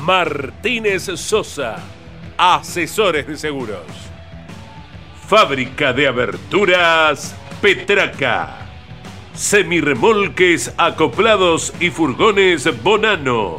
Martínez 0.00 1.04
Sosa, 1.16 1.76
asesores 2.38 3.26
de 3.26 3.36
seguros. 3.36 3.82
Fábrica 5.28 5.92
de 5.92 6.08
aberturas 6.08 7.36
Petraca. 7.60 8.56
Semirremolques 9.34 10.72
acoplados 10.76 11.74
y 11.80 11.90
furgones 11.90 12.68
Bonano. 12.82 13.56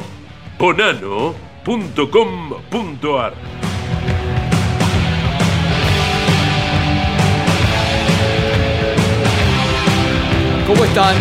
Bonano.com.ar 0.58 3.34
¿Cómo 10.66 10.84
están? 10.84 11.16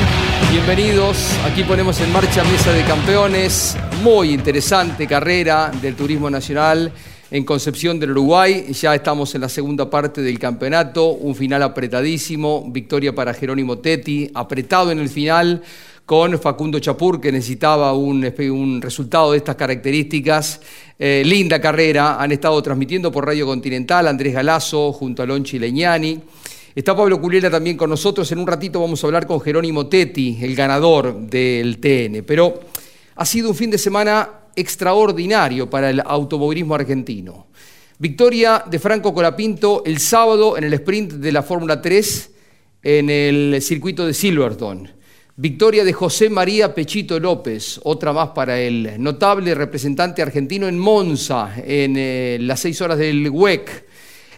Bienvenidos. 0.51 1.37
Aquí 1.45 1.63
ponemos 1.63 2.01
en 2.01 2.11
marcha 2.11 2.43
Mesa 2.43 2.71
de 2.71 2.83
Campeones. 2.83 3.77
Muy 4.03 4.31
interesante 4.31 5.05
carrera 5.05 5.71
del 5.79 5.95
turismo 5.95 6.27
nacional 6.27 6.91
en 7.29 7.45
Concepción 7.45 7.99
del 7.99 8.11
Uruguay. 8.11 8.73
Ya 8.73 8.95
estamos 8.95 9.35
en 9.35 9.41
la 9.41 9.49
segunda 9.49 9.91
parte 9.91 10.23
del 10.23 10.39
campeonato. 10.39 11.09
Un 11.11 11.35
final 11.35 11.61
apretadísimo. 11.61 12.65
Victoria 12.67 13.13
para 13.13 13.31
Jerónimo 13.35 13.77
Tetti. 13.77 14.31
Apretado 14.33 14.89
en 14.89 14.97
el 14.97 15.07
final 15.07 15.61
con 16.03 16.39
Facundo 16.39 16.79
Chapur, 16.79 17.21
que 17.21 17.31
necesitaba 17.31 17.93
un, 17.93 18.25
un 18.49 18.81
resultado 18.81 19.33
de 19.33 19.37
estas 19.37 19.55
características. 19.55 20.61
Eh, 20.97 21.21
linda 21.23 21.61
carrera. 21.61 22.19
Han 22.19 22.31
estado 22.31 22.59
transmitiendo 22.63 23.11
por 23.11 23.27
Radio 23.27 23.45
Continental 23.45 24.07
Andrés 24.07 24.33
Galazo 24.33 24.93
junto 24.93 25.21
a 25.21 25.27
Lonchi 25.27 25.59
Leñani. 25.59 26.19
Está 26.73 26.95
Pablo 26.95 27.21
Culiera 27.21 27.51
también 27.51 27.77
con 27.77 27.91
nosotros. 27.91 28.31
En 28.31 28.39
un 28.39 28.47
ratito 28.47 28.81
vamos 28.81 29.03
a 29.03 29.07
hablar 29.07 29.27
con 29.27 29.39
Jerónimo 29.41 29.85
Tetti, 29.85 30.39
el 30.41 30.55
ganador 30.55 31.19
del 31.19 31.77
TN. 31.77 32.23
Pero 32.25 32.70
ha 33.21 33.25
sido 33.25 33.49
un 33.49 33.55
fin 33.55 33.69
de 33.69 33.77
semana 33.77 34.47
extraordinario 34.55 35.69
para 35.69 35.91
el 35.91 36.01
automovilismo 36.03 36.73
argentino. 36.73 37.45
Victoria 37.99 38.63
de 38.67 38.79
Franco 38.79 39.13
Colapinto 39.13 39.83
el 39.85 39.99
sábado 39.99 40.57
en 40.57 40.63
el 40.63 40.73
sprint 40.73 41.13
de 41.13 41.31
la 41.31 41.43
Fórmula 41.43 41.79
3 41.79 42.31
en 42.81 43.11
el 43.11 43.61
circuito 43.61 44.07
de 44.07 44.15
Silverstone. 44.15 44.89
Victoria 45.35 45.83
de 45.83 45.93
José 45.93 46.31
María 46.31 46.73
Pechito 46.73 47.19
López, 47.19 47.79
otra 47.83 48.11
más 48.11 48.29
para 48.29 48.59
el 48.59 48.95
notable 48.97 49.53
representante 49.53 50.23
argentino 50.23 50.67
en 50.67 50.79
Monza, 50.79 51.53
en 51.63 51.93
eh, 51.97 52.39
las 52.41 52.61
seis 52.61 52.81
horas 52.81 52.97
del 52.97 53.29
WEC. 53.29 53.85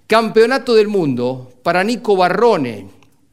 Campeonato 0.08 0.76
del 0.76 0.90
Mundo 0.90 1.54
para 1.64 1.86
Nico 1.86 2.18
Barrone 2.18 2.88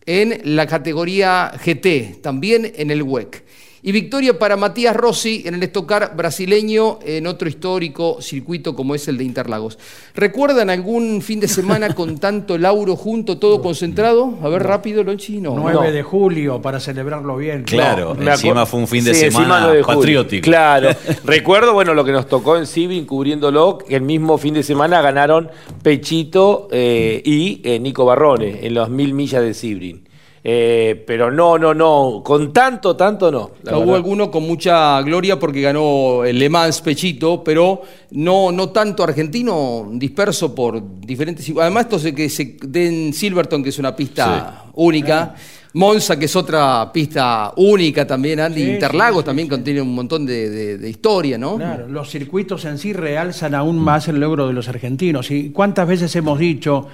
en 0.07 0.55
la 0.55 0.69
categoría 0.69 1.53
GT, 1.61 2.23
también 2.23 2.73
en 2.77 2.93
el 2.93 3.03
WEC. 3.03 3.50
Y 3.83 3.93
victoria 3.93 4.39
para 4.39 4.57
Matías 4.57 4.95
Rossi 4.95 5.43
en 5.47 5.55
el 5.55 5.63
estocar 5.63 6.15
brasileño 6.15 6.99
en 7.03 7.27
otro 7.27 7.49
histórico 7.49 8.21
circuito 8.21 8.75
como 8.75 8.95
es 8.95 9.09
el 9.09 9.17
de 9.17 9.25
Interlagos. 9.25 9.79
¿Recuerdan 10.15 10.69
algún 10.69 11.23
fin 11.23 11.41
de 11.41 11.49
semana 11.49 11.95
con 11.95 12.19
tanto 12.19 12.59
Lauro 12.59 12.97
junto, 12.97 13.39
todo 13.39 13.63
concentrado? 13.63 14.39
A 14.43 14.49
ver, 14.49 14.63
rápido, 14.63 15.03
Lonchi. 15.03 15.41
No, 15.41 15.55
9 15.57 15.73
no. 15.73 15.93
de 15.93 16.03
julio 16.03 16.61
para 16.61 16.79
celebrarlo 16.79 17.37
bien. 17.37 17.63
Claro, 17.63 18.15
No, 18.15 18.31
encima 18.31 18.67
fue 18.67 18.81
un 18.81 18.89
fin 18.89 19.05
de 19.05 19.15
Sí, 19.15 19.31
semana 19.31 19.69
de 19.69 19.83
patriótico. 19.83 20.45
Claro. 20.45 20.91
Recuerdo, 21.25 21.73
bueno, 21.73 21.95
lo 21.95 22.05
que 22.05 22.13
nos 22.13 22.27
tocó 22.27 22.57
en 22.57 22.67
Sibin 22.67 23.07
cubriéndolo, 23.07 23.79
que 23.79 23.97
el 23.97 24.03
mismo 24.03 24.37
fin 24.39 24.55
de 24.55 24.63
semana 24.63 25.01
ganaron 25.01 25.51
Pechito 25.83 26.69
eh, 26.71 27.23
y 27.25 27.61
eh, 27.65 27.79
Nico 27.81 28.05
Barrone 28.05 28.61
en 28.67 28.75
las 28.75 28.91
mil 28.91 29.15
millas 29.15 29.43
de 29.43 29.55
Sibrin. 29.55 30.10
Eh, 30.43 31.05
pero 31.07 31.31
no, 31.31 31.59
no, 31.59 31.75
no, 31.75 32.23
con 32.25 32.51
tanto, 32.53 32.97
tanto 32.97 33.31
no. 33.31 33.51
Hubo 33.63 33.81
verdad. 33.81 33.95
alguno 33.97 34.31
con 34.31 34.45
mucha 34.45 35.03
gloria 35.03 35.39
porque 35.39 35.61
ganó 35.61 36.25
el 36.25 36.39
Le 36.39 36.49
Mans 36.49 36.81
Pechito, 36.81 37.45
pero 37.45 37.83
no, 38.13 38.51
no 38.51 38.71
tanto 38.71 39.05
argentino, 39.05 39.87
disperso 39.93 40.55
por 40.55 40.83
diferentes. 41.01 41.53
Además, 41.61 41.85
esto 41.85 41.99
se, 41.99 42.15
que 42.15 42.31
se 42.31 42.57
den 42.63 43.13
Silverton, 43.13 43.63
que 43.63 43.69
es 43.69 43.79
una 43.79 43.95
pista 43.95 44.65
única. 44.75 45.35
Monza, 45.73 46.19
que 46.19 46.25
es 46.25 46.35
otra 46.35 46.91
pista 46.93 47.53
única 47.57 48.05
también, 48.05 48.41
Andy. 48.41 48.61
Sí, 48.65 48.71
Interlagos 48.73 49.19
sí, 49.19 49.23
sí, 49.23 49.27
también 49.27 49.47
contiene 49.49 49.81
un 49.81 49.95
montón 49.95 50.27
de, 50.27 50.51
de- 50.51 50.79
de 50.79 50.91
historia, 50.91 51.39
¿no? 51.39 51.59
Claro, 51.59 51.87
los 51.87 52.11
circuitos 52.11 52.65
en 52.65 52.77
sí 52.77 52.93
realzan 52.93 53.55
aún 53.55 53.79
más 53.79 54.09
el 54.09 54.19
logro 54.19 54.49
de 54.49 54.53
los 54.53 54.67
argentinos. 54.69 55.31
¿Y 55.31 55.51
cuántas 55.51 55.87
veces 55.87 56.17
hemos 56.17 56.41
dicho 56.41 56.89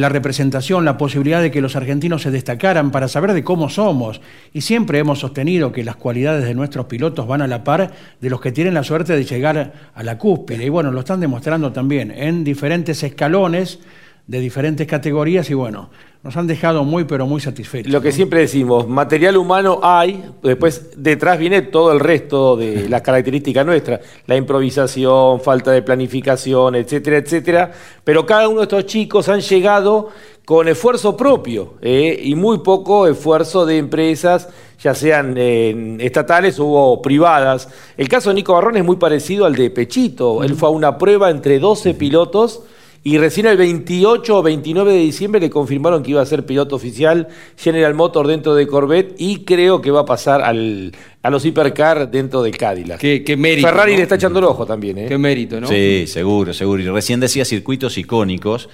la 0.00 0.08
representación 0.08 0.84
la 0.84 0.96
posibilidad 0.96 1.42
de 1.42 1.50
que 1.50 1.60
los 1.60 1.76
argentinos 1.76 2.22
se 2.22 2.30
destacaran 2.30 2.90
para 2.90 3.08
saber 3.08 3.32
de 3.32 3.44
cómo 3.44 3.68
somos? 3.68 4.20
Y 4.52 4.62
siempre 4.62 4.98
hemos 4.98 5.18
sostenido 5.18 5.72
que 5.72 5.84
las 5.84 5.96
cualidades 5.96 6.44
de 6.44 6.54
nuestros 6.54 6.86
pilotos 6.86 7.26
van 7.26 7.42
a 7.42 7.46
la 7.46 7.64
par 7.64 7.92
de 8.20 8.30
los 8.30 8.40
que 8.40 8.52
tienen 8.52 8.74
la 8.74 8.84
suerte 8.84 9.14
de 9.14 9.24
llegar 9.24 9.72
a 9.94 10.02
la 10.02 10.18
cúspide. 10.18 10.64
Y 10.64 10.68
bueno, 10.68 10.90
lo 10.90 11.00
están 11.00 11.20
demostrando 11.20 11.72
también 11.72 12.10
en 12.10 12.44
diferentes 12.44 13.02
escalones 13.02 13.80
de 14.26 14.40
diferentes 14.40 14.86
categorías 14.86 15.50
y 15.50 15.54
bueno, 15.54 15.90
nos 16.22 16.36
han 16.36 16.46
dejado 16.46 16.84
muy 16.84 17.04
pero 17.04 17.26
muy 17.26 17.40
satisfechos. 17.40 17.92
Lo 17.92 18.00
que 18.00 18.10
¿no? 18.10 18.14
siempre 18.14 18.40
decimos, 18.40 18.86
material 18.86 19.36
humano 19.36 19.80
hay, 19.82 20.24
después 20.42 20.90
detrás 20.96 21.38
viene 21.38 21.62
todo 21.62 21.92
el 21.92 22.00
resto 22.00 22.56
de 22.56 22.88
las 22.88 23.02
características 23.02 23.66
nuestras, 23.66 24.00
la 24.26 24.36
improvisación, 24.36 25.40
falta 25.40 25.72
de 25.72 25.82
planificación, 25.82 26.76
etcétera, 26.76 27.16
etcétera. 27.16 27.72
Pero 28.04 28.24
cada 28.24 28.48
uno 28.48 28.60
de 28.60 28.64
estos 28.64 28.86
chicos 28.86 29.28
han 29.28 29.40
llegado 29.40 30.10
con 30.44 30.68
esfuerzo 30.68 31.16
propio 31.16 31.74
eh, 31.82 32.20
y 32.22 32.34
muy 32.34 32.58
poco 32.58 33.06
esfuerzo 33.06 33.66
de 33.66 33.78
empresas, 33.78 34.48
ya 34.80 34.94
sean 34.94 35.34
eh, 35.36 35.96
estatales 36.00 36.56
o 36.58 37.00
privadas. 37.02 37.68
El 37.96 38.08
caso 38.08 38.30
de 38.30 38.36
Nico 38.36 38.52
Barrón 38.52 38.76
es 38.76 38.84
muy 38.84 38.96
parecido 38.96 39.44
al 39.44 39.54
de 39.54 39.70
Pechito. 39.70 40.42
Él 40.42 40.54
fue 40.54 40.68
a 40.68 40.72
una 40.72 40.98
prueba 40.98 41.30
entre 41.30 41.58
12 41.58 41.94
pilotos. 41.94 42.62
Y 43.04 43.18
recién 43.18 43.46
el 43.46 43.56
28 43.56 44.38
o 44.38 44.42
29 44.42 44.92
de 44.92 44.98
diciembre 44.98 45.40
le 45.40 45.50
confirmaron 45.50 46.04
que 46.04 46.12
iba 46.12 46.22
a 46.22 46.26
ser 46.26 46.46
piloto 46.46 46.76
oficial 46.76 47.26
General 47.56 47.94
Motor 47.94 48.28
dentro 48.28 48.54
de 48.54 48.66
Corvette 48.68 49.16
y 49.18 49.38
creo 49.44 49.80
que 49.80 49.90
va 49.90 50.00
a 50.00 50.04
pasar 50.04 50.40
al, 50.40 50.92
a 51.20 51.30
los 51.30 51.44
hipercar 51.44 52.10
dentro 52.10 52.42
del 52.42 52.56
Cadillac. 52.56 53.00
Qué, 53.00 53.24
qué 53.24 53.36
mérito. 53.36 53.66
Ferrari 53.66 53.92
¿no? 53.92 53.96
le 53.96 54.02
está 54.04 54.14
echando 54.14 54.38
el 54.38 54.44
ojo 54.44 54.66
también, 54.66 54.98
¿eh? 54.98 55.06
Qué 55.08 55.18
mérito, 55.18 55.60
¿no? 55.60 55.66
Sí, 55.66 56.06
seguro, 56.06 56.54
seguro. 56.54 56.80
Y 56.80 56.86
recién 56.86 57.18
decía 57.18 57.44
circuitos 57.44 57.98
icónicos. 57.98 58.68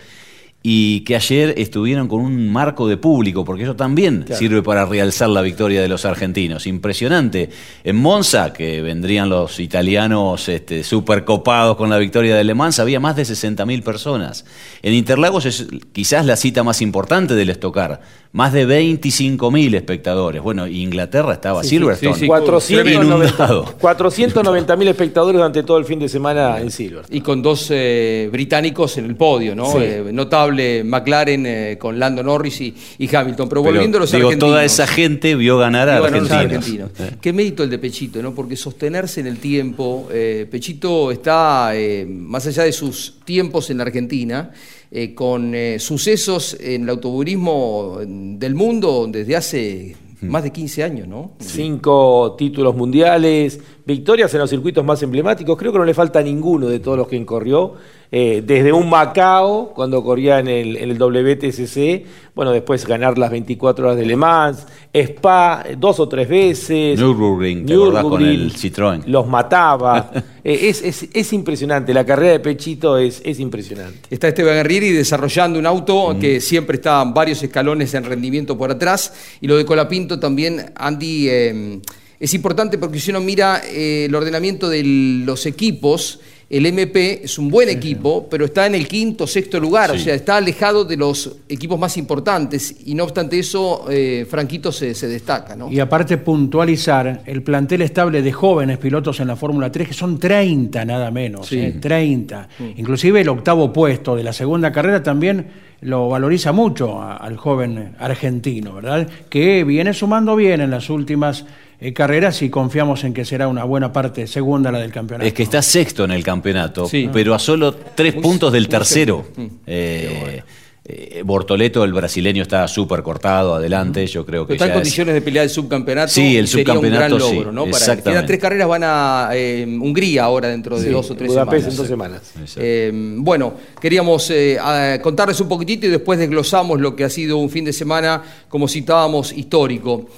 Y 0.60 1.00
que 1.00 1.14
ayer 1.14 1.54
estuvieron 1.56 2.08
con 2.08 2.20
un 2.20 2.50
marco 2.50 2.88
de 2.88 2.96
público, 2.96 3.44
porque 3.44 3.62
eso 3.62 3.76
también 3.76 4.24
sirve 4.32 4.60
para 4.60 4.84
realzar 4.84 5.28
la 5.28 5.40
victoria 5.40 5.80
de 5.80 5.88
los 5.88 6.04
argentinos. 6.04 6.66
Impresionante. 6.66 7.50
En 7.84 7.94
Monza, 7.96 8.52
que 8.52 8.82
vendrían 8.82 9.28
los 9.28 9.60
italianos 9.60 10.48
este, 10.48 10.82
super 10.82 11.24
copados 11.24 11.76
con 11.76 11.90
la 11.90 11.98
victoria 11.98 12.34
de 12.34 12.42
Le 12.42 12.54
Mans, 12.54 12.80
había 12.80 12.98
más 12.98 13.14
de 13.14 13.22
60.000 13.22 13.84
personas. 13.84 14.44
En 14.82 14.94
Interlagos 14.94 15.46
es 15.46 15.68
quizás 15.92 16.26
la 16.26 16.34
cita 16.34 16.64
más 16.64 16.82
importante 16.82 17.36
del 17.36 17.50
Estocar, 17.50 18.00
más 18.32 18.52
de 18.52 18.66
25.000 18.66 19.76
espectadores. 19.76 20.42
Bueno, 20.42 20.66
Inglaterra 20.66 21.34
estaba 21.34 21.62
Silverstone. 21.62 22.14
Sí, 22.14 22.20
sí, 22.20 22.26
490 22.26 24.76
mil 24.76 24.88
espectadores 24.88 25.36
durante 25.36 25.62
todo 25.62 25.78
el 25.78 25.84
fin 25.84 26.00
de 26.00 26.08
semana 26.08 26.60
en 26.60 26.72
Silverstone. 26.72 27.16
Y 27.16 27.20
con 27.20 27.42
dos 27.42 27.68
eh, 27.70 28.28
británicos 28.32 28.98
en 28.98 29.04
el 29.06 29.14
podio, 29.14 29.54
¿no? 29.54 29.80
Eh, 29.80 30.10
notable 30.12 30.47
McLaren 30.84 31.46
eh, 31.46 31.76
con 31.78 31.98
Lando 31.98 32.22
Norris 32.22 32.60
y, 32.60 32.74
y 32.98 33.14
Hamilton. 33.14 33.48
Pero, 33.48 33.62
volviendo 33.62 33.98
a 33.98 34.00
los 34.02 34.12
digo, 34.12 34.28
argentinos. 34.28 34.50
toda 34.50 34.64
esa 34.64 34.86
gente 34.86 35.34
vio 35.34 35.58
ganar 35.58 35.88
a 35.88 36.00
ganar 36.00 36.14
argentinos. 36.14 36.90
argentinos. 36.90 36.90
Qué 37.20 37.32
mérito 37.32 37.62
el 37.62 37.70
de 37.70 37.78
Pechito, 37.78 38.22
¿no? 38.22 38.34
Porque 38.34 38.56
sostenerse 38.56 39.20
en 39.20 39.26
el 39.26 39.38
tiempo. 39.38 40.08
eh, 40.12 40.46
Pechito 40.50 41.10
está, 41.10 41.70
eh, 41.74 42.06
más 42.06 42.46
allá 42.46 42.64
de 42.64 42.72
sus 42.72 43.16
tiempos 43.24 43.70
en 43.70 43.78
la 43.78 43.84
Argentina, 43.84 44.50
eh, 44.90 45.14
con 45.14 45.54
eh, 45.54 45.78
sucesos 45.78 46.56
en 46.60 46.84
el 46.84 46.88
automovilismo 46.88 47.98
del 48.06 48.54
mundo 48.54 49.06
desde 49.10 49.36
hace 49.36 49.96
más 50.22 50.42
de 50.42 50.50
15 50.50 50.82
años, 50.82 51.06
¿no? 51.06 51.32
Cinco 51.38 52.34
títulos 52.38 52.74
mundiales, 52.74 53.60
victorias 53.88 54.32
en 54.34 54.40
los 54.40 54.50
circuitos 54.50 54.84
más 54.84 55.02
emblemáticos. 55.02 55.56
Creo 55.56 55.72
que 55.72 55.78
no 55.78 55.84
le 55.84 55.94
falta 55.94 56.22
ninguno 56.22 56.68
de 56.68 56.78
todos 56.78 56.98
los 56.98 57.08
que 57.08 57.24
corrió. 57.24 57.72
Eh, 58.10 58.42
desde 58.46 58.72
un 58.72 58.88
Macao, 58.88 59.72
cuando 59.74 60.02
corría 60.02 60.38
en 60.38 60.48
el, 60.48 60.76
en 60.76 60.90
el 60.90 60.98
WTCC, 60.98 62.06
bueno, 62.34 62.52
después 62.52 62.86
ganar 62.86 63.18
las 63.18 63.30
24 63.30 63.86
horas 63.86 63.98
de 63.98 64.06
Le 64.06 64.16
Mans, 64.16 64.66
Spa 64.94 65.64
dos 65.76 66.00
o 66.00 66.08
tres 66.08 66.28
veces. 66.28 66.98
Nürburgring, 66.98 67.66
¿te 67.66 67.74
acordás 67.74 68.02
con 68.02 68.10
Nürburgring, 68.22 68.40
el 68.40 68.52
Citroën? 68.54 69.02
Los 69.06 69.26
mataba. 69.26 70.10
Eh, 70.44 70.68
es, 70.70 70.80
es- 70.82 71.08
es 71.12 71.32
impresionante, 71.34 71.92
la 71.92 72.06
carrera 72.06 72.32
de 72.32 72.40
Pechito 72.40 72.96
es, 72.96 73.20
es 73.22 73.38
impresionante. 73.38 73.98
Está 74.08 74.28
Esteban 74.28 74.54
Guerrieri 74.54 74.92
desarrollando 74.92 75.58
un 75.58 75.66
auto 75.66 76.16
que 76.18 76.40
siempre 76.40 76.76
está 76.76 77.04
varios 77.04 77.42
escalones 77.42 77.92
en 77.92 78.04
rendimiento 78.04 78.56
por 78.56 78.70
atrás. 78.70 79.12
Y 79.42 79.46
lo 79.46 79.58
de 79.58 79.66
Colapinto 79.66 80.18
también, 80.18 80.72
Andy, 80.74 81.28
eh, 81.28 81.80
es 82.20 82.34
importante 82.34 82.78
porque 82.78 82.98
si 83.00 83.10
uno 83.10 83.20
mira 83.20 83.62
eh, 83.66 84.06
el 84.06 84.14
ordenamiento 84.14 84.68
de 84.68 84.82
los 85.24 85.46
equipos, 85.46 86.20
el 86.50 86.64
MP 86.64 87.20
es 87.24 87.38
un 87.38 87.50
buen 87.50 87.68
equipo, 87.68 88.26
pero 88.30 88.46
está 88.46 88.64
en 88.66 88.74
el 88.74 88.88
quinto, 88.88 89.26
sexto 89.26 89.60
lugar, 89.60 89.90
o 89.90 89.98
Sí. 89.98 90.04
sea, 90.04 90.14
está 90.14 90.38
alejado 90.38 90.82
de 90.86 90.96
los 90.96 91.36
equipos 91.46 91.78
más 91.78 91.98
importantes. 91.98 92.74
Y 92.86 92.94
no 92.94 93.04
obstante 93.04 93.38
eso, 93.38 93.84
eh, 93.90 94.26
Franquito 94.28 94.72
se, 94.72 94.94
se 94.94 95.08
destaca, 95.08 95.54
¿no? 95.54 95.70
Y 95.70 95.78
aparte 95.78 96.16
puntualizar 96.16 97.20
el 97.26 97.42
plantel 97.42 97.82
estable 97.82 98.22
de 98.22 98.32
jóvenes 98.32 98.78
pilotos 98.78 99.20
en 99.20 99.28
la 99.28 99.36
Fórmula 99.36 99.70
3, 99.70 99.88
que 99.88 99.94
son 99.94 100.18
30 100.18 100.86
nada 100.86 101.10
menos, 101.10 101.48
Sí. 101.48 101.58
¿eh? 101.58 101.76
30. 101.78 102.48
Inclusive 102.78 103.20
el 103.20 103.28
octavo 103.28 103.70
puesto 103.70 104.16
de 104.16 104.24
la 104.24 104.32
segunda 104.32 104.72
carrera 104.72 105.02
también 105.02 105.46
lo 105.82 106.08
valoriza 106.08 106.52
mucho 106.52 107.00
a- 107.00 107.18
al 107.18 107.36
joven 107.36 107.94
argentino, 107.98 108.72
¿verdad? 108.72 109.06
Que 109.28 109.62
viene 109.64 109.92
sumando 109.92 110.34
bien 110.34 110.62
en 110.62 110.70
las 110.70 110.88
últimas 110.88 111.44
eh, 111.80 111.92
carreras 111.92 112.42
y 112.42 112.50
confiamos 112.50 113.04
en 113.04 113.14
que 113.14 113.24
será 113.24 113.46
una 113.48 113.64
buena 113.64 113.92
parte 113.92 114.26
segunda 114.26 114.72
la 114.72 114.78
del 114.80 114.90
campeonato. 114.92 115.26
Es 115.26 115.32
que 115.34 115.42
está 115.44 115.62
sexto 115.62 116.04
en 116.04 116.10
el 116.10 116.24
campeonato, 116.24 116.86
Sí. 116.88 117.08
pero 117.12 117.34
a 117.34 117.38
solo 117.38 117.74
tres 117.74 118.14
Muy- 118.14 118.22
puntos 118.22 118.52
del 118.52 118.68
tercero. 118.68 119.24
Mm. 119.36 119.46
Eh, 119.66 120.42
eh, 120.90 121.22
Bortoleto, 121.22 121.84
el 121.84 121.92
brasileño, 121.92 122.40
está 122.42 122.66
súper 122.66 123.02
cortado 123.02 123.54
adelante. 123.56 124.06
Yo 124.06 124.24
creo 124.24 124.44
que 124.46 124.54
Pero 124.54 124.54
está 124.54 124.64
en 124.64 124.70
es- 124.70 124.74
condiciones 124.76 125.14
de 125.14 125.20
pelear 125.20 125.44
el 125.44 125.50
subcampeonato. 125.50 126.08
Sí, 126.10 126.34
el 126.38 126.48
sería 126.48 126.64
subcampeonato, 126.64 127.14
un 127.14 127.18
gran 127.20 127.28
sí, 127.30 127.36
logro, 127.36 127.52
¿no? 127.52 127.64
Para, 127.64 127.76
exactamente. 127.76 128.10
quedan 128.10 128.26
tres 128.26 128.40
carreras, 128.40 128.68
van 128.68 128.82
a 128.84 129.28
eh, 129.34 129.66
Hungría 129.68 130.24
ahora 130.24 130.48
dentro 130.48 130.78
de 130.78 130.86
Sí, 130.86 130.90
dos 130.90 131.10
o 131.10 131.14
tres 131.14 131.28
Budapest 131.28 131.66
en 131.68 131.72
semanas. 131.86 132.22
dos 132.34 132.50
semanas. 132.50 132.56
Eh, 132.56 132.90
bueno, 133.18 133.52
queríamos 133.80 134.30
eh, 134.30 134.58
contarles 135.02 135.38
un 135.42 135.48
poquitito 135.48 135.86
y 135.86 135.90
después 135.90 136.18
desglosamos 136.18 136.80
lo 136.80 136.96
que 136.96 137.04
ha 137.04 137.10
sido 137.10 137.36
un 137.36 137.50
fin 137.50 137.66
de 137.66 137.74
semana, 137.74 138.22
como 138.48 138.66
citábamos, 138.66 139.32
histórico. 139.32 140.08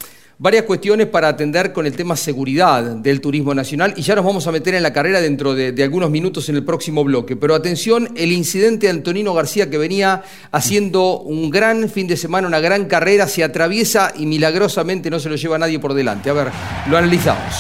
Varias 0.43 0.65
cuestiones 0.65 1.07
para 1.07 1.29
atender 1.29 1.71
con 1.71 1.85
el 1.85 1.93
tema 1.93 2.17
seguridad 2.17 2.83
del 2.83 3.21
turismo 3.21 3.53
nacional 3.53 3.93
y 3.95 4.01
ya 4.01 4.15
nos 4.15 4.25
vamos 4.25 4.47
a 4.47 4.53
meter 4.53 4.75
en 4.75 4.83
la 4.83 4.91
carrera 4.91 5.21
dentro 5.21 5.55
de, 5.55 5.73
de 5.73 5.83
algunos 5.83 6.11
minutos 6.11 6.49
en 6.49 6.57
el 6.57 6.65
próximo 6.65 7.05
bloque. 7.05 7.37
Pero 7.37 7.55
atención, 7.55 8.09
el 8.17 8.33
incidente 8.33 8.87
de 8.87 8.93
Antonino 8.93 9.35
García 9.35 9.69
que 9.69 9.77
venía 9.77 10.23
haciendo 10.51 11.21
un 11.21 11.51
gran 11.51 11.91
fin 11.91 12.07
de 12.07 12.17
semana, 12.17 12.49
una 12.49 12.59
gran 12.59 12.87
carrera, 12.87 13.29
se 13.29 13.45
atraviesa 13.45 14.15
y 14.17 14.25
milagrosamente 14.25 15.11
no 15.11 15.21
se 15.21 15.29
lo 15.29 15.37
lleva 15.37 15.59
nadie 15.59 15.79
por 15.79 15.93
delante. 15.93 16.31
A 16.31 16.33
ver, 16.33 16.49
lo 16.89 16.97
analizamos. 16.97 17.57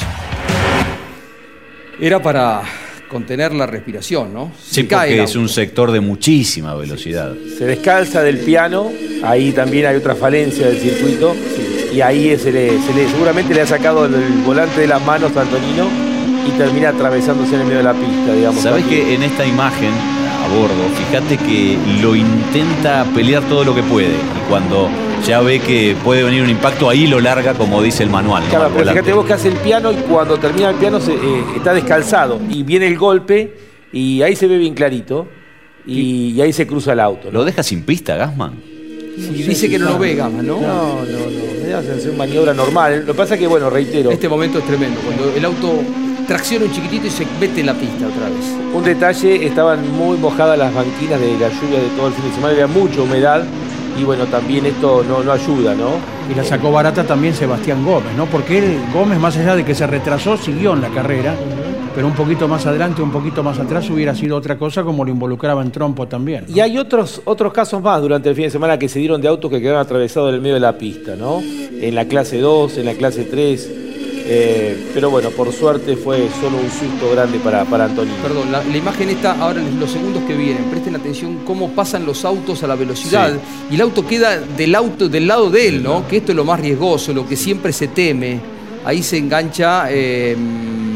Era 2.00 2.22
para 2.22 2.62
contener 3.10 3.52
la 3.52 3.66
respiración, 3.66 4.32
¿no? 4.32 4.52
Sí, 4.58 4.76
Se 4.76 4.86
cae 4.86 5.10
el 5.10 5.18
porque 5.18 5.30
es 5.30 5.36
un 5.36 5.50
sector 5.50 5.92
de 5.92 6.00
muchísima 6.00 6.74
velocidad. 6.74 7.34
Se 7.58 7.66
descalza 7.66 8.22
del 8.22 8.38
piano, 8.38 8.90
ahí 9.22 9.52
también 9.52 9.84
hay 9.84 9.96
otra 9.96 10.14
falencia 10.14 10.66
del 10.66 10.78
circuito, 10.78 11.36
y 11.92 12.00
ahí 12.00 12.36
se 12.38 12.52
le, 12.52 12.70
se 12.80 12.94
le- 12.94 13.08
seguramente 13.08 13.54
le 13.54 13.62
ha 13.62 13.66
sacado 13.66 14.04
el, 14.06 14.14
el 14.14 14.32
volante 14.44 14.80
de 14.80 14.86
las 14.86 15.04
manos 15.04 15.36
a 15.36 15.42
Antonino 15.42 15.86
y 16.46 16.50
termina 16.58 16.90
atravesándose 16.90 17.54
en 17.54 17.60
el 17.62 17.66
medio 17.66 17.78
de 17.78 17.84
la 17.84 17.92
pista, 17.94 18.32
digamos. 18.34 18.62
Sabes 18.62 18.84
que 18.86 19.14
en 19.14 19.22
esta 19.22 19.44
imagen 19.46 19.90
a 19.90 20.48
bordo, 20.54 20.74
fíjate 20.96 21.36
que 21.36 21.76
lo 22.00 22.16
intenta 22.16 23.04
pelear 23.14 23.42
todo 23.44 23.62
lo 23.64 23.74
que 23.74 23.82
puede. 23.82 24.08
Y 24.14 24.48
cuando 24.48 24.88
ya 25.26 25.40
ve 25.40 25.60
que 25.60 25.94
puede 26.02 26.22
venir 26.22 26.42
un 26.42 26.48
impacto, 26.48 26.88
ahí 26.88 27.06
lo 27.06 27.20
larga, 27.20 27.52
como 27.54 27.82
dice 27.82 28.02
el 28.04 28.10
manual. 28.10 28.42
Claro, 28.48 28.64
pero 28.68 28.78
volante. 28.78 28.92
fíjate 29.00 29.12
vos 29.12 29.26
que 29.26 29.32
hace 29.34 29.48
el 29.48 29.56
piano 29.56 29.92
y 29.92 29.96
cuando 29.96 30.38
termina 30.38 30.70
el 30.70 30.76
piano 30.76 30.98
se, 30.98 31.12
eh, 31.12 31.44
está 31.56 31.74
descalzado 31.74 32.40
y 32.48 32.62
viene 32.62 32.86
el 32.86 32.96
golpe 32.96 33.54
y 33.92 34.22
ahí 34.22 34.34
se 34.34 34.46
ve 34.46 34.56
bien 34.56 34.72
clarito 34.72 35.28
y, 35.86 36.32
y 36.34 36.40
ahí 36.40 36.52
se 36.54 36.66
cruza 36.66 36.94
el 36.94 37.00
auto. 37.00 37.28
¿no? 37.30 37.40
¿Lo 37.40 37.44
deja 37.44 37.62
sin 37.62 37.82
pista, 37.82 38.16
Gasman? 38.16 38.54
Y 39.28 39.42
dice 39.42 39.68
que 39.68 39.78
no 39.78 39.90
lo 39.90 39.98
ve 39.98 40.14
Gama, 40.14 40.42
¿no? 40.42 40.60
No, 40.60 41.04
no, 41.04 41.04
no, 41.04 41.62
me 41.62 41.68
da 41.68 41.82
sensación 41.82 42.16
maniobra 42.16 42.54
normal. 42.54 43.00
Lo 43.00 43.12
que 43.12 43.18
pasa 43.18 43.34
es 43.34 43.40
que, 43.40 43.46
bueno, 43.46 43.68
reitero, 43.70 44.10
Este 44.10 44.28
momento 44.28 44.58
es 44.58 44.64
tremendo, 44.64 45.00
cuando 45.00 45.34
el 45.34 45.44
auto 45.44 45.82
tracciona 46.26 46.66
un 46.66 46.72
chiquitito 46.72 47.06
y 47.06 47.10
se 47.10 47.26
mete 47.40 47.60
en 47.60 47.66
la 47.66 47.74
pista 47.74 48.06
otra 48.06 48.28
vez. 48.28 48.46
Un 48.72 48.84
detalle, 48.84 49.46
estaban 49.46 49.90
muy 49.96 50.16
mojadas 50.16 50.58
las 50.58 50.72
banquinas 50.72 51.20
de 51.20 51.32
la 51.38 51.48
lluvia 51.48 51.80
de 51.80 51.88
todo 51.96 52.08
el 52.08 52.12
fin 52.12 52.24
de 52.28 52.34
semana, 52.34 52.52
había 52.52 52.66
mucha 52.66 53.02
humedad 53.02 53.44
y 53.98 54.04
bueno, 54.04 54.26
también 54.26 54.64
esto 54.66 55.04
no, 55.06 55.22
no 55.22 55.32
ayuda, 55.32 55.74
¿no? 55.74 55.94
Y 56.30 56.34
la 56.34 56.44
sacó 56.44 56.70
barata 56.70 57.04
también 57.04 57.34
Sebastián 57.34 57.84
Gómez, 57.84 58.14
¿no? 58.16 58.26
Porque 58.26 58.58
él, 58.58 58.78
Gómez, 58.94 59.18
más 59.18 59.36
allá 59.36 59.56
de 59.56 59.64
que 59.64 59.74
se 59.74 59.86
retrasó, 59.86 60.36
siguió 60.36 60.74
en 60.74 60.82
la 60.82 60.88
carrera, 60.90 61.34
pero 61.94 62.06
un 62.06 62.14
poquito 62.14 62.46
más 62.48 62.64
adelante, 62.66 63.02
un 63.02 63.10
poquito 63.10 63.42
más 63.42 63.58
atrás 63.58 63.88
hubiera 63.90 64.14
sido 64.14 64.36
otra 64.36 64.56
cosa 64.56 64.82
como 64.82 65.04
lo 65.04 65.10
involucraba 65.10 65.62
en 65.62 65.70
trompo 65.70 66.06
también. 66.06 66.44
¿no? 66.48 66.56
Y 66.56 66.60
hay 66.60 66.78
otros, 66.78 67.20
otros 67.24 67.52
casos 67.52 67.82
más 67.82 68.00
durante 68.00 68.28
el 68.28 68.34
fin 68.34 68.44
de 68.44 68.50
semana 68.50 68.78
que 68.78 68.88
se 68.88 68.98
dieron 68.98 69.20
de 69.20 69.28
autos 69.28 69.50
que 69.50 69.60
quedaron 69.60 69.80
atravesados 69.80 70.28
en 70.30 70.36
el 70.36 70.40
medio 70.40 70.54
de 70.54 70.60
la 70.60 70.76
pista, 70.78 71.16
¿no? 71.16 71.40
En 71.42 71.94
la 71.94 72.04
clase 72.06 72.38
2, 72.38 72.78
en 72.78 72.86
la 72.86 72.94
clase 72.94 73.24
3. 73.24 73.70
eh, 74.32 74.90
pero 74.94 75.10
bueno, 75.10 75.30
por 75.30 75.52
suerte 75.52 75.96
fue 75.96 76.28
solo 76.40 76.58
un 76.58 76.70
susto 76.70 77.10
grande 77.12 77.38
para, 77.40 77.64
para 77.64 77.86
Antonio. 77.86 78.14
Perdón, 78.22 78.52
la, 78.52 78.62
la 78.62 78.76
imagen 78.76 79.08
está 79.08 79.32
ahora 79.40 79.60
en 79.60 79.80
los 79.80 79.90
segundos 79.90 80.22
que 80.28 80.34
vienen. 80.36 80.64
Presten 80.70 80.94
atención 80.94 81.40
cómo 81.44 81.70
pasan 81.70 82.06
los 82.06 82.24
autos 82.24 82.62
a 82.62 82.66
la 82.68 82.76
velocidad 82.76 83.32
y 83.70 83.74
el 83.74 83.80
auto 83.80 84.06
queda 84.06 84.38
del 84.38 84.74
auto 84.76 85.08
del 85.08 85.26
lado 85.26 85.50
de 85.50 85.66
él, 85.68 85.82
¿no? 85.82 86.06
Que 86.06 86.18
esto 86.18 86.30
es 86.32 86.36
lo 86.36 86.44
más 86.44 86.60
riesgoso, 86.60 87.12
lo 87.12 87.26
que 87.26 87.34
siempre 87.36 87.72
se 87.72 87.88
teme. 87.88 88.38
Ahí 88.84 89.02
se 89.02 89.18
engancha. 89.18 89.86
eh, 89.90 90.36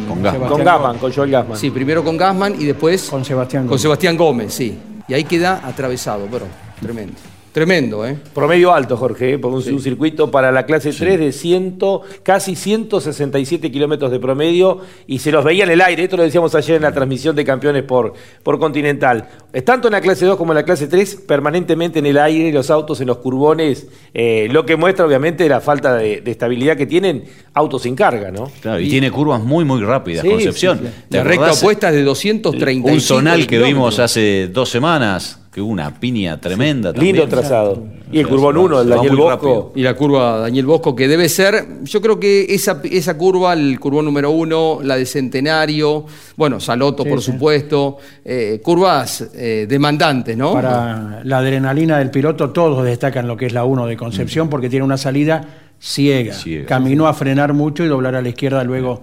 Con 0.09 0.23
Gasman. 0.23 0.49
Con 0.49 0.65
Gasman, 0.65 0.99
con 0.99 1.13
Joel 1.13 1.31
Gasman. 1.31 1.59
Sí, 1.59 1.71
primero 1.71 2.05
con 2.05 2.17
Gasman 2.17 2.61
y 2.61 2.65
después 2.65 3.09
Con 3.11 3.25
Sebastián 3.25 3.63
con 3.63 3.69
Gómez. 3.71 3.83
Sebastián 3.83 4.17
Gómez, 4.17 4.55
sí. 4.55 4.79
Y 5.07 5.15
ahí 5.15 5.25
queda 5.25 5.61
atravesado, 5.67 6.27
pero 6.31 6.47
tremendo. 6.81 7.15
Tremendo, 7.55 8.05
¿eh? 8.05 8.17
Promedio 8.35 8.75
alto, 8.75 8.97
Jorge, 8.97 9.35
¿eh? 9.35 9.39
porque 9.39 9.69
un, 9.69 9.75
un 9.77 9.81
circuito 9.81 10.29
para 10.29 10.51
la 10.51 10.67
clase 10.67 10.93
3 10.93 11.21
de 11.21 11.31
100, 11.31 11.79
casi 12.25 12.57
167 12.57 13.71
kilómetros 13.71 14.11
de 14.11 14.19
promedio 14.19 14.81
y 15.07 15.21
se 15.21 15.31
los 15.31 15.45
veía 15.45 15.63
en 15.63 15.71
el 15.71 15.81
aire. 15.81 16.03
Esto 16.03 16.17
lo 16.17 16.25
decíamos 16.25 16.53
ayer 16.57 16.75
en 16.75 16.83
la 16.83 16.91
transmisión 16.91 17.37
de 17.37 17.45
campeones 17.45 17.85
por, 17.85 18.15
por 18.43 18.59
Continental. 18.59 19.29
Tanto 19.65 19.87
en 19.87 19.93
la 19.93 20.01
clase 20.01 20.27
2 20.27 20.37
como 20.37 20.51
en 20.51 20.57
la 20.57 20.65
clase 20.65 20.89
3, 20.89 21.23
permanentemente 21.29 22.01
en 22.01 22.07
el 22.07 22.19
aire, 22.19 22.51
los 22.51 22.71
autos 22.73 23.01
en 23.01 23.07
los 23.07 23.19
curbones, 23.19 23.87
eh, 24.13 24.49
lo 24.51 24.67
que 24.67 24.75
muestra 24.75 25.07
obviamente 25.07 25.49
la 25.49 25.61
falta 25.61 25.95
de, 25.95 26.23
de 26.23 26.31
estabilidad 26.33 26.77
que 26.77 26.87
tienen 26.87 27.23
autos 27.53 27.83
sin 27.83 27.95
carga, 27.95 28.33
¿no? 28.33 28.51
Claro, 28.63 28.81
y, 28.81 28.89
tiene 28.89 29.13
curvas 29.13 29.41
muy, 29.41 29.65
muy 29.65 29.81
rápidas, 29.81 30.23
Sí, 30.23 30.29
Concepción. 30.29 30.79
sí, 30.79 30.87
sí. 30.87 30.93
¿Te 31.09 31.19
La 31.19 31.23
recta 31.23 31.53
opuesta 31.53 31.91
es 31.91 31.95
de 31.95 32.03
230. 32.03 32.91
Un 32.91 33.01
zonal 33.01 33.47
que 33.47 33.61
vimos 33.61 34.01
hace 34.01 34.49
dos 34.49 34.69
semanas, 34.69 35.44
que 35.55 35.61
hubo 35.61 35.71
una 35.71 35.95
piña 36.01 36.41
tremenda 36.41 36.91
Lindo 36.91 37.23
también. 37.23 37.29
trazado. 37.29 37.83
Y 38.11 38.19
el 38.19 38.27
va- 38.27 38.49
1, 38.49 38.81
el 38.83 38.89
Daniel 38.89 39.17
Bosco. 39.17 39.31
rápido. 39.31 39.73
Y 39.77 39.83
la 39.83 39.95
curva 39.95 40.39
Daniel 40.39 40.67
Bosco, 40.67 40.97
que 40.97 41.07
debe 41.07 41.29
ser, 41.29 41.85
yo 41.85 42.01
creo 42.01 42.19
que 42.19 42.47
esa, 42.49 42.81
esa 42.85 43.17
curva, 43.17 43.53
el 43.53 43.79
curvón 43.79 44.05
número 44.05 44.31
uno, 44.33 44.81
la 44.83 44.97
de 44.97 45.07
Centenario, 45.07 46.07
bueno, 46.37 46.59
Saloto, 46.59 47.05
Sí, 47.05 47.09
por 47.09 47.23
sí. 47.23 47.31
supuesto, 47.33 47.99
eh, 48.25 48.61
curvas 48.65 49.29
eh, 49.35 49.67
demandantes, 49.69 50.37
¿no? 50.37 50.53
Para 50.55 51.21
la 51.25 51.39
adrenalina 51.39 51.99
del 51.99 52.11
piloto, 52.11 52.51
todos 52.51 52.85
destacan 52.85 53.29
lo 53.29 53.37
que 53.37 53.47
es 53.47 53.53
la 53.53 53.65
1 53.65 53.87
de 53.87 53.97
Concepción 53.97 54.49
porque 54.49 54.69
tiene 54.69 54.85
una 54.85 54.97
salida 54.99 55.43
ciega. 55.79 56.35
Ciega. 56.35 56.67
Caminó 56.67 57.07
a 57.07 57.15
frenar 57.15 57.53
mucho 57.53 57.85
y 57.85 57.89
doblar 57.89 58.17
a 58.17 58.23
la 58.23 58.29
izquierda 58.29 58.65
luego 58.65 59.03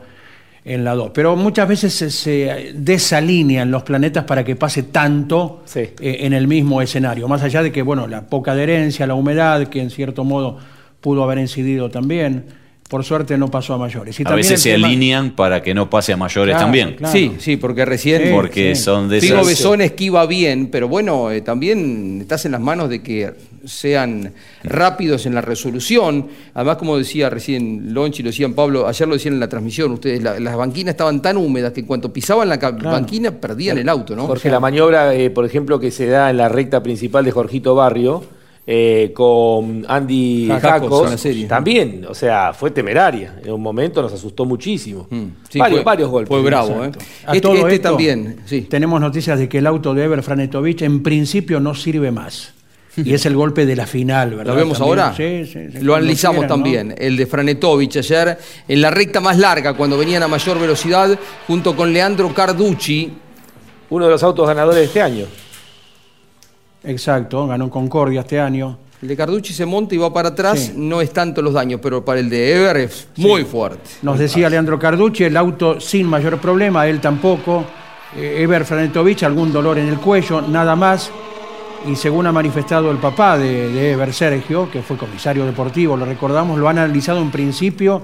en 0.63 0.83
la 0.83 0.93
2. 0.93 1.11
Pero 1.13 1.35
muchas 1.35 1.67
veces 1.67 1.93
se, 1.93 2.09
se 2.11 2.71
desalinean 2.75 3.71
los 3.71 3.83
planetas 3.83 4.25
para 4.25 4.43
que 4.43 4.55
pase 4.55 4.83
tanto 4.83 5.61
Sí. 5.65 5.79
eh, 5.79 6.17
en 6.21 6.33
el 6.33 6.47
mismo 6.47 6.81
escenario. 6.81 7.27
Más 7.27 7.41
allá 7.43 7.63
de 7.63 7.71
que, 7.71 7.81
bueno, 7.81 8.07
la 8.07 8.27
poca 8.27 8.51
adherencia, 8.51 9.07
la 9.07 9.15
humedad, 9.15 9.67
que 9.67 9.81
en 9.81 9.89
cierto 9.89 10.23
modo 10.23 10.57
pudo 10.99 11.23
haber 11.23 11.39
incidido 11.39 11.89
también, 11.89 12.45
por 12.87 13.03
suerte 13.03 13.37
no 13.37 13.49
pasó 13.49 13.73
a 13.73 13.77
mayores. 13.77 14.19
Y 14.19 14.23
A 14.27 14.35
veces 14.35 14.61
se 14.61 14.73
tema- 14.73 14.85
alinean 14.87 15.31
para 15.31 15.63
que 15.63 15.73
no 15.73 15.89
pase 15.89 16.13
a 16.13 16.17
mayores 16.17 16.53
Claro, 16.53 16.65
también. 16.65 16.95
claro. 16.95 17.11
Sí, 17.13 17.31
sí, 17.39 17.55
porque 17.57 17.85
recién... 17.85 18.21
Sí, 18.23 18.29
Porque 18.31 18.75
sí. 18.75 18.83
son 18.83 19.07
de 19.09 19.17
esas. 19.19 19.47
Besón 19.47 19.81
esquiva 19.81 20.25
bien, 20.27 20.67
pero 20.67 20.87
bueno, 20.89 21.31
eh, 21.31 21.41
también 21.41 22.19
estás 22.21 22.45
en 22.45 22.51
las 22.51 22.61
manos 22.61 22.89
de 22.89 23.01
que 23.01 23.31
sean 23.65 24.33
rápidos 24.63 25.25
en 25.25 25.35
la 25.35 25.41
resolución. 25.41 26.27
Además, 26.53 26.77
como 26.77 26.97
decía 26.97 27.29
recién 27.29 27.93
Lonchi, 27.93 28.23
lo 28.23 28.29
decían 28.29 28.53
Pablo, 28.53 28.87
ayer 28.87 29.07
lo 29.07 29.13
decían 29.15 29.35
en 29.35 29.39
la 29.39 29.49
transmisión, 29.49 29.91
ustedes, 29.91 30.21
la- 30.23 30.39
las 30.39 30.55
banquinas 30.55 30.91
estaban 30.93 31.21
tan 31.21 31.37
húmedas 31.37 31.71
que 31.73 31.81
en 31.81 31.85
cuanto 31.85 32.11
pisaban 32.13 32.49
la 32.49 32.57
banquina 32.57 33.31
perdían 33.31 33.77
el 33.77 33.89
auto, 33.89 34.15
¿no? 34.15 34.27
Jorge, 34.27 34.49
la 34.49 34.59
maniobra, 34.59 35.13
eh, 35.13 35.29
por 35.29 35.45
ejemplo, 35.45 35.79
que 35.79 35.91
se 35.91 36.07
da 36.07 36.29
en 36.29 36.37
la 36.37 36.49
recta 36.49 36.81
principal 36.83 37.25
de 37.25 37.31
Jorgito 37.31 37.75
Barrio 37.75 38.23
eh, 38.67 39.11
con 39.15 39.83
Andy 39.87 40.47
Jacos, 40.61 40.89
también, 41.47 42.05
o 42.07 42.13
sea, 42.13 42.53
fue 42.53 42.69
temeraria. 42.69 43.39
En 43.43 43.51
un 43.53 43.61
momento 43.61 44.03
nos 44.03 44.13
asustó 44.13 44.45
muchísimo. 44.45 45.07
Mm, 45.09 45.23
sí, 45.49 45.57
varios, 45.59 45.79
fue- 45.79 45.83
varios 45.83 46.09
golpes. 46.11 46.29
Fue 46.29 46.41
bravo. 46.43 46.85
¿eh? 46.85 46.91
A 47.25 47.31
Este, 47.35 47.41
todo 47.41 47.55
este 47.55 47.73
esto, 47.75 47.89
también, 47.89 48.37
sí. 48.45 48.61
Tenemos 48.61 49.01
noticias 49.01 49.39
de 49.39 49.49
que 49.49 49.57
el 49.57 49.65
auto 49.67 49.95
de 49.95 50.03
Ever 50.03 50.21
Franetovich 50.21 50.83
en 50.83 51.01
principio 51.01 51.59
no 51.59 51.73
sirve 51.73 52.11
más. 52.11 52.53
Y 53.03 53.13
es 53.13 53.25
el 53.25 53.36
golpe 53.36 53.65
de 53.65 53.75
la 53.75 53.88
final, 53.88 54.31
¿verdad? 54.31 54.53
¿Lo 54.53 54.55
vemos 54.60 54.77
También, 54.79 55.00
ahora? 55.00 55.15
Sí, 55.15 55.45
sí, 55.45 55.67
sí, 55.71 55.79
Lo 55.81 55.95
analizamos 55.95 56.39
quieran, 56.41 56.50
¿no? 56.50 56.55
también. 56.63 56.95
El 56.98 57.15
de 57.17 57.25
Franetovich 57.25 57.98
ayer 57.98 58.38
en 58.67 58.81
la 58.81 58.91
recta 58.91 59.19
más 59.21 59.38
larga, 59.38 59.74
cuando 59.74 59.98
venían 59.98 60.21
a 60.24 60.27
mayor 60.27 60.60
velocidad, 60.60 61.17
junto 61.48 61.75
con 61.75 61.93
Leandro 61.93 62.33
Carducci. 62.33 63.12
Uno 63.89 64.05
de 64.05 64.12
los 64.12 64.24
autos 64.24 64.48
ganadores 64.48 64.79
de 64.79 64.86
este 64.86 65.01
año. 65.01 65.25
Exacto, 66.83 67.48
ganó 67.48 67.69
Concordia 67.69 68.21
este 68.21 68.39
año. 68.39 68.77
El 69.01 69.07
de 69.07 69.17
Carducci 69.17 69.53
se 69.53 69.65
monta 69.65 69.95
y 69.95 69.98
va 69.98 70.13
para 70.13 70.29
atrás, 70.29 70.60
Sí. 70.60 70.74
no 70.75 71.01
es 71.01 71.12
tanto 71.12 71.41
los 71.41 71.53
daños, 71.53 71.79
pero 71.81 72.05
para 72.05 72.19
el 72.19 72.29
de 72.29 72.55
Ever 72.55 72.77
es 72.77 73.07
muy 73.17 73.43
fuerte. 73.43 73.89
Nos 74.03 74.19
decía 74.19 74.48
Leandro 74.50 74.77
Carducci, 74.77 75.24
el 75.24 75.38
auto 75.38 75.79
sin 75.79 76.05
mayor 76.07 76.38
problema, 76.39 76.88
él 76.88 77.00
tampoco. 77.00 77.65
Eh, 78.15 78.41
Ever 78.43 78.63
Franetovich, 78.65 79.24
algún 79.24 79.51
dolor 79.51 79.77
en 79.79 79.88
el 79.88 79.98
cuello, 79.98 80.41
nada 80.41 80.75
más. 80.75 81.10
Y 81.88 81.95
según 81.95 82.27
ha 82.27 82.31
manifestado 82.31 82.91
el 82.91 82.97
papá 82.97 83.38
de, 83.38 83.71
de 83.71 83.91
Ever, 83.91 84.13
Sergio, 84.13 84.69
que 84.69 84.81
fue 84.81 84.97
comisario 84.97 85.45
deportivo, 85.45 85.97
lo 85.97 86.05
recordamos, 86.05 86.59
lo 86.59 86.69
han 86.69 86.77
analizado 86.77 87.19
en 87.21 87.31
principio 87.31 88.01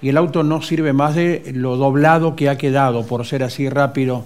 y 0.00 0.08
el 0.08 0.16
auto 0.16 0.42
no 0.42 0.62
sirve 0.62 0.92
más 0.92 1.14
de 1.14 1.50
lo 1.54 1.76
doblado 1.76 2.36
que 2.36 2.48
ha 2.48 2.56
quedado 2.56 3.04
por 3.06 3.26
ser 3.26 3.42
así 3.42 3.68
rápido 3.68 4.24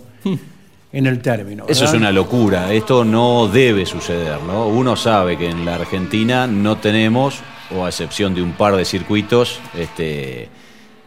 en 0.92 1.06
el 1.06 1.20
término. 1.20 1.64
Eso 1.68 1.84
es 1.87 1.92
una 1.94 2.12
locura, 2.12 2.72
esto 2.72 3.04
no 3.04 3.49
debe 3.49 3.87
suceder, 3.87 4.42
¿no? 4.42 4.66
Uno 4.66 4.96
sabe 4.96 5.38
que 5.38 5.49
en 5.49 5.64
la 5.64 5.76
Argentina 5.76 6.46
no 6.46 6.76
tenemos, 6.76 7.40
o 7.75 7.84
a 7.84 7.88
excepción 7.88 8.34
de 8.34 8.42
un 8.42 8.52
par 8.52 8.76
de 8.76 8.84
circuitos, 8.84 9.61
este, 9.75 10.49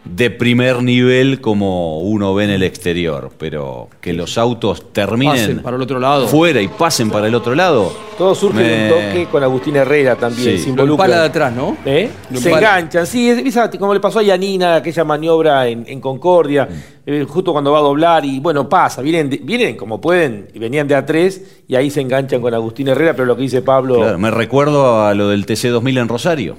de 0.05 0.29
primer 0.29 0.83
nivel 0.83 1.41
como 1.41 1.99
uno 1.99 2.33
ve 2.35 2.43
en 2.45 2.51
el 2.51 2.63
exterior, 2.63 3.31
pero 3.39 3.89
que 4.01 4.13
los 4.13 4.37
autos 4.37 4.93
terminen 4.93 5.33
Pasen 5.35 5.59
para 5.63 5.75
el 5.77 5.81
otro 5.81 5.99
lado. 5.99 6.27
fuera 6.27 6.61
y 6.61 6.67
pasen 6.67 7.09
para 7.09 7.27
el 7.27 7.33
otro 7.35 7.55
lado. 7.55 7.91
Todo 8.17 8.33
surge 8.35 8.61
de 8.63 8.83
un 8.83 8.89
toque 8.89 9.27
con 9.31 9.43
Agustín 9.43 9.75
Herrera 9.75 10.15
también. 10.15 10.57
Sí. 10.57 10.63
se 10.63 10.69
involucra. 10.69 11.07
de 11.07 11.15
atrás, 11.15 11.53
¿no? 11.53 11.75
¿Eh? 11.85 12.09
Lo 12.29 12.39
Se 12.39 12.51
enganchan, 12.51 13.05
sí, 13.07 13.29
es- 13.29 13.57
como 13.79 13.93
le 13.93 13.99
pasó 13.99 14.19
a 14.19 14.23
Yanina, 14.23 14.75
aquella 14.75 15.03
maniobra 15.03 15.67
en, 15.67 15.83
en 15.87 15.99
Concordia, 15.99 16.67
eh, 17.05 17.25
justo 17.27 17.51
cuando 17.51 17.71
va 17.71 17.79
a 17.79 17.81
doblar, 17.81 18.23
y 18.25 18.39
bueno, 18.39 18.69
pasa, 18.69 19.01
vienen, 19.01 19.29
de- 19.29 19.37
vienen 19.43 19.75
como 19.75 19.99
pueden, 19.99 20.47
y 20.53 20.59
venían 20.59 20.87
de 20.87 20.95
A3, 20.95 21.41
y 21.67 21.75
ahí 21.75 21.89
se 21.89 22.01
enganchan 22.01 22.41
con 22.41 22.53
Agustín 22.53 22.87
Herrera, 22.87 23.13
pero 23.13 23.25
lo 23.25 23.35
que 23.35 23.41
dice 23.41 23.61
Pablo, 23.61 23.95
Claro, 23.97 24.17
me 24.19 24.31
recuerdo 24.31 25.03
a 25.05 25.13
lo 25.13 25.29
del 25.29 25.45
TC2000 25.45 25.97
en 25.99 26.07
Rosario. 26.07 26.57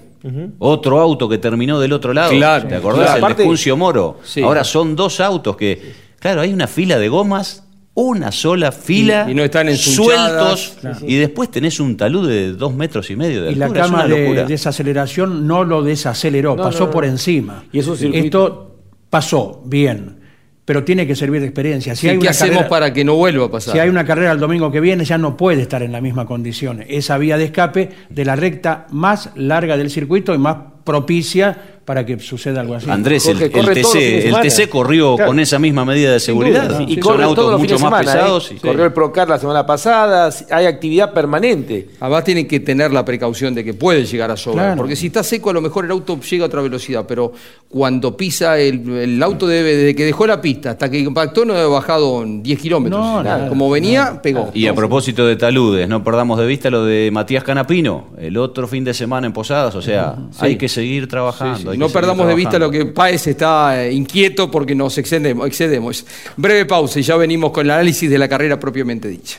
Otro 0.58 1.00
auto 1.00 1.28
que 1.28 1.38
terminó 1.38 1.78
del 1.80 1.92
otro 1.92 2.12
lado. 2.12 2.30
Claro, 2.32 2.68
¿Te 2.68 2.74
acordás? 2.76 3.00
claro. 3.02 3.18
El 3.18 3.24
Aparte- 3.24 3.42
de 3.42 3.48
Puncio 3.48 3.76
Moro. 3.76 4.18
Sí. 4.24 4.42
Ahora 4.42 4.64
son 4.64 4.96
dos 4.96 5.20
autos 5.20 5.56
que, 5.56 5.92
claro, 6.18 6.40
hay 6.40 6.52
una 6.52 6.66
fila 6.66 6.98
de 6.98 7.08
gomas, 7.08 7.62
una 7.94 8.30
sola 8.32 8.72
fila, 8.72 9.24
Y- 9.26 9.32
y 9.32 9.34
no 9.34 9.42
están 9.44 9.74
sueltos, 9.76 10.76
y 11.06 11.16
después 11.16 11.50
tenés 11.50 11.80
un 11.80 11.96
talud 11.96 12.28
de 12.28 12.52
dos 12.52 12.74
metros 12.74 13.10
y 13.10 13.16
medio 13.16 13.42
de 13.44 13.52
Y 13.52 13.54
la 13.54 13.66
altura. 13.66 13.84
es 13.84 13.90
cama 13.90 14.04
una 14.04 14.14
de 14.14 14.44
desaceleración 14.44 15.46
no 15.46 15.64
lo 15.64 15.82
desaceleró, 15.82 16.56
No, 16.56 16.62
pasó 16.64 16.80
no, 16.80 16.84
no. 16.86 16.90
por 16.90 17.04
encima. 17.06 17.64
Y 17.72 17.78
es 17.78 17.86
un 17.86 17.96
circuito- 17.96 18.24
Esto 18.26 18.76
pasó, 19.08 19.62
bien, 19.64 20.20
pero 20.66 20.84
tiene 20.84 21.06
que 21.06 21.16
servir 21.16 21.40
de 21.40 21.46
experiencia. 21.46 21.94
Si 21.94 22.02
Sí, 22.02 22.08
hay 22.08 22.16
¿Qué 22.16 22.20
una 22.22 22.30
hacemos 22.32 22.50
carrera- 22.56 22.68
para 22.68 22.92
que 22.92 23.04
no 23.04 23.14
vuelva 23.14 23.46
a 23.46 23.50
pasar? 23.50 23.72
Si 23.72 23.78
hay 23.80 23.88
una 23.88 24.04
carrera 24.04 24.32
el 24.32 24.38
domingo 24.40 24.70
que 24.70 24.80
viene, 24.80 25.04
ya 25.06 25.16
no 25.16 25.36
puede 25.36 25.62
estar 25.62 25.82
en 25.82 25.92
la 25.92 26.00
misma 26.02 26.26
condición. 26.26 26.84
Esa 26.88 27.16
vía 27.16 27.38
de 27.38 27.44
escape 27.44 27.88
de 28.10 28.24
la 28.26 28.36
recta 28.36 28.86
más 28.90 29.30
larga 29.36 29.78
del 29.78 29.88
circuito 29.90 30.34
y 30.34 30.38
más 30.38 30.56
propicia 30.84 31.56
para 31.86 32.04
que 32.04 32.18
suceda 32.18 32.60
algo 32.60 32.74
así. 32.74 32.90
Andrés, 32.90 33.22
Jorge, 33.24 33.46
el, 33.46 33.68
el 33.68 33.74
TC, 33.82 34.26
el. 34.26 34.40
TC 34.42 34.68
corrió 34.68 35.16
Claro. 35.16 35.30
con 35.30 35.40
esa 35.40 35.58
misma 35.58 35.84
medida 35.86 36.12
de 36.12 36.20
seguridad. 36.20 36.68
duda, 36.68 36.82
y 36.82 36.94
Son 36.94 37.02
corre 37.02 37.22
todos 37.22 37.28
autos 37.38 37.50
los 37.52 37.60
mucho 37.60 37.76
fines 37.78 37.90
más 37.90 38.00
semana, 38.00 38.12
pesados. 38.20 38.50
¿eh? 38.50 38.54
y- 38.56 38.58
corrió 38.58 38.84
el 38.84 38.92
Procar 38.92 39.28
la 39.28 39.38
semana 39.38 39.64
pasada, 39.64 40.30
hay 40.50 40.66
actividad 40.66 41.12
permanente. 41.14 41.88
Además 42.00 42.24
tienen 42.24 42.46
que 42.48 42.60
tener 42.60 42.92
la 42.92 43.04
precaución 43.04 43.54
de 43.54 43.64
que 43.64 43.72
puede 43.72 44.04
llegar 44.04 44.30
a 44.32 44.36
sobrar, 44.36 44.66
Claro. 44.66 44.78
porque 44.78 44.96
si 44.96 45.06
está 45.06 45.22
seco 45.22 45.50
a 45.50 45.52
lo 45.52 45.60
mejor 45.60 45.84
el 45.84 45.92
auto 45.92 46.18
llega 46.20 46.44
a 46.44 46.48
otra 46.48 46.60
velocidad, 46.60 47.04
pero 47.06 47.32
cuando 47.68 48.16
pisa 48.16 48.58
el, 48.58 48.88
el 48.90 49.22
auto 49.22 49.46
debe, 49.46 49.76
desde 49.76 49.94
que 49.94 50.04
dejó 50.04 50.26
la 50.26 50.40
pista 50.40 50.70
hasta 50.72 50.90
que 50.90 50.98
impactó 50.98 51.44
no 51.44 51.54
debe 51.54 51.68
bajado 51.68 52.22
en 52.22 52.42
10 52.42 52.58
kilómetros. 52.60 53.00
No, 53.00 53.22
nada, 53.22 53.48
Como 53.48 53.70
venía, 53.70 54.20
pegó. 54.22 54.50
Y 54.54 54.66
a 54.66 54.74
propósito 54.74 55.26
de 55.26 55.36
taludes, 55.36 55.88
no 55.88 56.02
perdamos 56.02 56.38
de 56.38 56.46
vista 56.46 56.68
lo 56.68 56.84
de 56.84 57.10
Matías 57.12 57.44
Canapino, 57.44 58.06
el 58.18 58.36
otro 58.38 58.66
fin 58.66 58.82
de 58.82 58.92
semana 58.92 59.26
en 59.26 59.32
Posadas, 59.32 59.74
o 59.76 59.82
sea, 59.82 60.16
hay 60.40 60.56
que 60.56 60.68
seguir 60.68 61.06
trabajando. 61.06 61.72
Sí, 61.72 61.75
No 61.76 61.88
perdamos 61.88 62.26
de 62.26 62.34
vista 62.34 62.58
lo 62.58 62.70
que 62.70 62.86
Páez 62.86 63.26
está 63.26 63.84
eh, 63.84 63.92
inquieto 63.92 64.50
porque 64.50 64.74
nos 64.74 64.96
excedemos, 64.98 65.46
excedemos. 65.46 66.06
Breve 66.36 66.66
pausa 66.66 67.00
y 67.00 67.02
ya 67.02 67.16
venimos 67.16 67.50
con 67.52 67.66
el 67.66 67.72
análisis 67.72 68.10
de 68.10 68.18
la 68.18 68.28
carrera 68.28 68.58
propiamente 68.58 69.08
dicha. 69.08 69.38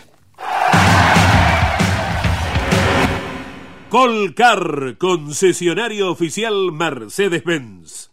Colcar, 3.90 4.98
concesionario 4.98 6.12
oficial 6.12 6.72
Mercedes-Benz. 6.74 8.10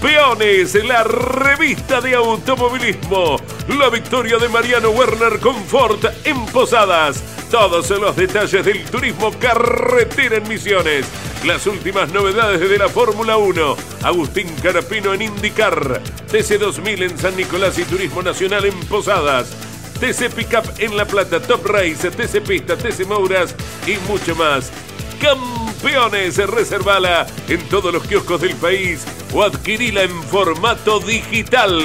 Campeones, 0.00 0.76
la 0.84 1.02
revista 1.02 2.00
de 2.00 2.14
automovilismo. 2.14 3.36
La 3.68 3.90
victoria 3.90 4.38
de 4.38 4.48
Mariano 4.48 4.90
Werner 4.90 5.40
con 5.40 5.56
Ford 5.64 5.98
en 6.24 6.46
Posadas. 6.46 7.20
Todos 7.50 7.90
los 7.90 8.14
detalles 8.14 8.64
del 8.64 8.84
turismo 8.84 9.32
carretera 9.40 10.36
en 10.36 10.48
Misiones. 10.48 11.04
Las 11.44 11.66
últimas 11.66 12.12
novedades 12.12 12.60
de 12.60 12.78
la 12.78 12.88
Fórmula 12.88 13.38
1. 13.38 13.76
Agustín 14.04 14.46
Carapino 14.62 15.14
en 15.14 15.22
IndyCar. 15.22 16.00
TC2000 16.30 17.02
en 17.02 17.18
San 17.18 17.36
Nicolás 17.36 17.76
y 17.78 17.82
Turismo 17.82 18.22
Nacional 18.22 18.66
en 18.66 18.78
Posadas. 18.86 19.50
TC 19.98 20.30
Pickup 20.30 20.78
en 20.78 20.96
La 20.96 21.06
Plata, 21.06 21.40
Top 21.40 21.66
Race, 21.66 22.08
TC 22.08 22.40
Pista, 22.40 22.76
TC 22.76 23.04
Mouras 23.04 23.52
y 23.84 23.96
mucho 24.08 24.36
más. 24.36 24.70
Campeones, 25.20 25.67
reservala 26.46 27.26
en 27.48 27.60
todos 27.68 27.92
los 27.92 28.02
kioscos 28.04 28.40
del 28.40 28.54
país 28.56 29.04
o 29.32 29.42
adquirila 29.42 30.02
en 30.02 30.22
formato 30.24 31.00
digital. 31.00 31.80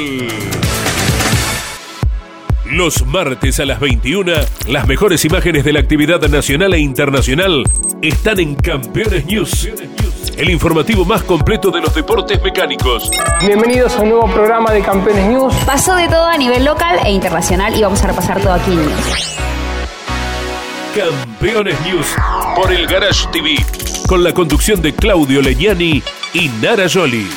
Los 2.66 3.06
martes 3.06 3.60
a 3.60 3.66
las 3.66 3.80
21, 3.80 4.32
las 4.68 4.88
mejores 4.88 5.24
imágenes 5.26 5.64
de 5.64 5.74
la 5.74 5.80
actividad 5.80 6.22
nacional 6.30 6.74
e 6.74 6.80
internacional 6.80 7.64
están 8.02 8.40
en 8.40 8.56
Campeones 8.56 9.26
News, 9.26 9.70
el 10.38 10.50
informativo 10.50 11.06
más 11.06 11.24
completo 11.24 11.70
de 11.70 11.82
los 11.82 11.94
deportes 11.94 12.42
mecánicos. 12.42 13.12
Bienvenidos 13.46 13.96
a 13.98 14.02
un 14.02 14.10
nuevo 14.10 14.28
programa 14.28 14.72
de 14.72 14.82
Campeones 14.82 15.28
News. 15.28 15.54
Pasó 15.66 15.96
de 15.96 16.08
todo 16.08 16.26
a 16.26 16.38
nivel 16.38 16.66
local 16.66 17.00
e 17.06 17.12
internacional 17.12 17.76
y 17.78 17.82
vamos 17.82 18.02
a 18.04 18.08
repasar 18.08 18.42
todo 18.42 18.54
aquí 18.54 18.72
en 18.72 18.78
News. 18.78 19.53
Campeones 20.96 21.76
News 21.82 22.06
por 22.56 22.72
el 22.72 22.86
Garage 22.86 23.28
TV, 23.32 23.56
con 24.08 24.24
la 24.24 24.32
conducción 24.32 24.80
de 24.80 24.94
Claudio 24.94 25.42
Leñani 25.42 26.04
y 26.36 26.50
Nara 26.62 26.86
Joli. 26.88 27.28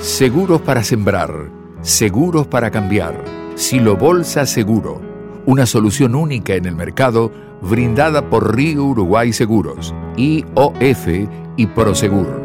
Seguros 0.00 0.60
para 0.60 0.84
sembrar, 0.84 1.50
seguros 1.82 2.46
para 2.46 2.70
cambiar. 2.70 3.24
Silo 3.56 3.96
Bolsa 3.96 4.46
Seguro, 4.46 5.00
una 5.44 5.66
solución 5.66 6.14
única 6.14 6.54
en 6.54 6.66
el 6.66 6.76
mercado 6.76 7.32
brindada 7.62 8.30
por 8.30 8.54
Río 8.54 8.84
Uruguay 8.84 9.32
Seguros, 9.32 9.92
IOF 10.16 11.08
y 11.56 11.66
Prosegur. 11.66 12.40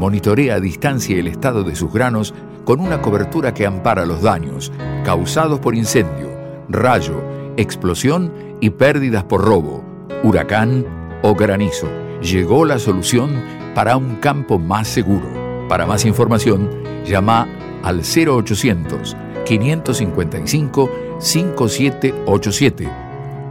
Monitorea 0.00 0.56
a 0.56 0.60
distancia 0.60 1.16
el 1.16 1.28
estado 1.28 1.62
de 1.62 1.76
sus 1.76 1.92
granos 1.92 2.34
con 2.64 2.80
una 2.80 3.00
cobertura 3.00 3.54
que 3.54 3.66
ampara 3.66 4.04
los 4.04 4.20
daños 4.20 4.72
causados 5.04 5.60
por 5.60 5.76
incendio, 5.76 6.28
rayo, 6.68 7.22
explosión 7.56 8.32
y 8.60 8.70
pérdidas 8.70 9.22
por 9.24 9.44
robo, 9.44 9.91
huracán 10.22 10.86
o 11.22 11.34
granizo. 11.34 11.88
Llegó 12.20 12.64
la 12.64 12.78
solución 12.78 13.42
para 13.74 13.96
un 13.96 14.16
campo 14.16 14.58
más 14.58 14.88
seguro. 14.88 15.26
Para 15.68 15.86
más 15.86 16.04
información, 16.04 16.70
llama 17.04 17.48
al 17.82 18.02
0800 18.02 19.16
555 19.44 20.90
5787 21.18 22.88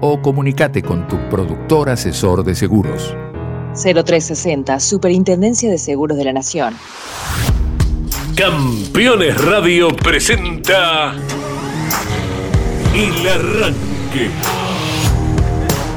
o 0.01 0.21
comunícate 0.21 0.81
con 0.81 1.07
tu 1.07 1.17
productor 1.29 1.89
asesor 1.89 2.43
de 2.43 2.55
seguros. 2.55 3.15
0360, 3.73 4.79
Superintendencia 4.79 5.69
de 5.69 5.77
Seguros 5.77 6.17
de 6.17 6.25
la 6.25 6.33
Nación. 6.33 6.75
Campeones 8.35 9.39
Radio 9.45 9.89
presenta 9.95 11.13
El 12.93 13.27
Arranque. 13.27 14.70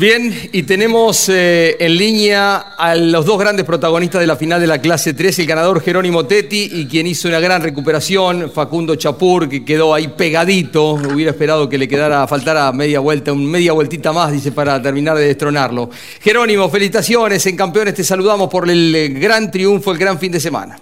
Bien, 0.00 0.32
y 0.52 0.62
tenemos 0.62 1.28
eh, 1.28 1.76
en 1.78 1.98
línea 1.98 2.56
a 2.56 2.96
los 2.96 3.26
dos 3.26 3.38
grandes 3.38 3.66
protagonistas 3.66 4.22
de 4.22 4.26
la 4.26 4.34
final 4.34 4.58
de 4.58 4.66
la 4.66 4.80
clase 4.80 5.12
3, 5.12 5.40
el 5.40 5.46
ganador 5.46 5.82
Jerónimo 5.82 6.24
Tetti 6.24 6.70
y 6.72 6.88
quien 6.88 7.06
hizo 7.06 7.28
una 7.28 7.38
gran 7.38 7.60
recuperación, 7.60 8.50
Facundo 8.50 8.96
Chapur, 8.96 9.46
que 9.46 9.62
quedó 9.62 9.92
ahí 9.92 10.08
pegadito, 10.08 10.92
hubiera 10.92 11.32
esperado 11.32 11.68
que 11.68 11.76
le 11.76 11.86
quedara, 11.86 12.26
faltara 12.26 12.72
media 12.72 12.98
vuelta, 13.00 13.30
un 13.34 13.44
media 13.44 13.74
vueltita 13.74 14.10
más, 14.10 14.32
dice, 14.32 14.52
para 14.52 14.80
terminar 14.80 15.18
de 15.18 15.26
destronarlo. 15.26 15.90
Jerónimo, 16.22 16.70
felicitaciones, 16.70 17.44
en 17.44 17.58
campeones 17.58 17.92
te 17.92 18.02
saludamos 18.02 18.48
por 18.48 18.70
el 18.70 19.20
gran 19.20 19.50
triunfo, 19.50 19.92
el 19.92 19.98
gran 19.98 20.18
fin 20.18 20.32
de 20.32 20.40
semana. 20.40 20.80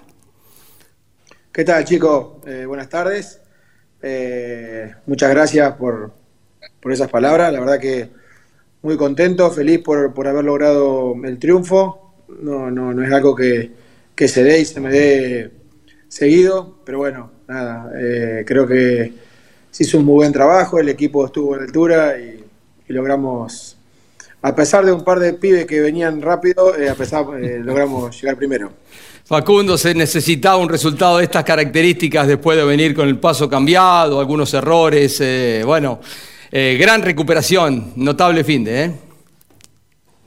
¿Qué 1.51 1.65
tal, 1.65 1.83
chicos? 1.83 2.37
Eh, 2.47 2.63
buenas 2.65 2.87
tardes. 2.87 3.41
Eh, 4.01 4.93
muchas 5.07 5.29
gracias 5.29 5.73
por, 5.73 6.13
por 6.79 6.93
esas 6.93 7.09
palabras, 7.09 7.51
la 7.51 7.59
verdad 7.59 7.79
que 7.81 8.18
muy 8.81 8.97
contento, 8.97 9.49
feliz 9.51 9.79
por, 9.79 10.13
por 10.13 10.27
haber 10.27 10.45
logrado 10.45 11.15
el 11.23 11.37
triunfo. 11.37 12.13
No, 12.41 12.69
no, 12.69 12.93
no 12.93 13.03
es 13.03 13.11
algo 13.11 13.35
que, 13.35 13.71
que, 14.15 14.27
se 14.27 14.43
dé 14.43 14.59
y 14.59 14.65
se 14.65 14.79
me 14.79 14.89
dé 14.89 15.51
seguido, 16.07 16.75
pero 16.85 16.99
bueno, 16.99 17.31
nada, 17.47 17.91
eh, 17.99 18.43
creo 18.45 18.67
que 18.67 19.13
se 19.71 19.83
hizo 19.83 19.97
un 19.97 20.05
muy 20.05 20.15
buen 20.15 20.31
trabajo, 20.31 20.79
el 20.79 20.89
equipo 20.89 21.25
estuvo 21.25 21.55
a 21.55 21.57
la 21.57 21.63
altura 21.63 22.15
y, 22.19 22.43
logramos, 22.87 23.77
a 24.41 24.55
pesar 24.55 24.83
de 24.85 24.91
un 24.91 25.03
par 25.03 25.19
de 25.19 25.33
pibes 25.33 25.65
que 25.65 25.79
venían 25.79 26.21
rápido, 26.21 26.75
eh, 26.75 26.89
a 26.89 26.95
pesar, 26.95 27.25
eh, 27.41 27.59
logramos 27.63 28.19
llegar 28.19 28.35
primero. 28.35 28.71
Facundo, 29.25 29.77
se 29.77 29.93
necesitaba 29.93 30.57
un 30.57 30.69
resultado 30.69 31.17
de 31.17 31.25
estas 31.25 31.43
características 31.43 32.27
después 32.27 32.57
de 32.57 32.63
venir 32.63 32.95
con 32.95 33.07
el 33.07 33.19
paso 33.19 33.47
cambiado, 33.47 34.19
algunos 34.19 34.53
errores, 34.53 35.21
bueno. 35.65 35.99
Eh, 36.51 36.77
gran 36.79 37.03
recuperación, 37.03 37.93
notable 37.95 38.43
fin 38.43 38.63
de, 38.63 38.85
¿eh? 38.85 38.99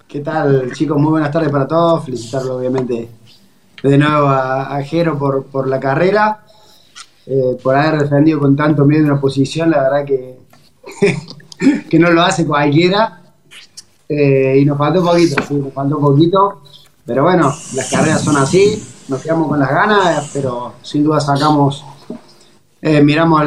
¿Qué 0.06 0.20
tal, 0.20 0.70
chicos? 0.72 0.96
Muy 0.96 1.10
buenas 1.10 1.32
tardes 1.32 1.50
para 1.50 1.66
todos. 1.66 2.04
Felicitarlo, 2.04 2.58
obviamente, 2.58 3.08
de 3.82 3.98
nuevo 3.98 4.28
a, 4.28 4.80
Jero 4.84 5.18
por, 5.18 5.66
la 5.66 5.80
carrera, 5.80 6.44
eh, 7.26 7.56
por 7.60 7.74
haber 7.74 8.02
defendido 8.02 8.38
con 8.38 8.54
tanto 8.54 8.84
miedo 8.84 9.04
una 9.04 9.20
posición. 9.20 9.70
La 9.72 9.82
verdad 9.82 10.04
que, 10.04 10.36
que 11.90 11.98
no 11.98 12.10
lo 12.10 12.22
hace 12.22 12.46
cualquiera. 12.46 13.18
Y 14.08 14.64
nos 14.66 14.76
faltó 14.76 15.02
poquito, 15.02 15.42
sí, 15.48 15.54
nos 15.54 15.72
faltó 15.72 15.98
poquito. 15.98 16.62
Pero 17.04 17.24
bueno, 17.24 17.52
las 17.74 17.90
carreras 17.90 18.22
son 18.22 18.36
así, 18.36 18.80
nos 19.08 19.20
quedamos 19.22 19.48
con 19.48 19.58
las 19.58 19.70
ganas, 19.70 20.30
pero 20.32 20.74
sin 20.82 21.02
duda 21.02 21.18
sacamos 21.18 21.82
eh, 22.84 23.00
miramos 23.00 23.44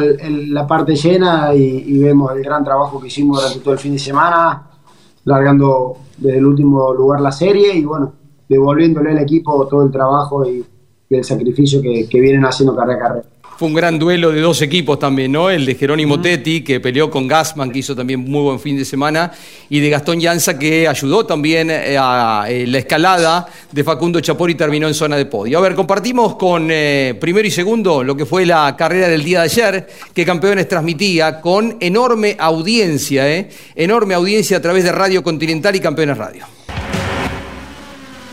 la 0.48 0.66
parte 0.66 0.96
llena 0.96 1.54
y, 1.54 1.98
vemos 1.98 2.32
el 2.34 2.42
gran 2.42 2.64
trabajo 2.64 2.98
que 2.98 3.08
hicimos 3.08 3.38
durante 3.38 3.60
todo 3.60 3.74
el 3.74 3.78
fin 3.78 3.92
de 3.92 3.98
semana, 3.98 4.70
largando 5.24 5.98
desde 6.16 6.38
el 6.38 6.46
último 6.46 6.94
lugar 6.94 7.20
la 7.20 7.30
serie 7.30 7.74
y 7.74 7.84
bueno, 7.84 8.14
devolviéndole 8.48 9.10
al 9.10 9.18
equipo 9.18 9.66
todo 9.66 9.84
el 9.84 9.90
trabajo 9.90 10.48
y, 10.48 10.64
el 11.08 11.22
sacrificio 11.22 11.80
que, 11.80 12.08
que 12.08 12.20
vienen 12.20 12.44
haciendo 12.44 12.74
carrera 12.74 12.98
a 12.98 13.08
carrera. 13.08 13.26
Fue 13.58 13.68
un 13.68 13.74
gran 13.74 13.98
duelo 13.98 14.32
de 14.32 14.42
dos 14.42 14.60
equipos 14.60 14.98
también, 14.98 15.32
¿no? 15.32 15.48
El 15.48 15.64
de 15.64 15.74
Jerónimo 15.74 16.20
Tetti, 16.20 16.60
que 16.60 16.78
peleó 16.78 17.10
con 17.10 17.26
Gassman, 17.26 17.70
que 17.70 17.78
hizo 17.78 17.96
también 17.96 18.20
muy 18.20 18.42
buen 18.42 18.60
fin 18.60 18.76
de 18.76 18.84
semana, 18.84 19.32
y 19.70 19.80
de 19.80 19.88
Gastón 19.88 20.20
Llanza, 20.20 20.58
que 20.58 20.86
ayudó 20.86 21.24
también 21.24 21.70
eh, 21.70 21.96
a, 21.98 22.44
eh, 22.50 22.66
la 22.66 22.76
escalada 22.76 23.46
de 23.72 23.82
Facundo 23.82 24.20
Chapor 24.20 24.50
y 24.50 24.56
terminó 24.56 24.86
en 24.88 24.92
zona 24.92 25.16
de 25.16 25.24
podio. 25.24 25.56
A 25.56 25.62
ver, 25.62 25.74
compartimos 25.74 26.36
con 26.36 26.68
eh, 26.70 27.16
primero 27.18 27.48
y 27.48 27.50
segundo 27.50 28.04
lo 28.04 28.14
que 28.14 28.26
fue 28.26 28.44
la 28.44 28.76
carrera 28.76 29.08
del 29.08 29.24
día 29.24 29.38
de 29.38 29.44
ayer, 29.44 29.86
que 30.12 30.26
Campeones 30.26 30.68
transmitía 30.68 31.40
con 31.40 31.78
enorme 31.80 32.36
audiencia, 32.38 33.26
¿eh? 33.26 33.48
Enorme 33.74 34.12
audiencia 34.12 34.58
a 34.58 34.60
través 34.60 34.84
de 34.84 34.92
Radio 34.92 35.22
Continental 35.22 35.74
y 35.74 35.80
Campeones 35.80 36.18
Radio. 36.18 36.55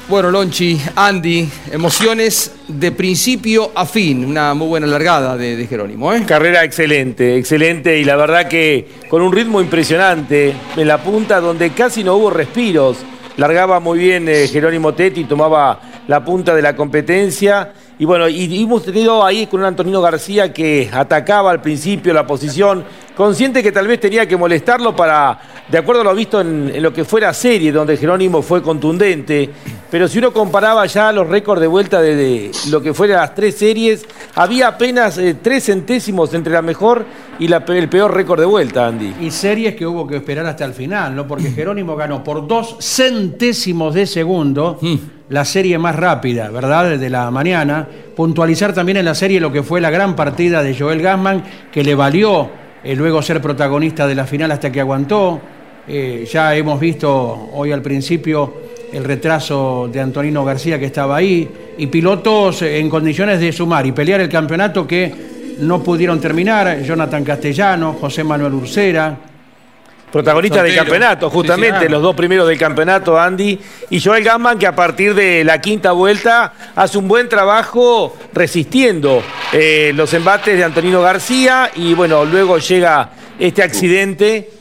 Bueno, 0.10 0.32
Lonchi, 0.32 0.80
Andy, 0.98 1.50
emociones 1.72 2.54
de 2.68 2.92
principio 2.92 3.72
a 3.74 3.86
fin, 3.86 4.26
una 4.26 4.54
muy 4.54 4.68
buena 4.68 4.86
largada 4.86 5.38
de, 5.38 5.66
Jerónimo. 5.66 6.12
¿eh? 6.12 6.24
Carrera 6.26 6.66
excelente, 6.66 7.38
excelente 7.38 7.98
y 7.98 8.04
la 8.04 8.18
verdad 8.18 8.50
que 8.50 8.86
con 9.10 9.22
un 9.22 9.32
ritmo 9.32 9.62
impresionante 9.62 10.54
en 10.76 10.88
la 10.90 11.02
punta 11.02 11.40
donde 11.40 11.70
casi 11.70 12.04
no 12.04 12.16
hubo 12.16 12.30
respiros. 12.30 12.98
Largaba 13.38 13.80
muy 13.80 13.98
bien 13.98 14.28
eh, 14.28 14.48
Jerónimo 14.48 14.94
Tetti, 14.94 15.24
tomaba 15.24 15.80
la 16.08 16.24
punta 16.24 16.54
de 16.54 16.62
la 16.62 16.76
competencia 16.76 17.74
y 17.98 18.06
bueno, 18.06 18.28
y 18.28 18.62
hemos 18.62 18.84
tenido 18.84 19.24
ahí 19.26 19.48
con 19.48 19.62
un 19.62 19.68
Antonino 19.68 20.02
García 20.02 20.52
que 20.52 20.90
atacaba 20.92 21.50
al 21.50 21.62
principio 21.62 22.14
la 22.14 22.28
posición, 22.28 22.84
consciente 23.16 23.64
que 23.64 23.72
tal 23.72 23.88
vez 23.88 24.02
tenía 24.02 24.28
que 24.28 24.36
molestarlo 24.36 24.96
para, 24.96 25.40
de 25.70 25.78
acuerdo 25.78 26.02
a 26.02 26.04
lo 26.04 26.16
visto 26.16 26.42
en, 26.42 26.82
lo 26.82 26.94
que 26.94 27.06
fue 27.06 27.22
la 27.22 27.34
serie, 27.34 27.72
donde 27.72 27.98
Jerónimo 27.98 28.42
fue 28.42 28.62
contundente, 28.62 29.50
pero 29.90 30.08
si 30.08 30.20
uno 30.20 30.34
comparaba 30.34 30.86
ya 30.86 31.12
los 31.12 31.28
récords 31.28 31.62
de 31.62 31.68
vuelta 31.68 32.02
de, 32.02 32.52
lo 32.70 32.82
que 32.82 32.94
fueran 32.94 33.22
las 33.22 33.34
tres 33.34 33.56
series, 33.56 34.06
había 34.36 34.68
apenas 34.68 35.18
eh, 35.18 35.36
tres 35.42 35.66
centésimos 35.66 36.34
entre 36.34 36.54
la 36.54 36.62
mejor 36.62 37.06
y 37.40 37.48
la, 37.48 37.64
el 37.68 37.90
peor 37.90 38.14
récord 38.14 38.40
de 38.40 38.46
vuelta, 38.46 38.88
Andy. 38.88 39.16
Y 39.22 39.32
series 39.32 39.76
que 39.76 39.86
hubo 39.86 40.06
que 40.08 40.18
esperar 40.18 40.46
hasta 40.46 40.66
el 40.66 40.74
final, 40.74 41.16
¿no? 41.16 41.28
Porque 41.28 41.52
Jerónimo 41.52 41.96
ganó 41.96 42.24
por 42.24 42.48
dos 42.48 42.78
centésimos 42.80 43.94
de 43.94 44.06
segundo. 44.06 44.78
Hmm 44.82 44.98
la 45.30 45.46
serie 45.46 45.80
más 45.80 45.96
rápida, 45.96 46.50
¿verdad?, 46.50 46.98
de 46.98 47.10
la 47.10 47.32
mañana. 47.32 47.88
Puntualizar 48.16 48.72
también 48.74 48.98
en 48.98 49.06
la 49.06 49.16
serie 49.16 49.40
lo 49.40 49.52
que 49.52 49.64
fue 49.64 49.82
la 49.82 49.90
gran 49.90 50.16
partida 50.16 50.62
de 50.62 50.78
Joel 50.78 51.02
Gassman, 51.02 51.44
que 51.72 51.84
le 51.84 51.96
valió 51.96 52.50
eh, 52.84 52.96
luego 52.96 53.22
ser 53.22 53.42
protagonista 53.42 54.08
de 54.08 54.16
la 54.16 54.26
final 54.26 54.52
hasta 54.52 54.72
que 54.72 54.80
aguantó. 54.80 55.40
Eh, 55.88 56.28
ya 56.32 56.56
hemos 56.56 56.80
visto 56.80 57.50
hoy 57.54 57.72
al 57.72 57.82
principio 57.82 58.54
el 58.92 59.04
retraso 59.04 59.90
de 59.92 60.00
Antonino 60.00 60.46
García 60.46 60.78
que 60.80 60.86
estaba 60.86 61.16
ahí, 61.16 61.50
y 61.78 61.88
pilotos 61.88 62.62
en 62.62 62.90
condiciones 62.90 63.40
de 63.40 63.52
sumar 63.52 63.86
y 63.86 63.92
pelear 63.92 64.22
el 64.22 64.30
campeonato 64.30 64.86
que 64.86 65.14
no 65.60 65.82
pudieron 65.82 66.20
terminar, 66.20 66.82
Jonathan 66.84 67.24
Castellano, 67.24 67.94
José 68.00 68.24
Manuel 68.24 68.54
Ursera. 68.54 69.33
Protagonista 70.14 70.62
del 70.62 70.76
campeonato, 70.76 71.28
justamente, 71.32 71.80
Sí, 71.80 71.86
sí, 71.88 71.92
los 71.92 72.04
dos 72.04 72.16
primeros 72.16 72.48
del 72.48 72.60
campeonato, 72.60 73.20
Andy. 73.20 73.60
Y 73.90 74.00
Joel 74.00 74.24
Gamman, 74.24 74.60
que 74.60 74.68
a 74.68 74.76
partir 74.76 75.16
de 75.16 75.44
la 75.44 75.60
quinta 75.60 75.92
vuelta 75.92 76.54
hace 76.76 77.00
un 77.00 77.08
buen 77.08 77.28
trabajo 77.28 78.16
resistiendo 78.32 79.24
eh, 79.52 79.92
los 79.96 80.14
embates 80.14 80.56
de 80.56 80.64
Antonino 80.64 81.02
García. 81.02 81.72
Y 81.74 81.96
bueno, 81.96 82.26
luego 82.26 82.60
llega 82.60 83.10
este 83.40 83.64
accidente 83.64 84.52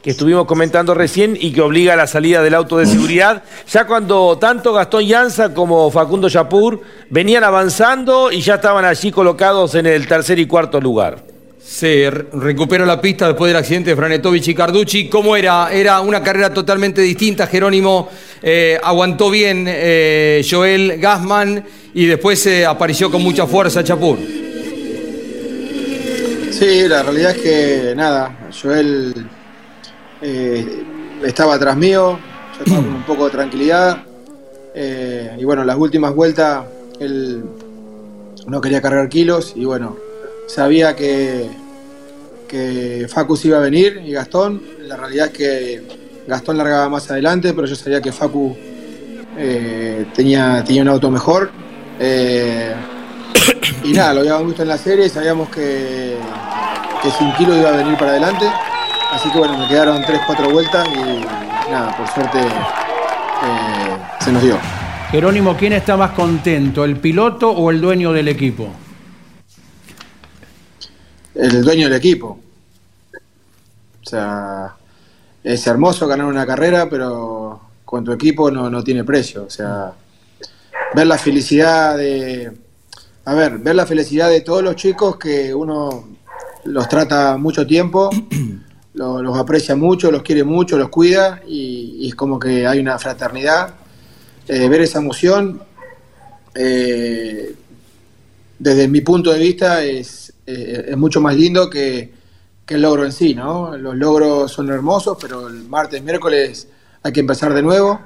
que 0.00 0.12
estuvimos 0.12 0.46
comentando 0.46 0.94
recién 0.94 1.36
y 1.38 1.52
que 1.52 1.60
obliga 1.60 1.92
a 1.92 1.96
la 1.96 2.06
salida 2.06 2.40
del 2.40 2.54
auto 2.54 2.78
de 2.78 2.86
seguridad, 2.86 3.42
ya 3.68 3.86
cuando 3.86 4.38
tanto 4.38 4.72
Gastón 4.72 5.04
Llanza 5.04 5.52
como 5.52 5.90
Facundo 5.90 6.28
Yapur 6.28 6.80
venían 7.10 7.44
avanzando 7.44 8.32
y 8.32 8.40
ya 8.40 8.54
estaban 8.54 8.86
allí 8.86 9.12
colocados 9.12 9.74
en 9.74 9.84
el 9.84 10.08
tercer 10.08 10.38
y 10.38 10.46
cuarto 10.46 10.80
lugar. 10.80 11.29
Se 11.62 12.10
re- 12.10 12.26
recuperó 12.32 12.84
la 12.86 13.00
pista 13.00 13.28
después 13.28 13.50
del 13.50 13.56
accidente 13.58 13.90
de 13.90 13.96
Franetovich 13.96 14.48
y 14.48 14.54
Carducci. 14.54 15.08
¿Cómo 15.08 15.36
era? 15.36 15.72
Era 15.72 16.00
una 16.00 16.22
carrera 16.22 16.52
totalmente 16.52 17.00
distinta. 17.02 17.46
Jerónimo 17.46 18.08
eh, 18.42 18.78
aguantó 18.82 19.30
bien 19.30 19.66
eh, 19.68 20.44
Joel 20.48 20.98
Gassman 20.98 21.64
y 21.94 22.06
después 22.06 22.44
eh, 22.46 22.64
apareció 22.66 23.10
con 23.10 23.22
mucha 23.22 23.46
fuerza 23.46 23.84
Chapur. 23.84 24.18
Sí, 26.50 26.88
la 26.88 27.02
realidad 27.02 27.36
es 27.36 27.42
que 27.42 27.94
nada, 27.96 28.50
Joel 28.60 29.14
estaba 31.24 31.54
atrás 31.54 31.76
mío, 31.76 32.18
yo 32.58 32.64
estaba 32.64 32.82
con 32.82 32.94
un 32.96 33.02
poco 33.04 33.24
de 33.26 33.30
tranquilidad. 33.30 34.02
y 35.38 35.44
bueno, 35.44 35.64
las 35.64 35.76
últimas 35.78 36.14
vueltas 36.14 36.64
él 36.98 37.42
no 38.46 38.60
quería 38.60 38.82
cargar 38.82 39.08
kilos 39.08 39.54
y 39.56 39.64
bueno, 39.64 39.96
sabía 40.54 40.96
que, 40.96 41.48
que 42.48 43.06
Facus 43.08 43.44
iba 43.44 43.58
a 43.58 43.60
venir 43.60 44.02
y 44.04 44.12
Gastón. 44.12 44.62
La 44.82 44.96
realidad 44.96 45.26
es 45.26 45.32
que 45.32 45.82
Gastón 46.26 46.58
largaba 46.58 46.88
más 46.88 47.10
adelante, 47.10 47.52
pero 47.54 47.66
yo 47.66 47.76
sabía 47.76 48.00
que 48.00 48.12
Facu 48.12 48.56
eh, 49.38 50.06
tenía, 50.14 50.62
tenía 50.64 50.82
un 50.82 50.88
auto 50.88 51.10
mejor. 51.10 51.50
Eh, 51.98 52.74
y 53.84 53.92
nada, 53.92 54.14
lo 54.14 54.20
habíamos 54.20 54.46
visto 54.46 54.62
en 54.62 54.68
la 54.68 54.78
serie, 54.78 55.08
sabíamos 55.08 55.48
que, 55.50 56.16
que 57.02 57.10
sin 57.10 57.32
kilo 57.34 57.56
iba 57.56 57.70
a 57.70 57.76
venir 57.76 57.96
para 57.96 58.12
adelante. 58.12 58.46
Así 59.12 59.30
que 59.30 59.38
bueno, 59.38 59.58
me 59.58 59.68
quedaron 59.68 60.02
3-4 60.02 60.52
vueltas 60.52 60.88
y 60.88 61.70
nada, 61.70 61.96
por 61.96 62.08
suerte 62.08 62.38
eh, 62.38 63.96
se 64.20 64.32
nos 64.32 64.42
dio. 64.42 64.56
Jerónimo, 65.10 65.56
¿quién 65.56 65.72
está 65.72 65.96
más 65.96 66.12
contento, 66.12 66.84
el 66.84 66.96
piloto 66.96 67.50
o 67.50 67.70
el 67.72 67.80
dueño 67.80 68.12
del 68.12 68.28
equipo? 68.28 68.68
El 71.40 71.62
dueño 71.62 71.84
del 71.88 71.96
equipo. 71.98 72.38
O 74.02 74.08
sea, 74.08 74.74
es 75.44 75.66
hermoso 75.66 76.06
ganar 76.06 76.26
una 76.26 76.46
carrera, 76.46 76.88
pero 76.88 77.60
con 77.84 78.04
tu 78.04 78.12
equipo 78.12 78.50
no, 78.50 78.70
no 78.70 78.82
tiene 78.82 79.04
precio. 79.04 79.44
O 79.44 79.50
sea, 79.50 79.92
ver 80.94 81.06
la 81.06 81.18
felicidad 81.18 81.96
de. 81.96 82.52
A 83.24 83.34
ver, 83.34 83.58
ver 83.58 83.74
la 83.76 83.86
felicidad 83.86 84.28
de 84.30 84.40
todos 84.40 84.62
los 84.62 84.76
chicos 84.76 85.16
que 85.16 85.54
uno 85.54 86.08
los 86.64 86.88
trata 86.88 87.36
mucho 87.36 87.66
tiempo, 87.66 88.10
lo- 88.94 89.22
los 89.22 89.38
aprecia 89.38 89.76
mucho, 89.76 90.10
los 90.10 90.22
quiere 90.22 90.44
mucho, 90.44 90.78
los 90.78 90.88
cuida 90.88 91.40
y, 91.46 91.98
y 92.00 92.08
es 92.08 92.14
como 92.14 92.38
que 92.38 92.66
hay 92.66 92.78
una 92.80 92.98
fraternidad. 92.98 93.74
Eh, 94.48 94.68
ver 94.68 94.80
esa 94.80 94.98
emoción, 94.98 95.62
eh, 96.54 97.54
desde 98.58 98.88
mi 98.88 99.00
punto 99.00 99.32
de 99.32 99.38
vista, 99.38 99.82
es, 99.84 100.29
eh, 100.52 100.84
es 100.90 100.96
mucho 100.96 101.20
más 101.20 101.36
lindo 101.36 101.68
que, 101.70 102.12
que 102.66 102.74
el 102.74 102.82
logro 102.82 103.04
en 103.04 103.12
sí, 103.12 103.34
¿no? 103.34 103.76
Los 103.76 103.96
logros 103.96 104.52
son 104.52 104.70
hermosos, 104.70 105.16
pero 105.20 105.48
el 105.48 105.64
martes, 105.68 106.02
miércoles 106.02 106.68
hay 107.02 107.12
que 107.12 107.20
empezar 107.20 107.52
de 107.54 107.62
nuevo. 107.62 108.00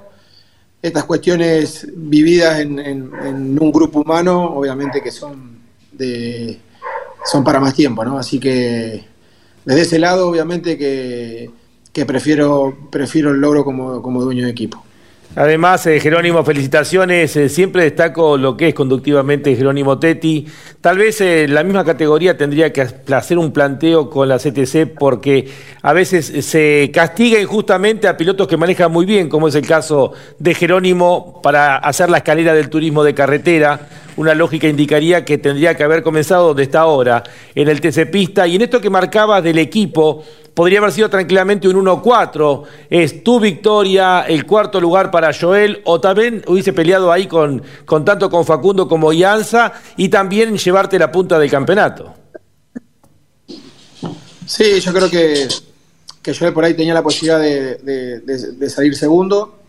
Estas 0.83 1.05
cuestiones 1.05 1.87
vividas 1.97 2.61
en, 2.61 2.79
en- 2.79 3.59
un 3.61 3.73
grupo 3.73 4.01
humano, 4.01 4.45
obviamente 4.55 5.01
que 5.03 5.11
son 5.11 5.59
de 5.93 6.61
son 7.25 7.43
para 7.43 7.59
más 7.61 7.75
tiempo, 7.75 8.05
¿no? 8.05 8.19
Así 8.19 8.39
que 8.39 9.05
desde 9.65 9.81
ese 9.83 9.99
lado, 9.99 10.29
obviamente 10.29 10.77
que, 10.77 11.51
que 11.93 12.05
prefiero, 12.07 12.77
prefiero 12.91 13.31
el 13.31 13.39
logro 13.41 13.65
como, 13.65 14.03
como 14.03 14.23
dueño 14.23 14.45
de 14.45 14.51
equipo. 14.51 14.85
Además, 15.37 15.85
eh, 15.87 15.99
Jerónimo, 15.99 16.45
felicitaciones. 16.45 17.35
eh, 17.35 17.49
siempre 17.49 17.83
destaco 17.83 18.37
lo 18.37 18.57
que 18.57 18.69
es 18.69 18.75
conductivamente 18.75 19.57
Jerónimo 19.57 19.99
Tetti. 19.99 20.47
Tal 20.81 20.97
vez 20.99 21.21
eh, 21.21 21.49
la 21.49 21.65
misma 21.65 21.85
categoría 21.85 22.37
tendría 22.37 22.73
que 22.73 22.83
hacer 22.83 23.39
un 23.39 23.53
planteo 23.53 24.09
con 24.09 24.29
la 24.29 24.39
CTC 24.39 24.95
porque 24.97 25.49
a 25.83 25.93
veces 25.93 26.47
se 26.47 26.89
castiga 26.95 27.41
injustamente 27.41 28.07
a 28.07 28.17
pilotos 28.17 28.47
que 28.47 28.57
manejan 28.57 28.93
muy 28.93 29.07
bien, 29.07 29.29
como 29.29 29.49
es 29.49 29.57
el 29.57 29.67
caso 29.67 30.13
de 30.39 30.55
Jerónimo 30.55 31.41
para 31.43 31.79
hacer 31.79 32.11
la 32.11 32.19
escalera 32.19 32.55
del 32.55 32.71
turismo 32.71 33.03
de 33.03 33.15
carretera. 33.15 33.89
Una 34.17 34.35
lógica 34.37 34.69
indicaría 34.69 35.25
que 35.25 35.39
tendría 35.39 35.77
que 35.77 35.83
haber 35.83 36.05
comenzado 36.05 36.49
donde 36.49 36.63
está 36.63 36.83
ahora, 36.83 37.25
en 37.57 37.67
el 37.67 37.81
TC 37.81 38.09
Pista. 38.09 38.47
Y 38.47 38.55
en 38.55 38.63
esto 38.63 38.81
que 38.81 38.89
marcabas 38.89 39.43
del 39.43 39.59
equipo, 39.59 40.23
podría 40.55 40.79
haber 40.79 40.93
sido 40.93 41.11
tranquilamente 41.11 41.69
un 41.69 41.85
1-4. 41.85 42.63
Es 42.89 43.23
tu 43.23 43.41
victoria, 43.41 44.23
el 44.23 44.47
cuarto 44.47 44.81
lugar 44.81 45.11
para 45.11 45.33
Joel, 45.33 45.83
o 45.85 46.01
también 46.01 46.43
hubiese 46.47 46.73
peleado 46.73 47.13
ahí 47.13 47.27
con, 47.27 47.63
tanto 48.05 48.31
con 48.31 48.45
Facundo 48.45 48.89
como 48.89 49.13
Ianza, 49.13 49.73
y 49.97 50.09
también 50.09 50.57
llevarte 50.57 50.99
la 50.99 51.11
punta 51.11 51.39
del 51.39 51.51
campeonato. 51.51 52.15
Sí, 54.47 54.81
yo 54.81 54.93
creo 54.93 55.11
que, 55.11 55.49
que 56.23 56.35
Joel 56.35 56.53
por 56.53 56.65
ahí 56.65 56.75
tenía 56.75 56.95
la 56.95 57.03
posibilidad 57.03 57.41
de 57.41 58.71
salir 58.71 58.95
segundo, 58.95 59.65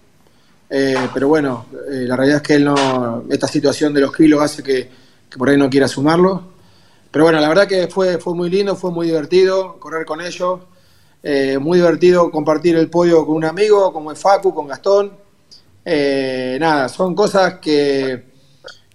eh, 0.69 1.09
pero 1.13 1.27
bueno, 1.27 1.67
eh, 1.91 2.05
la 2.07 2.15
realidad 2.15 2.37
es 2.37 2.47
que 2.47 2.55
él 2.55 2.65
no, 2.65 3.23
esta 3.29 3.47
situación 3.47 3.93
de 3.93 4.01
los 4.01 4.11
kilos 4.11 4.41
hace 4.41 4.63
que, 4.63 4.89
que 5.29 5.37
por 5.37 5.49
ahí 5.49 5.57
no 5.57 5.69
quiera 5.69 5.87
sumarlo. 5.87 6.55
Pero 7.11 7.25
bueno, 7.25 7.39
la 7.39 7.47
verdad 7.47 7.67
que 7.67 7.87
fue, 7.87 8.17
fue 8.17 8.33
muy 8.35 8.49
lindo, 8.49 8.75
fue 8.75 8.91
muy 8.91 9.07
divertido 9.07 9.77
correr 9.79 10.05
con 10.05 10.21
ellos, 10.21 10.61
eh, 11.27 11.57
muy 11.57 11.79
divertido 11.79 12.29
compartir 12.29 12.75
el 12.75 12.87
podio 12.87 13.25
con 13.25 13.37
un 13.37 13.45
amigo 13.45 13.91
como 13.91 14.11
es 14.11 14.19
Facu, 14.19 14.53
con 14.53 14.67
Gastón. 14.67 15.11
Eh, 15.83 16.55
nada, 16.59 16.87
son 16.87 17.15
cosas 17.15 17.55
que, 17.55 18.25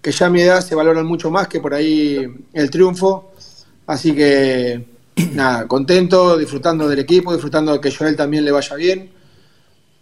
que 0.01 0.11
ya 0.13 0.27
a 0.27 0.29
mi 0.29 0.39
edad 0.39 0.61
se 0.61 0.73
valoran 0.73 1.05
mucho 1.05 1.29
más 1.29 1.49
que 1.49 1.59
por 1.59 1.73
ahí 1.73 2.25
el 2.53 2.69
triunfo. 2.69 3.33
Así 3.85 4.15
que 4.15 4.81
nada, 5.33 5.67
contento, 5.67 6.37
disfrutando 6.37 6.87
del 6.87 6.99
equipo, 6.99 7.33
disfrutando 7.33 7.73
de 7.73 7.81
que 7.81 7.91
Joel 7.91 8.15
también 8.15 8.45
le 8.45 8.51
vaya 8.51 8.77
bien, 8.77 9.11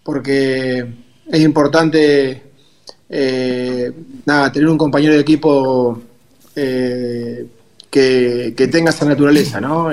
porque 0.03 0.85
es 1.31 1.41
importante 1.41 2.43
eh, 3.09 3.91
nada, 4.27 4.51
tener 4.51 4.69
un 4.69 4.77
compañero 4.77 5.15
de 5.15 5.21
equipo 5.21 5.99
que, 6.53 7.47
que 7.89 8.67
tenga 8.67 8.91
esa 8.91 9.05
naturaleza, 9.05 9.59
¿no? 9.59 9.89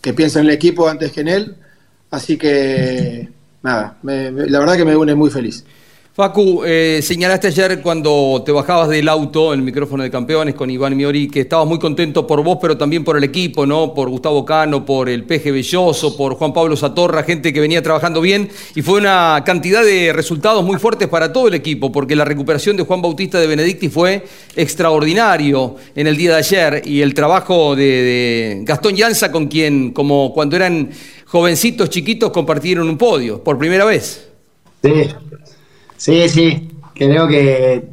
Que 0.00 0.12
piense 0.14 0.38
en 0.38 0.46
el 0.46 0.52
equipo 0.52 0.88
antes 0.88 1.12
que 1.12 1.20
en 1.20 1.28
él. 1.28 1.56
Así 2.10 2.36
que 2.36 3.28
nada, 3.62 3.98
me- 4.02 4.30
la 4.32 4.58
verdad 4.58 4.76
que 4.76 4.84
me 4.84 4.96
une 4.96 5.14
muy 5.14 5.30
feliz. 5.30 5.64
Facu, 6.12 6.64
eh, 6.66 6.98
señalaste 7.04 7.46
ayer 7.46 7.80
cuando 7.80 8.42
te 8.44 8.50
bajabas 8.50 8.88
del 8.88 9.08
auto, 9.08 9.54
el 9.54 9.62
micrófono 9.62 10.02
de 10.02 10.10
campeones 10.10 10.56
con 10.56 10.68
Iván 10.68 10.96
Miori, 10.96 11.28
que 11.28 11.42
estabas 11.42 11.68
muy 11.68 11.78
contento 11.78 12.26
por 12.26 12.42
vos, 12.42 12.58
pero 12.60 12.76
también 12.76 13.04
por 13.04 13.16
el 13.16 13.22
equipo, 13.22 13.64
¿no? 13.64 13.94
Por 13.94 14.08
Gustavo 14.10 14.44
Cano, 14.44 14.84
por 14.84 15.08
el 15.08 15.22
Peje 15.22 15.52
Belloso, 15.52 16.16
por 16.16 16.34
Juan 16.34 16.52
Pablo 16.52 16.76
Satorra, 16.76 17.22
gente 17.22 17.52
que 17.52 17.60
venía 17.60 17.80
trabajando 17.80 18.20
bien, 18.20 18.48
y 18.74 18.82
fue 18.82 18.98
una 18.98 19.40
cantidad 19.46 19.84
de 19.84 20.12
resultados 20.12 20.64
muy 20.64 20.78
fuertes 20.78 21.06
para 21.06 21.32
todo 21.32 21.46
el 21.46 21.54
equipo, 21.54 21.92
porque 21.92 22.16
la 22.16 22.24
recuperación 22.24 22.76
de 22.76 22.82
Juan 22.82 23.00
Bautista 23.00 23.38
de 23.38 23.46
Benedicti 23.46 23.88
fue 23.88 24.24
extraordinario 24.56 25.76
en 25.94 26.08
el 26.08 26.16
día 26.16 26.32
de 26.32 26.38
ayer, 26.38 26.82
y 26.86 27.02
el 27.02 27.14
trabajo 27.14 27.76
de, 27.76 28.62
Gastón 28.64 28.96
Llanza, 28.96 29.30
con 29.30 29.46
quien, 29.46 29.92
como 29.92 30.34
cuando 30.34 30.56
eran 30.56 30.90
jovencitos 31.26 31.88
chiquitos, 31.88 32.32
compartieron 32.32 32.88
un 32.88 32.98
podio, 32.98 33.44
por 33.44 33.56
primera 33.58 33.84
vez. 33.84 34.26
Sí, 34.82 34.90
sí, 36.00 36.28
sí. 36.28 36.68
Creo 36.94 37.26
que 37.28 37.88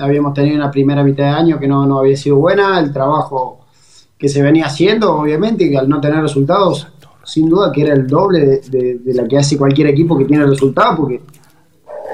habíamos 0.00 0.34
tenido 0.34 0.56
una 0.56 0.70
primera 0.70 1.02
mitad 1.02 1.24
de 1.24 1.30
año 1.30 1.58
que 1.58 1.66
no, 1.66 1.86
no 1.86 1.98
había 2.00 2.16
sido 2.16 2.36
buena. 2.36 2.78
El 2.78 2.92
trabajo 2.92 3.60
que 4.18 4.28
se 4.28 4.42
venía 4.42 4.66
haciendo, 4.66 5.16
obviamente, 5.16 5.68
que 5.68 5.76
al 5.78 5.88
no 5.88 6.00
tener 6.00 6.20
resultados, 6.20 6.86
sin 7.24 7.48
duda 7.48 7.72
que 7.72 7.82
era 7.82 7.94
el 7.94 8.06
doble 8.06 8.60
de, 8.68 8.98
de- 8.98 9.14
la 9.14 9.26
que 9.26 9.38
hace 9.38 9.56
cualquier 9.58 9.88
equipo 9.88 10.16
que 10.16 10.24
tiene 10.24 10.46
resultados, 10.46 10.96
porque 10.98 11.20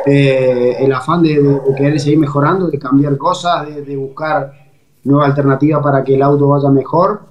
eh, 0.06 0.76
el 0.80 0.92
afán 0.92 1.22
de, 1.22 1.42
de- 1.42 1.60
querer 1.76 2.00
seguir 2.00 2.18
mejorando, 2.18 2.68
de 2.68 2.78
cambiar 2.78 3.16
cosas, 3.18 3.66
de, 3.66 3.82
de 3.82 3.96
buscar 3.96 4.52
nuevas 5.04 5.28
alternativas 5.30 5.82
para 5.82 6.02
que 6.04 6.14
el 6.14 6.22
auto 6.22 6.48
vaya 6.48 6.70
mejor, 6.70 7.22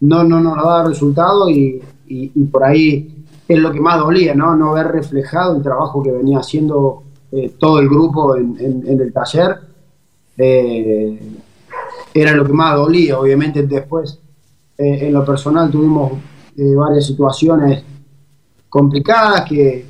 no, 0.00 0.24
no 0.24 0.40
nos 0.40 0.56
da 0.62 0.84
resultado 0.84 1.48
y, 1.48 1.80
y- 2.08 2.32
y 2.34 2.44
por 2.44 2.64
ahí 2.64 3.24
es 3.48 3.58
lo 3.58 3.72
que 3.72 3.80
más 3.80 3.98
dolía, 3.98 4.34
¿no? 4.34 4.54
No 4.56 4.72
ver 4.72 4.88
reflejado 4.88 5.56
el 5.56 5.62
trabajo 5.62 6.02
que 6.02 6.10
venía 6.12 6.38
haciendo 6.38 7.02
eh, 7.32 7.54
todo 7.58 7.78
el 7.80 7.88
grupo 7.88 8.36
en, 8.36 8.56
el 8.86 9.12
taller. 9.12 9.58
Eh, 10.36 11.20
era 12.14 12.32
lo 12.32 12.44
que 12.44 12.52
más 12.52 12.76
dolía, 12.76 13.18
obviamente 13.18 13.62
después 13.62 14.18
eh, 14.78 14.98
en 15.06 15.12
lo 15.12 15.24
personal 15.24 15.70
tuvimos 15.70 16.12
eh, 16.56 16.74
varias 16.74 17.06
situaciones 17.06 17.82
complicadas 18.68 19.48
que 19.48 19.86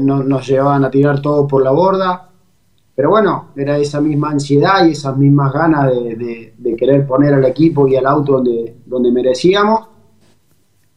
no- 0.00 0.22
nos 0.22 0.46
llevaban 0.46 0.84
a 0.84 0.90
tirar 0.90 1.20
todo 1.20 1.46
por 1.46 1.62
la 1.62 1.70
borda. 1.72 2.28
Pero 2.94 3.10
bueno, 3.10 3.48
era 3.56 3.76
esa 3.78 4.00
misma 4.00 4.30
ansiedad 4.30 4.86
y 4.86 4.92
esas 4.92 5.16
mismas 5.16 5.52
ganas 5.52 5.90
de, 5.90 6.16
de- 6.16 6.54
de 6.56 6.76
querer 6.76 7.06
poner 7.06 7.34
al 7.34 7.44
equipo 7.44 7.86
y 7.86 7.96
al 7.96 8.06
auto 8.06 8.32
donde, 8.34 8.76
donde 8.86 9.10
merecíamos. 9.12 9.88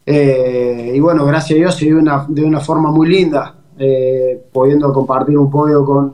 Y 0.06 1.00
bueno, 1.00 1.26
gracias 1.26 1.58
a 1.58 1.60
Dios 1.60 1.76
se 1.76 1.86
dio 1.86 1.98
una, 1.98 2.26
de 2.30 2.43
una 2.43 2.60
forma 2.60 2.91
muy 2.91 3.08
linda, 3.10 3.56
eh, 3.77 4.41
pudiendo 4.53 4.93
compartir 4.93 5.38
un 5.38 5.51
podio 5.51 5.83
con, 5.83 6.13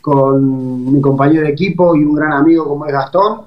con 0.00 0.92
mi 0.92 1.00
compañero 1.00 1.42
de 1.42 1.50
equipo 1.50 1.94
y 1.94 2.04
un 2.04 2.14
gran 2.14 2.32
amigo 2.32 2.66
como 2.66 2.86
es 2.86 2.92
Gastón, 2.92 3.42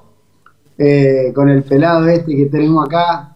eh, 0.78 1.32
con 1.36 1.50
el 1.50 1.64
pelado 1.64 2.08
este 2.08 2.36
que 2.36 2.46
tenemos 2.46 2.86
acá. 2.86 3.36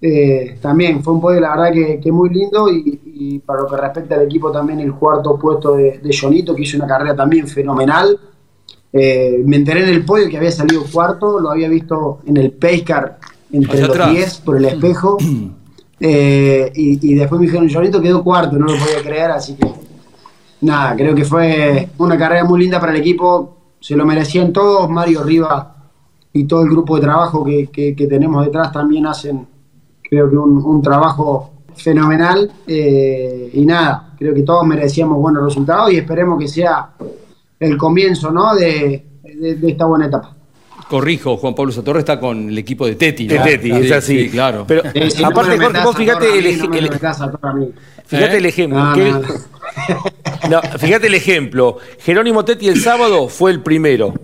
Eh, 0.00 0.58
también 0.60 1.02
fue 1.02 1.14
un 1.14 1.20
podio, 1.20 1.40
la 1.40 1.50
verdad, 1.50 1.72
que, 1.72 2.00
que 2.00 2.12
muy 2.12 2.30
lindo 2.30 2.68
y, 2.70 3.00
y 3.04 3.38
para 3.40 3.62
lo 3.62 3.68
que 3.68 3.76
respecta 3.76 4.14
al 4.14 4.22
equipo 4.22 4.50
también 4.50 4.80
el 4.80 4.94
cuarto 4.94 5.36
puesto 5.36 5.74
de, 5.74 5.98
de 5.98 6.16
Jonito, 6.16 6.54
que 6.54 6.62
hizo 6.62 6.76
una 6.76 6.86
carrera 6.86 7.14
también 7.14 7.46
fenomenal. 7.46 8.18
Me 8.92 9.56
enteré 9.56 9.84
en 9.84 9.90
el 9.90 10.04
podio 10.04 10.28
que 10.28 10.38
había 10.38 10.50
salido 10.50 10.82
cuarto, 10.90 11.38
lo 11.38 11.50
había 11.50 11.68
visto 11.68 12.20
en 12.26 12.36
el 12.36 12.52
Pacecar 12.52 13.18
entre 13.52 13.80
los 13.80 13.90
atrás. 13.90 14.10
10 14.10 14.38
por 14.38 14.56
el 14.56 14.64
espejo. 14.64 15.18
Eh, 16.00 16.70
y, 16.74 17.14
después 17.14 17.40
me 17.40 17.46
dijeron, 17.46 17.68
Jonito 17.68 18.00
quedó 18.00 18.22
cuarto, 18.22 18.56
no 18.56 18.66
lo 18.66 18.78
podía 18.78 19.02
creer, 19.02 19.32
así 19.32 19.54
que 19.54 19.66
nada, 20.60 20.94
creo 20.96 21.14
que 21.14 21.24
fue 21.24 21.88
una 21.98 22.16
carrera 22.16 22.44
muy 22.44 22.60
linda 22.60 22.78
para 22.78 22.92
el 22.92 22.98
equipo, 22.98 23.56
se 23.80 23.96
lo 23.96 24.06
merecían 24.06 24.52
todos, 24.52 24.88
Mario 24.88 25.24
Riva 25.24 25.74
y 26.32 26.44
todo 26.44 26.62
el 26.62 26.70
grupo 26.70 26.96
de 26.96 27.02
trabajo 27.02 27.44
que, 27.44 27.68
que- 27.70 28.06
tenemos 28.06 28.44
detrás 28.44 28.70
también 28.70 29.06
hacen, 29.06 29.46
creo 30.02 30.30
que 30.30 30.36
un, 30.36 30.82
trabajo 30.82 31.50
fenomenal 31.74 32.50
eh, 32.66 33.50
y 33.52 33.64
nada, 33.66 34.14
creo 34.16 34.34
que 34.34 34.42
todos 34.42 34.64
merecíamos 34.66 35.18
buenos 35.18 35.44
resultados 35.44 35.92
y 35.92 35.96
esperemos 35.96 36.38
que 36.38 36.48
sea 36.48 36.90
el 37.58 37.76
comienzo 37.76 38.30
¿no? 38.30 38.54
de- 38.54 39.04
de 39.22 39.70
esta 39.70 39.84
buena 39.84 40.06
etapa. 40.06 40.37
Corrijo, 40.88 41.36
Juan 41.36 41.54
Pablo 41.54 41.70
Satorre 41.72 41.98
está 42.00 42.18
con 42.18 42.48
el 42.48 42.56
equipo 42.58 42.86
de 42.86 42.94
Teti. 42.96 43.26
¿no? 43.26 43.34
De 43.34 43.40
Teti, 43.40 43.70
es 43.70 43.86
Sí, 43.86 43.92
así. 43.92 44.18
sí, 44.24 44.30
claro. 44.30 44.64
Pero 44.66 44.82
Eh, 44.94 45.08
aparte, 45.24 45.58
Jorge, 45.58 45.82
vos 45.84 45.96
fíjate 45.96 46.38
el, 46.38 46.44
mí, 46.44 46.50
ej- 46.50 46.58
no 46.62 46.68
me 46.70 46.78
el- 46.78 46.84
lo 46.86 46.90
metas 46.92 47.20
a 47.20 47.30
todo 47.30 47.38
a 47.48 47.52
mí. 47.54 47.66
fíjate 48.06 48.34
¿Eh? 48.34 48.38
el 48.38 48.46
ejemplo. 48.46 48.94
Fíjate 50.78 51.06
el 51.08 51.14
ejemplo. 51.14 51.76
Jerónimo 52.00 52.44
Tetti 52.44 52.68
el 52.68 52.80
sábado 52.80 53.28
fue 53.28 53.50
el 53.50 53.60
primero. 53.62 54.14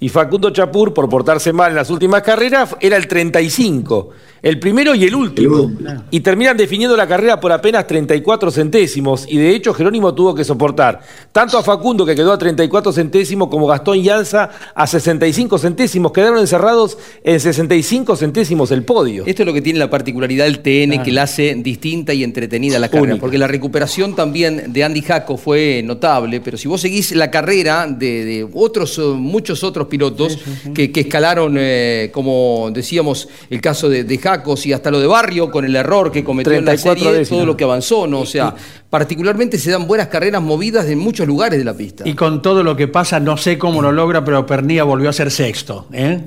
Y 0.00 0.08
Facundo 0.08 0.50
Chapur, 0.50 0.94
por 0.94 1.08
portarse 1.08 1.52
mal 1.52 1.70
en 1.70 1.76
las 1.76 1.90
últimas 1.90 2.22
carreras, 2.22 2.76
era 2.80 2.96
el 2.96 3.08
35. 3.08 4.10
El 4.40 4.60
primero 4.60 4.94
y 4.94 5.04
el 5.04 5.14
último. 5.16 5.72
Y 6.12 6.20
terminan 6.20 6.56
definiendo 6.56 6.96
la 6.96 7.08
carrera 7.08 7.40
por 7.40 7.50
apenas 7.50 7.86
34 7.88 8.52
centésimos. 8.52 9.26
Y 9.28 9.36
de 9.36 9.50
hecho, 9.50 9.74
Jerónimo 9.74 10.14
tuvo 10.14 10.34
que 10.34 10.44
soportar 10.44 11.00
tanto 11.32 11.58
a 11.58 11.64
Facundo, 11.64 12.06
que 12.06 12.14
quedó 12.14 12.32
a 12.32 12.38
34 12.38 12.92
centésimos, 12.92 13.48
como 13.48 13.66
Gastón 13.66 14.00
Llanza 14.00 14.50
a 14.74 14.86
65 14.86 15.58
centésimos. 15.58 16.12
Quedaron 16.12 16.38
encerrados 16.38 16.98
en 17.24 17.40
65 17.40 18.14
centésimos 18.14 18.70
el 18.70 18.84
podio. 18.84 19.24
Esto 19.26 19.42
es 19.42 19.46
lo 19.46 19.52
que 19.52 19.62
tiene 19.62 19.80
la 19.80 19.90
particularidad 19.90 20.44
del 20.44 20.60
TN 20.60 21.02
que 21.02 21.10
la 21.10 21.22
hace 21.24 21.56
distinta 21.56 22.14
y 22.14 22.22
entretenida 22.22 22.78
la 22.78 22.88
carrera, 22.88 23.14
Única. 23.14 23.20
porque 23.20 23.38
la 23.38 23.48
recuperación 23.48 24.14
también 24.14 24.72
de 24.72 24.84
Andy 24.84 25.02
Jaco 25.02 25.36
fue 25.36 25.82
notable, 25.84 26.40
pero 26.40 26.56
si 26.56 26.68
vos 26.68 26.80
seguís 26.80 27.10
la 27.12 27.32
carrera 27.32 27.88
de, 27.88 28.24
de 28.24 28.48
otros, 28.54 28.96
eh, 28.98 29.02
muchos 29.02 29.64
otros 29.64 29.87
pilotos 29.88 30.38
Que, 30.74 30.92
que 30.92 31.00
escalaron, 31.00 31.56
eh, 31.58 32.10
como 32.12 32.70
decíamos, 32.72 33.28
el 33.50 33.60
caso 33.60 33.88
de, 33.88 34.04
de 34.04 34.18
Jacos 34.18 34.66
y 34.66 34.72
hasta 34.72 34.90
lo 34.90 35.00
de 35.00 35.06
Barrio, 35.06 35.50
con 35.50 35.64
el 35.64 35.74
error 35.74 36.12
que 36.12 36.22
cometió 36.22 36.52
en 36.52 36.64
la 36.64 36.72
34 36.72 37.04
serie, 37.04 37.18
décimas. 37.18 37.38
todo 37.38 37.46
lo 37.46 37.56
que 37.56 37.64
avanzó, 37.64 38.06
¿no? 38.06 38.20
O 38.20 38.26
sea, 38.26 38.54
particularmente 38.90 39.58
se 39.58 39.70
dan 39.70 39.86
buenas 39.86 40.08
carreras 40.08 40.42
movidas 40.42 40.86
en 40.86 40.98
muchos 40.98 41.26
lugares 41.26 41.58
de 41.58 41.64
la 41.64 41.74
pista. 41.74 42.04
Y 42.06 42.14
con 42.14 42.42
todo 42.42 42.62
lo 42.62 42.76
que 42.76 42.88
pasa, 42.88 43.20
no 43.20 43.36
sé 43.36 43.58
cómo 43.58 43.82
lo 43.82 43.92
logra, 43.92 44.24
pero 44.24 44.44
Pernilla 44.46 44.84
volvió 44.84 45.10
a 45.10 45.12
ser 45.12 45.30
sexto. 45.30 45.86
¿eh? 45.92 46.20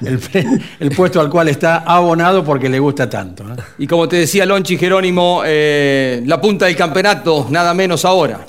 el, 0.80 0.90
puesto 0.90 1.20
al 1.20 1.30
cual 1.30 1.48
está 1.48 1.78
abonado 1.78 2.44
porque 2.44 2.68
le 2.68 2.78
gusta 2.78 3.08
tanto. 3.08 3.44
¿eh? 3.44 3.56
Y 3.78 3.86
como 3.86 4.08
te 4.08 4.16
decía 4.16 4.46
Lonchi 4.46 4.76
Jerónimo, 4.76 5.42
eh, 5.44 6.22
la 6.26 6.40
punta 6.40 6.66
del 6.66 6.76
campeonato, 6.76 7.46
nada 7.50 7.74
menos 7.74 8.04
ahora. 8.04 8.44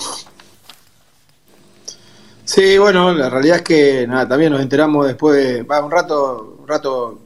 Sí, 2.44 2.76
bueno, 2.76 3.12
la 3.14 3.30
realidad 3.30 3.56
es 3.58 3.62
que 3.62 4.06
nada, 4.06 4.28
también 4.28 4.52
nos 4.52 4.60
enteramos 4.60 5.06
después 5.06 5.36
de 5.36 5.62
va, 5.62 5.82
un 5.84 5.90
rato, 5.90 6.58
un 6.60 6.68
rato 6.68 7.18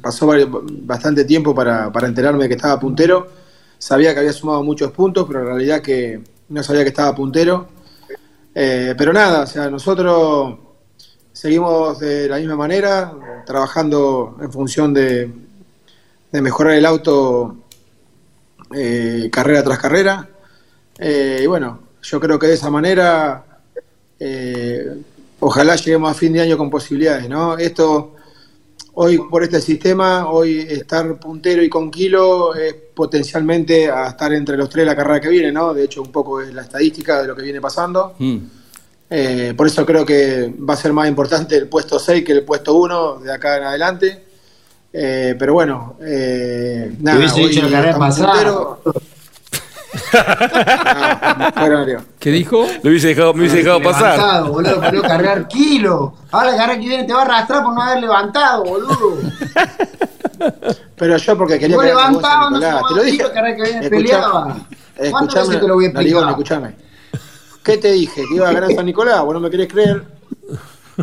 pasó 0.00 0.28
bastante 0.82 1.24
tiempo 1.24 1.54
para, 1.54 1.92
para 1.92 2.08
enterarme 2.08 2.44
de 2.44 2.48
que 2.48 2.54
estaba 2.56 2.80
puntero. 2.80 3.28
Sabía 3.78 4.12
que 4.12 4.20
había 4.20 4.32
sumado 4.32 4.62
muchos 4.62 4.90
puntos, 4.90 5.26
pero 5.26 5.40
en 5.40 5.46
realidad 5.46 5.80
que 5.80 6.20
no 6.48 6.62
sabía 6.62 6.82
que 6.82 6.88
estaba 6.88 7.14
puntero. 7.14 7.68
Eh, 8.54 8.94
pero 8.96 9.12
nada, 9.12 9.42
o 9.42 9.46
sea, 9.46 9.70
nosotros 9.70 10.58
seguimos 11.32 12.00
de 12.00 12.28
la 12.28 12.38
misma 12.38 12.56
manera, 12.56 13.12
trabajando 13.44 14.36
en 14.40 14.50
función 14.50 14.94
de, 14.94 15.30
de 16.32 16.42
mejorar 16.42 16.74
el 16.74 16.86
auto 16.86 17.56
eh, 18.74 19.28
carrera 19.30 19.62
tras 19.62 19.78
carrera. 19.78 20.28
Eh, 20.98 21.40
y 21.44 21.46
bueno, 21.46 21.80
yo 22.02 22.18
creo 22.18 22.38
que 22.38 22.46
de 22.48 22.54
esa 22.54 22.70
manera 22.70 23.55
eh, 24.18 24.94
ojalá 25.40 25.76
lleguemos 25.76 26.10
a 26.10 26.14
fin 26.14 26.32
de 26.32 26.40
año 26.40 26.56
con 26.56 26.70
posibilidades, 26.70 27.28
¿no? 27.28 27.56
Esto, 27.58 28.14
hoy 28.94 29.18
por 29.18 29.42
este 29.42 29.60
sistema, 29.60 30.28
hoy 30.28 30.60
estar 30.60 31.18
puntero 31.18 31.62
y 31.62 31.68
con 31.68 31.90
kilo 31.90 32.54
es 32.54 32.74
potencialmente 32.94 33.90
a 33.90 34.08
estar 34.08 34.32
entre 34.32 34.56
los 34.56 34.68
tres 34.68 34.86
la 34.86 34.96
carrera 34.96 35.20
que 35.20 35.28
viene, 35.28 35.52
¿no? 35.52 35.74
De 35.74 35.84
hecho, 35.84 36.02
un 36.02 36.10
poco 36.10 36.40
es 36.40 36.52
la 36.54 36.62
estadística 36.62 37.20
de 37.20 37.28
lo 37.28 37.36
que 37.36 37.42
viene 37.42 37.60
pasando. 37.60 38.14
Mm. 38.18 38.38
Eh, 39.08 39.54
por 39.56 39.66
eso 39.66 39.86
creo 39.86 40.04
que 40.04 40.52
va 40.68 40.74
a 40.74 40.76
ser 40.76 40.92
más 40.92 41.08
importante 41.08 41.56
el 41.56 41.68
puesto 41.68 41.98
6 41.98 42.24
que 42.24 42.32
el 42.32 42.42
puesto 42.42 42.74
1 42.74 43.20
de 43.20 43.32
acá 43.32 43.58
en 43.58 43.64
adelante. 43.64 44.24
Eh, 44.92 45.36
pero 45.38 45.52
bueno, 45.52 45.96
eh, 46.00 46.90
nada, 47.00 47.18
hubiese 47.18 47.42
hoy 47.42 47.48
dicho 47.48 47.62
la 47.62 47.70
carrera 47.70 47.90
estamos 47.90 48.18
pasada. 48.18 48.78
punteros. 48.82 49.05
Ah. 50.18 51.52
¿Qué 52.18 52.30
dijo? 52.30 52.66
Lo 52.82 52.90
hubiese 52.90 53.08
dejado, 53.08 53.34
me 53.34 53.40
hubiese 53.40 53.58
dejado 53.58 53.82
pasar. 53.82 54.16
Levantado, 54.18 54.52
boludo, 54.52 54.80
boludo, 54.80 55.02
cargar 55.02 55.48
kilo. 55.48 56.14
Ahora 56.30 56.52
la 56.52 56.56
carrera 56.56 56.80
que 56.80 56.88
viene 56.88 57.04
te 57.04 57.12
va 57.12 57.20
a 57.20 57.24
arrastrar 57.24 57.62
por 57.62 57.74
no 57.74 57.82
haber 57.82 58.00
levantado, 58.02 58.64
boludo. 58.64 59.18
Pero 60.96 61.16
yo 61.16 61.38
porque 61.38 61.58
quería 61.58 61.76
que 61.78 61.92
no 61.92 62.20
te 62.20 62.94
lo 62.94 63.02
dije. 63.02 63.24
que 63.32 63.62
viene 63.62 63.90
peleaba. 63.90 64.56
¿Cuántas 64.96 65.06
Escuchame, 65.06 65.46
veces 65.48 65.60
te 65.60 65.68
lo 65.68 65.74
voy 65.74 65.84
a 65.84 65.88
explicar? 65.88 65.94
Narigón, 65.94 66.28
escuchame. 66.30 66.74
¿Qué 67.62 67.76
te 67.78 67.92
dije? 67.92 68.22
¿Que 68.28 68.34
iba 68.36 68.48
a 68.48 68.52
ganar 68.52 68.72
San 68.72 68.86
Nicolás? 68.86 69.22
¿Vos 69.24 69.34
no 69.34 69.40
me 69.40 69.50
querés 69.50 69.68
creer? 69.68 70.02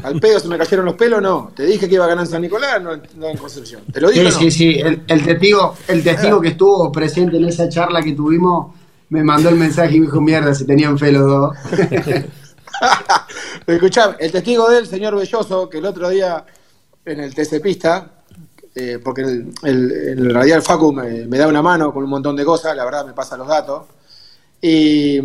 ¿Al 0.02 0.20
pedo 0.20 0.40
se 0.40 0.48
me 0.48 0.58
cayeron 0.58 0.86
los 0.86 0.96
pelos? 0.96 1.22
No. 1.22 1.52
¿Te 1.56 1.64
dije 1.64 1.88
que 1.88 1.96
iba 1.96 2.06
a 2.06 2.08
ganar 2.08 2.26
San 2.26 2.42
Nicolás? 2.42 2.82
No, 2.82 2.92
no 3.18 3.28
en 3.30 3.38
Concepción. 3.38 3.84
¿Te 3.92 4.02
lo 4.02 4.10
dije 4.10 4.32
Sí, 4.32 4.34
no? 4.34 4.40
sí, 4.40 4.52
sí. 4.52 4.80
El, 4.80 5.04
el 5.08 5.24
testigo, 5.24 5.76
el 5.88 6.04
testigo 6.04 6.42
que 6.42 6.48
estuvo 6.50 6.92
presente 6.92 7.38
en 7.38 7.46
esa 7.46 7.70
charla 7.70 8.02
que 8.02 8.14
tuvimos 8.14 8.74
me 9.14 9.24
mandó 9.24 9.50
el 9.50 9.58
mensaje 9.58 9.96
y 9.96 10.00
me 10.00 10.08
dijo, 10.08 10.20
mierda, 10.20 10.56
si 10.56 10.66
tenían 10.66 10.98
fe 10.98 11.12
los 11.12 11.28
dos. 11.28 11.56
Escuchame, 13.68 14.16
el 14.20 14.32
testigo 14.32 14.68
del 14.72 14.88
señor 14.88 15.16
Belloso, 15.16 15.70
que 15.70 15.78
el 15.78 15.86
otro 15.86 16.10
día 16.10 16.44
en 17.06 17.20
el 17.20 17.36
TC 17.36 17.62
Pista, 17.62 18.08
eh, 18.74 18.98
porque 19.04 19.22
el, 19.22 19.54
el, 19.62 19.92
el 19.92 20.34
radial 20.34 20.64
Facu 20.64 20.92
me, 20.92 21.28
da 21.38 21.48
una 21.48 21.62
mano 21.62 21.94
con 21.94 22.04
un 22.04 22.10
montón 22.10 22.36
de 22.36 22.44
cosas, 22.44 22.76
la 22.76 22.86
verdad 22.86 23.06
me 23.06 23.14
pasa 23.14 23.38
los 23.38 23.48
datos. 23.48 23.84
Y 24.60 25.20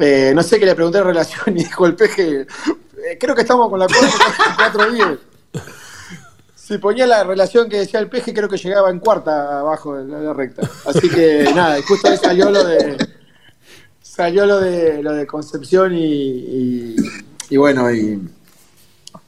eh, 0.00 0.32
no 0.34 0.42
sé 0.42 0.58
qué 0.58 0.66
le 0.66 0.74
pregunté 0.74 0.98
en 0.98 1.04
relación 1.04 1.44
y 1.56 1.62
dijo 1.62 1.86
el 1.86 1.94
peje, 1.94 2.40
eh, 2.40 3.18
creo 3.20 3.36
que 3.36 3.42
estamos 3.42 3.70
con 3.70 3.78
la 3.78 3.86
4-10. 3.86 5.18
Si 6.72 6.78
ponía 6.78 7.06
la 7.06 7.22
relación 7.22 7.68
que 7.68 7.80
decía 7.80 8.00
el 8.00 8.08
peje, 8.08 8.32
creo 8.32 8.48
que 8.48 8.56
llegaba 8.56 8.88
en 8.88 8.98
cuarta 8.98 9.58
abajo 9.58 9.94
de 9.94 10.06
la, 10.06 10.32
recta. 10.32 10.62
Así 10.86 11.06
que 11.10 11.50
nada, 11.54 11.78
y 11.78 11.82
justo 11.82 12.08
ahí 12.08 12.16
salió 12.16 12.48
lo 12.48 12.64
de 12.64 12.96
salió 14.00 14.46
lo 14.46 14.58
de 14.58 15.02
lo 15.02 15.12
de 15.12 15.26
Concepción 15.26 15.94
y, 15.94 16.02
y, 16.02 16.96
y 17.50 17.56
bueno 17.58 17.92
y, 17.92 18.26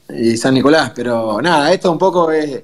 y 0.09 0.39
San 0.39 0.55
Nicolás, 0.55 0.93
pero 0.95 1.43
nada, 1.43 1.71
esto 1.71 1.93
un 1.93 1.99
poco 1.99 2.31
es, 2.31 2.63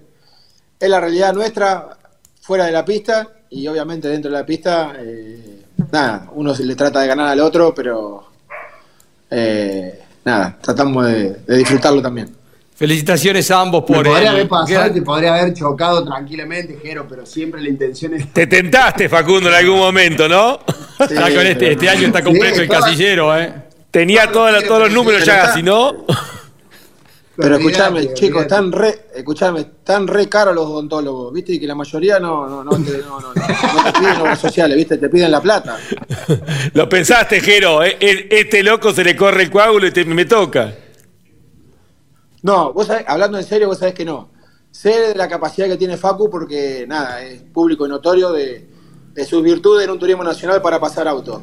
es 0.78 0.88
la 0.88 0.98
realidad 0.98 1.34
nuestra 1.34 1.98
fuera 2.40 2.64
de 2.64 2.72
la 2.72 2.82
pista 2.82 3.28
y 3.50 3.68
obviamente 3.68 4.08
dentro 4.08 4.30
de 4.30 4.38
la 4.38 4.46
pista 4.46 4.94
eh, 4.96 5.62
nada, 5.92 6.30
uno 6.32 6.54
se 6.54 6.64
le 6.64 6.74
trata 6.74 7.02
de 7.02 7.06
ganar 7.06 7.28
al 7.28 7.40
otro, 7.40 7.74
pero 7.74 8.24
eh, 9.30 10.04
nada, 10.24 10.56
tratamos 10.58 11.04
de, 11.04 11.34
de 11.34 11.56
disfrutarlo 11.58 12.00
también. 12.00 12.39
Felicitaciones 12.80 13.50
a 13.50 13.60
ambos 13.60 13.82
Me 13.82 13.86
por 13.96 14.06
podría 14.06 14.22
el- 14.22 14.28
haber 14.28 14.48
pasado 14.48 14.86
y 14.86 14.94
te 14.94 15.02
podría 15.02 15.34
haber 15.34 15.52
chocado 15.52 16.02
tranquilamente, 16.02 16.78
Jero, 16.82 17.06
pero 17.06 17.26
siempre 17.26 17.60
la 17.60 17.68
intención 17.68 18.14
es... 18.14 18.32
Te 18.32 18.46
tentaste, 18.46 19.06
Facundo, 19.06 19.50
en 19.50 19.54
algún 19.54 19.76
momento, 19.78 20.26
¿no? 20.26 20.60
Ya 20.98 21.34
con 21.34 21.46
este, 21.46 21.72
este 21.72 21.90
año 21.90 22.06
está 22.06 22.24
completo 22.24 22.54
Sí, 22.56 22.62
el 22.62 22.68
casillero, 22.70 23.38
¿eh? 23.38 23.52
Tenía 23.90 24.32
todos 24.32 24.50
los- 24.52 24.64
todos 24.64 24.80
los 24.84 24.92
números 24.92 25.26
ya, 25.26 25.52
si 25.52 25.62
no. 25.62 26.06
Pero 27.36 27.56
escúchame, 27.56 28.14
chicos, 28.14 28.42
están 28.42 28.72
re, 28.72 28.94
escuchame, 29.14 29.60
están 29.60 30.06
re 30.06 30.26
caros 30.30 30.54
los 30.54 30.64
odontólogos, 30.64 31.34
¿viste? 31.34 31.52
Y 31.52 31.60
que 31.60 31.66
la 31.66 31.74
mayoría 31.74 32.18
no, 32.18 32.48
no, 32.48 32.64
no, 32.64 32.70
te, 32.82 32.96
no, 32.98 33.20
no, 33.20 33.34
no, 33.34 33.34
no 33.34 33.92
te 33.92 33.98
piden 33.98 34.16
obras 34.22 34.38
sociales, 34.40 34.74
¿viste? 34.78 34.96
Te 34.96 35.10
piden 35.10 35.30
la 35.30 35.42
plata. 35.42 35.76
Lo 36.72 36.88
pensaste, 36.88 37.40
Jero. 37.42 37.82
eh, 37.84 37.98
eh, 38.00 38.28
Este 38.30 38.62
loco 38.62 38.92
se 38.94 39.04
le 39.04 39.14
corre 39.14 39.42
el 39.42 39.50
coágulo 39.50 39.86
y 39.86 39.90
te- 39.90 40.06
me 40.06 40.24
toca. 40.24 40.72
No, 42.42 42.72
vos 42.72 42.86
sabés, 42.86 43.04
hablando 43.06 43.38
en 43.38 43.44
serio, 43.44 43.68
vos 43.68 43.78
sabés 43.78 43.94
que 43.94 44.04
no. 44.04 44.28
Sé 44.70 44.90
de 45.08 45.14
la 45.14 45.28
capacidad 45.28 45.66
que 45.66 45.76
tiene 45.76 45.96
Facu 45.96 46.30
porque, 46.30 46.84
nada, 46.88 47.22
es 47.24 47.42
público 47.42 47.86
y 47.86 47.88
notorio 47.88 48.30
de, 48.32 48.66
de 49.12 49.24
sus 49.24 49.42
virtudes 49.42 49.84
en 49.84 49.90
un 49.90 49.98
turismo 49.98 50.22
nacional 50.24 50.62
para 50.62 50.78
pasar 50.78 51.08
auto. 51.08 51.42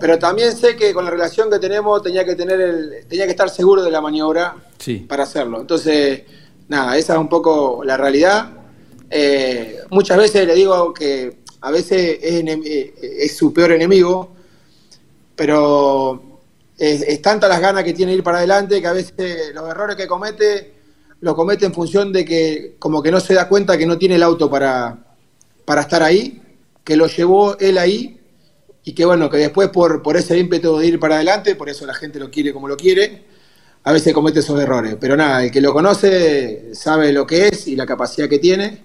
Pero 0.00 0.18
también 0.18 0.56
sé 0.56 0.74
que 0.74 0.92
con 0.92 1.04
la 1.04 1.10
relación 1.10 1.50
que 1.50 1.58
tenemos 1.58 2.02
tenía 2.02 2.24
que 2.24 2.34
tener 2.34 2.60
el, 2.60 3.06
tenía 3.08 3.26
que 3.26 3.30
estar 3.30 3.48
seguro 3.50 3.82
de 3.82 3.90
la 3.90 4.00
maniobra 4.00 4.56
Sí. 4.78 4.96
para 5.08 5.22
hacerlo. 5.22 5.60
Entonces, 5.60 6.22
nada, 6.68 6.96
esa 6.96 7.12
es 7.14 7.18
un 7.18 7.28
poco 7.28 7.82
la 7.84 7.96
realidad. 7.96 8.50
Eh, 9.10 9.78
muchas 9.90 10.18
veces 10.18 10.46
le 10.46 10.54
digo 10.54 10.92
que 10.92 11.38
a 11.60 11.70
veces 11.70 12.18
es, 12.20 12.44
eh, 12.44 12.94
es 13.20 13.36
su 13.36 13.52
peor 13.52 13.72
enemigo, 13.72 14.30
pero 15.36 16.33
es, 16.78 17.02
es 17.02 17.22
tanta 17.22 17.48
las 17.48 17.60
ganas 17.60 17.84
que 17.84 17.92
tiene 17.92 18.14
ir 18.14 18.22
para 18.22 18.38
adelante 18.38 18.80
que 18.80 18.86
a 18.86 18.92
veces 18.92 19.54
los 19.54 19.68
errores 19.68 19.96
que 19.96 20.06
comete 20.06 20.74
los 21.20 21.34
comete 21.34 21.64
en 21.64 21.72
función 21.72 22.12
de 22.12 22.24
que 22.24 22.76
como 22.78 23.02
que 23.02 23.10
no 23.10 23.18
se 23.20 23.34
da 23.34 23.48
cuenta 23.48 23.78
que 23.78 23.86
no 23.86 23.96
tiene 23.96 24.16
el 24.16 24.22
auto 24.22 24.50
para, 24.50 24.98
para 25.64 25.80
estar 25.82 26.02
ahí, 26.02 26.42
que 26.84 26.96
lo 26.96 27.06
llevó 27.06 27.56
él 27.58 27.78
ahí 27.78 28.20
y 28.84 28.92
que 28.92 29.04
bueno, 29.06 29.30
que 29.30 29.38
después 29.38 29.70
por, 29.70 30.02
por 30.02 30.16
ese 30.18 30.36
ímpetu 30.38 30.76
de 30.78 30.86
ir 30.86 31.00
para 31.00 31.14
adelante, 31.16 31.54
por 31.56 31.70
eso 31.70 31.86
la 31.86 31.94
gente 31.94 32.18
lo 32.18 32.30
quiere 32.30 32.52
como 32.52 32.68
lo 32.68 32.76
quiere, 32.76 33.24
a 33.84 33.92
veces 33.92 34.12
comete 34.12 34.40
esos 34.40 34.60
errores. 34.60 34.96
Pero 35.00 35.16
nada, 35.16 35.42
el 35.44 35.50
que 35.50 35.60
lo 35.62 35.72
conoce 35.72 36.74
sabe 36.74 37.12
lo 37.12 37.26
que 37.26 37.48
es 37.48 37.66
y 37.68 37.76
la 37.76 37.86
capacidad 37.86 38.28
que 38.28 38.38
tiene 38.38 38.82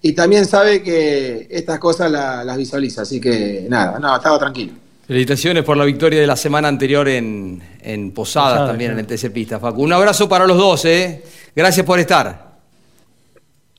y 0.00 0.12
también 0.14 0.46
sabe 0.46 0.82
que 0.82 1.46
estas 1.50 1.78
cosas 1.78 2.10
la- 2.10 2.42
las 2.44 2.56
visualiza, 2.56 3.02
así 3.02 3.20
que 3.20 3.66
nada, 3.68 3.98
no, 3.98 4.16
estaba 4.16 4.38
tranquilo. 4.38 4.72
Felicitaciones 5.06 5.64
por 5.64 5.76
la 5.76 5.84
victoria 5.84 6.20
de 6.20 6.26
la 6.26 6.36
semana 6.36 6.68
anterior 6.68 7.08
en, 7.08 7.60
en 7.80 8.12
Posadas, 8.12 8.50
Posadas, 8.50 8.70
también 8.70 8.92
claro. 8.92 9.00
en 9.00 9.10
el 9.10 9.18
TC 9.18 9.32
Pista, 9.32 9.58
Facu. 9.58 9.82
Un 9.82 9.92
abrazo 9.92 10.28
para 10.28 10.46
los 10.46 10.56
dos, 10.56 10.84
¿eh? 10.84 11.22
Gracias 11.54 11.84
por 11.84 11.98
estar. 11.98 12.52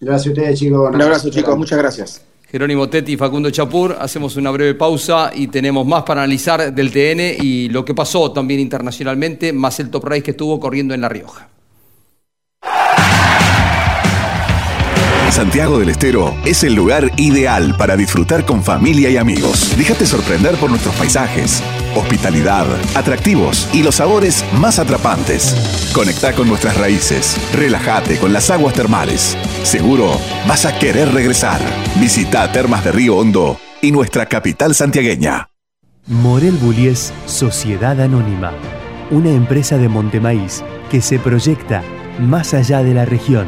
Gracias 0.01 0.27
a 0.27 0.29
ustedes, 0.31 0.59
chicos. 0.59 0.89
Un 0.93 1.01
abrazo, 1.01 1.29
chicos, 1.29 1.57
muchas 1.57 1.77
gracias. 1.77 2.21
Jerónimo 2.53 2.88
Tetti 2.88 3.13
y 3.13 3.17
Facundo 3.17 3.49
Chapur, 3.49 3.97
hacemos 3.99 4.36
una 4.36 4.51
breve 4.51 4.75
pausa 4.75 5.31
y 5.33 5.47
tenemos 5.47 5.88
más 5.88 6.03
para 6.03 6.21
analizar 6.21 6.71
del 6.71 6.91
TN 6.91 7.43
y 7.43 7.69
lo 7.69 7.83
que 7.83 7.95
pasó 7.95 8.31
también 8.31 8.59
internacionalmente, 8.59 9.51
más 9.51 9.79
el 9.79 9.89
top 9.89 10.05
race 10.05 10.21
que 10.21 10.31
estuvo 10.31 10.59
corriendo 10.59 10.93
en 10.93 11.01
La 11.01 11.09
Rioja. 11.09 11.49
Santiago 15.33 15.79
del 15.79 15.89
Estero 15.89 16.37
es 16.45 16.63
el 16.63 16.75
lugar 16.75 17.09
ideal 17.17 17.75
para 17.75 17.97
disfrutar 17.97 18.45
con 18.45 18.63
familia 18.63 19.09
y 19.09 19.17
amigos. 19.17 19.73
Déjate 19.75 20.05
sorprender 20.05 20.53
por 20.57 20.69
nuestros 20.69 20.93
paisajes, 20.93 21.63
hospitalidad, 21.95 22.67
atractivos 22.93 23.67
y 23.73 23.81
los 23.81 23.95
sabores 23.95 24.45
más 24.59 24.77
atrapantes. 24.77 25.55
Conecta 25.91 26.33
con 26.33 26.47
nuestras 26.47 26.77
raíces, 26.77 27.35
relájate 27.51 28.19
con 28.19 28.31
las 28.31 28.51
aguas 28.51 28.75
termales. 28.75 29.35
Seguro 29.63 30.21
vas 30.47 30.67
a 30.67 30.77
querer 30.77 31.11
regresar. 31.11 31.59
Visita 31.99 32.51
Termas 32.51 32.83
de 32.83 32.91
Río 32.91 33.17
Hondo 33.17 33.59
y 33.81 33.91
nuestra 33.91 34.27
capital 34.27 34.75
santiagueña. 34.75 35.49
Morel 36.05 36.57
Bullies 36.57 37.11
Sociedad 37.25 37.99
Anónima, 37.99 38.51
una 39.09 39.31
empresa 39.31 39.79
de 39.79 39.89
Montemaíz 39.89 40.63
que 40.91 41.01
se 41.01 41.17
proyecta 41.17 41.81
más 42.19 42.53
allá 42.53 42.83
de 42.83 42.93
la 42.93 43.05
región, 43.05 43.47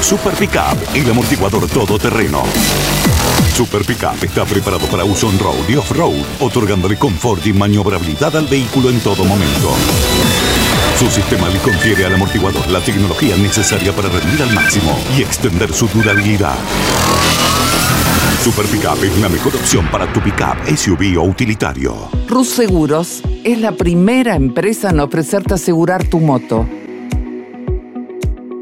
Super 0.00 0.34
Pickup, 0.34 0.96
el 0.96 1.08
amortiguador 1.08 1.68
todoterreno. 1.68 2.42
Super 3.54 3.84
Pickup 3.84 4.22
está 4.24 4.44
preparado 4.44 4.84
para 4.88 5.04
uso 5.04 5.28
on-road 5.28 5.68
y 5.68 5.76
off-road, 5.76 6.16
otorgándole 6.40 6.98
confort 6.98 7.46
y 7.46 7.52
maniobrabilidad 7.52 8.36
al 8.36 8.46
vehículo 8.46 8.90
en 8.90 8.98
todo 8.98 9.24
momento. 9.24 9.70
Su 10.98 11.08
sistema 11.08 11.48
le 11.48 11.60
confiere 11.60 12.04
al 12.04 12.14
amortiguador 12.14 12.68
la 12.68 12.80
tecnología 12.80 13.36
necesaria 13.36 13.92
para 13.92 14.08
rendir 14.08 14.42
al 14.42 14.52
máximo 14.52 14.98
y 15.16 15.22
extender 15.22 15.72
su 15.72 15.86
durabilidad. 15.86 16.56
Super 18.42 18.66
Pickup 18.66 19.04
es 19.04 19.18
la 19.18 19.28
mejor 19.28 19.54
opción 19.54 19.86
para 19.92 20.12
tu 20.12 20.20
pickup, 20.20 20.66
SUV 20.66 21.16
o 21.16 21.22
utilitario. 21.22 21.94
Rus 22.26 22.48
Seguros 22.48 23.22
es 23.44 23.60
la 23.60 23.72
primera 23.72 24.34
empresa 24.34 24.90
en 24.90 24.98
ofrecerte 24.98 25.54
asegurar 25.54 26.02
tu 26.08 26.18
moto. 26.18 26.66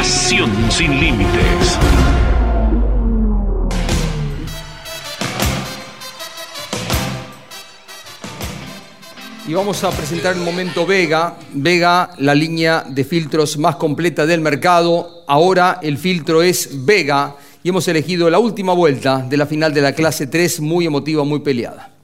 Pasión 0.00 0.50
sin 0.70 0.98
límites. 0.98 1.78
Y 9.46 9.52
vamos 9.52 9.84
a 9.84 9.90
presentar 9.90 10.36
el 10.36 10.40
momento 10.40 10.86
Vega. 10.86 11.36
Vega, 11.52 12.12
la 12.16 12.34
línea 12.34 12.82
de 12.88 13.04
filtros 13.04 13.58
más 13.58 13.76
completa 13.76 14.24
del 14.24 14.40
mercado. 14.40 15.22
Ahora 15.26 15.80
el 15.82 15.98
filtro 15.98 16.42
es 16.42 16.86
Vega 16.86 17.36
y 17.62 17.68
hemos 17.68 17.86
elegido 17.86 18.30
la 18.30 18.38
última 18.38 18.72
vuelta 18.72 19.18
de 19.18 19.36
la 19.36 19.44
final 19.44 19.74
de 19.74 19.82
la 19.82 19.92
clase 19.92 20.26
3, 20.26 20.60
muy 20.60 20.86
emotiva, 20.86 21.24
muy 21.24 21.40
peleada. 21.40 21.99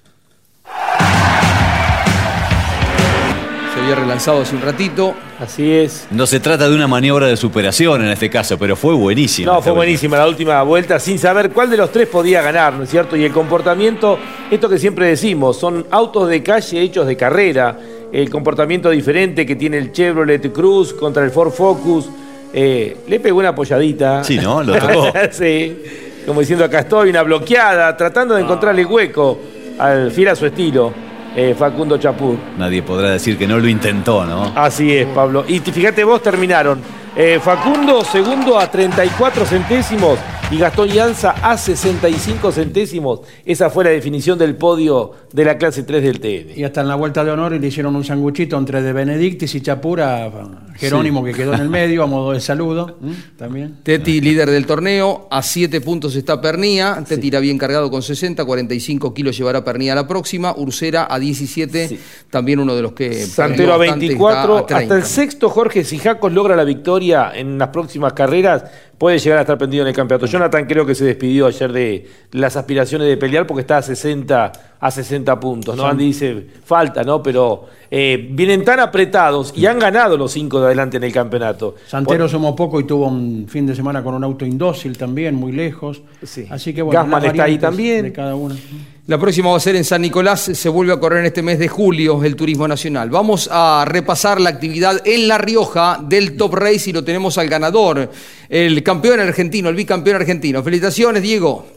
Había 3.87 4.03
relanzado 4.03 4.43
hace 4.43 4.57
un 4.57 4.63
ratito. 4.63 5.15
Así 5.39 5.71
es. 5.71 6.09
No 6.11 6.27
se 6.27 6.41
trata 6.41 6.69
de 6.69 6.75
una 6.75 6.89
maniobra 6.89 7.27
de 7.27 7.37
superación 7.37 8.03
en 8.03 8.11
este 8.11 8.29
caso, 8.29 8.59
pero 8.59 8.75
fue 8.75 8.95
buenísima. 8.95 9.53
No, 9.53 9.63
fue 9.63 9.71
buenísima 9.73 10.19
la 10.19 10.27
última 10.27 10.61
vuelta, 10.63 10.99
sin 10.99 11.19
saber 11.19 11.51
cuál 11.51 11.71
de 11.71 11.77
los 11.77 11.93
tres 11.93 12.09
podía 12.09 12.43
ganar, 12.43 12.73
¿no 12.73 12.83
es 12.83 12.91
cierto? 12.91 13.17
Y 13.17 13.25
el 13.25 13.33
comportamiento, 13.33 14.19
esto 14.51 14.69
que 14.69 14.79
siempre 14.79 15.07
decimos, 15.07 15.59
son 15.59 15.87
autos 15.91 16.29
de 16.29 16.43
calle 16.43 16.81
hechos 16.81 17.07
de 17.07 17.17
carrera, 17.17 17.79
el 18.13 18.29
comportamiento 18.29 18.91
diferente 18.91 19.47
que 19.47 19.55
tiene 19.55 19.79
el 19.79 19.93
Chevrolet 19.93 20.53
Cruz 20.53 20.93
contra 20.93 21.23
el 21.25 21.31
Ford 21.31 21.53
Focus. 21.53 22.09
eh, 22.53 22.97
le 23.07 23.21
pegó 23.21 23.39
una 23.39 23.51
apoyadita. 23.51 24.25
Sí, 24.25 24.39
¿no? 24.39 24.65
Lo 24.65 24.77
tocó. 24.79 25.13
sí, 25.31 25.79
como 26.27 26.41
diciendo 26.41 26.65
acá 26.65 26.81
estoy, 26.81 27.11
una 27.11 27.23
bloqueada, 27.23 27.97
tratando 27.97 28.35
de 28.35 28.43
encontrarle 28.43 28.85
hueco 28.85 29.39
al 29.79 30.11
fiel 30.11 30.29
a 30.29 30.35
su 30.35 30.47
estilo. 30.47 31.06
Eh, 31.37 31.55
Facundo 31.57 31.99
Chapur. 31.99 32.37
Nadie 32.59 32.83
podrá 32.83 33.11
decir 33.11 33.37
que 33.37 33.47
no 33.47 33.59
lo 33.59 33.69
intentó, 33.69 34.25
¿no? 34.25 34.53
Así 34.57 34.97
es, 34.97 35.07
Pablo. 35.09 35.45
Y 35.47 35.61
fíjate 35.61 36.03
vos, 36.03 36.23
terminaron 36.23 36.81
eh, 37.17 37.41
Facundo 37.43 38.05
segundo 38.05 38.59
a 38.59 38.71
34 38.71 39.47
centésimos 39.47 40.19
y 40.51 40.59
Gastón 40.59 40.89
Llanza 40.89 41.31
a 41.43 41.57
65 41.59 42.53
centésimos. 42.53 43.21
Esa 43.45 43.69
fue 43.69 43.85
la 43.85 43.91
definición 43.91 44.39
del 44.39 44.55
podio 44.55 45.13
de 45.33 45.45
la 45.45 45.59
clase 45.59 45.83
3 45.83 46.03
del 46.03 46.21
TN. 46.21 46.59
Y 46.59 46.63
hasta 46.63 46.83
en 46.83 46.89
la 46.89 46.95
vuelta 46.95 47.25
de 47.25 47.33
honor 47.33 47.53
le 47.53 47.67
hicieron 47.67 47.97
un 47.97 48.05
sanguchito 48.05 48.57
entre 48.57 48.83
de 48.83 48.93
Benedictis 48.93 49.55
y 49.57 49.61
Chapura, 49.61 50.31
Jerónimo 50.77 51.25
que 51.25 51.33
quedó 51.33 51.55
en 51.55 51.61
el 51.61 51.69
medio 51.71 52.03
a 52.05 52.07
modo 52.07 52.33
de 52.33 52.41
saludo. 52.41 52.99
También. 53.37 53.79
Teti, 53.83 54.21
líder 54.21 54.51
del 54.51 54.67
torneo, 54.67 55.27
a 55.31 55.43
7 55.43 55.81
puntos 55.81 56.15
está 56.15 56.41
Pernía. 56.41 57.03
Teti 57.07 57.29
irá 57.29 57.41
bien 57.41 57.59
cargado 57.59 57.91
con 57.91 58.03
60, 58.03 58.45
45 58.45 59.15
kilos 59.15 59.37
llevará 59.37 59.65
Pernía 59.65 59.93
a 59.93 59.97
la 59.97 60.07
próxima. 60.07 60.55
Ursera 60.57 61.09
a 61.11 61.19
17, 61.19 61.99
también 62.31 62.61
uno 62.61 62.77
de 62.77 62.83
los 62.83 62.93
que. 62.93 63.27
Santero 63.27 63.73
a 63.73 63.79
24. 63.79 64.59
Hasta 64.59 64.97
el 64.97 65.05
sexto, 65.05 65.49
Jorge 65.49 65.83
Sijacos 65.83 66.33
logra 66.33 66.55
la 66.55 66.65
victoria 66.65 67.06
en 67.13 67.59
las 67.59 67.69
próximas 67.69 68.13
carreras 68.13 68.65
puede 68.99 69.19
llegar 69.19 69.39
a 69.39 69.43
estar 69.43 69.59
pendido 69.59 69.83
en 69.83 69.89
el 69.89 69.95
campeonato. 69.95 70.27
Jonathan 70.27 70.67
creo 70.67 70.87
que 70.87 70.95
se 70.95 71.05
despidió 71.05 71.47
ayer 71.47 71.73
de 71.73 72.09
las 72.33 72.57
aspiraciones 72.57 73.09
de 73.09 73.17
pelear 73.17 73.47
porque 73.47 73.61
está 73.61 73.79
a 73.79 73.83
60, 73.83 74.53
a 74.81 74.91
60 74.91 75.41
puntos. 75.41 75.77
¿no? 75.77 75.87
Andy 75.87 76.07
dice, 76.07 76.47
falta, 76.65 77.03
¿no? 77.05 77.23
Pero 77.23 77.67
eh, 77.91 78.29
vienen 78.31 78.65
tan 78.65 78.81
apretados 78.81 79.53
y 79.57 79.67
han 79.67 79.79
ganado 79.79 80.17
los 80.17 80.33
cinco 80.33 80.61
de 80.61 80.67
adelante 80.67 80.97
en 80.97 81.05
el 81.05 81.13
campeonato. 81.13 81.77
Santero 81.87 82.29
somos 82.29 82.55
poco 82.55 82.81
y 82.81 82.85
tuvo 82.85 83.09
un 83.09 83.47
fin 83.49 83.67
de 83.67 83.75
semana 83.75 84.03
con 84.03 84.15
un 84.15 84.25
auto 84.25 84.45
indócil 84.45 84.97
también, 84.97 85.35
muy 85.35 85.53
lejos. 85.53 86.03
Así 86.51 86.73
que 86.73 86.83
bueno, 86.83 87.01
Gasman 87.01 87.25
está 87.27 87.45
ahí 87.45 87.59
también. 87.59 88.05
De 88.05 88.13
cada 88.13 88.35
uno. 88.35 88.55
La 89.09 89.19
próxima 89.19 89.51
va 89.51 89.57
a 89.57 89.61
ser 89.61 89.77
en 89.77 89.85
San 89.85 90.03
Nicolás, 90.03 90.41
se 90.41 90.69
vuelve 90.69 90.93
a 90.93 90.99
correr 90.99 91.21
en 91.21 91.27
este 91.27 91.41
mes 91.41 91.61
de 91.61 91.69
julio 91.69 92.25
el 92.25 92.35
Turismo 92.35 92.67
Nacional. 92.67 93.09
Vamos 93.09 93.49
a 93.53 93.85
repasar 93.87 94.41
la 94.41 94.51
actividad 94.51 95.01
en 95.07 95.29
La 95.29 95.39
Rioja 95.39 96.01
del 96.03 96.37
Top 96.37 96.55
Race 96.55 96.91
y 96.91 96.93
lo 96.93 97.05
tenemos 97.05 97.39
al 97.39 97.49
ganador, 97.49 98.11
el 98.49 98.83
campeón 98.83 99.21
argentino, 99.21 99.69
el 99.69 99.77
bicampeón 99.77 100.17
argentino. 100.17 100.61
Felicitaciones, 100.61 101.23
Diego. 101.23 101.69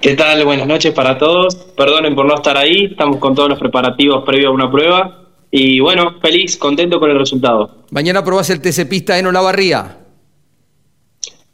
¿Qué 0.00 0.14
tal? 0.16 0.44
Buenas 0.44 0.66
noches 0.66 0.92
para 0.92 1.16
todos. 1.16 1.54
Perdonen 1.54 2.16
por 2.16 2.26
no 2.26 2.34
estar 2.34 2.56
ahí, 2.56 2.86
estamos 2.86 3.18
con 3.18 3.36
todos 3.36 3.50
los 3.50 3.60
preparativos 3.60 4.24
previos 4.24 4.48
a 4.48 4.50
una 4.50 4.68
prueba. 4.68 5.28
Y 5.48 5.78
bueno, 5.78 6.18
feliz, 6.20 6.56
contento 6.56 6.98
con 6.98 7.08
el 7.08 7.18
resultado. 7.20 7.84
Mañana 7.92 8.24
probás 8.24 8.50
el 8.50 8.60
TC 8.60 8.88
Pista 8.88 9.16
en 9.16 9.26
Olavarría. 9.28 10.01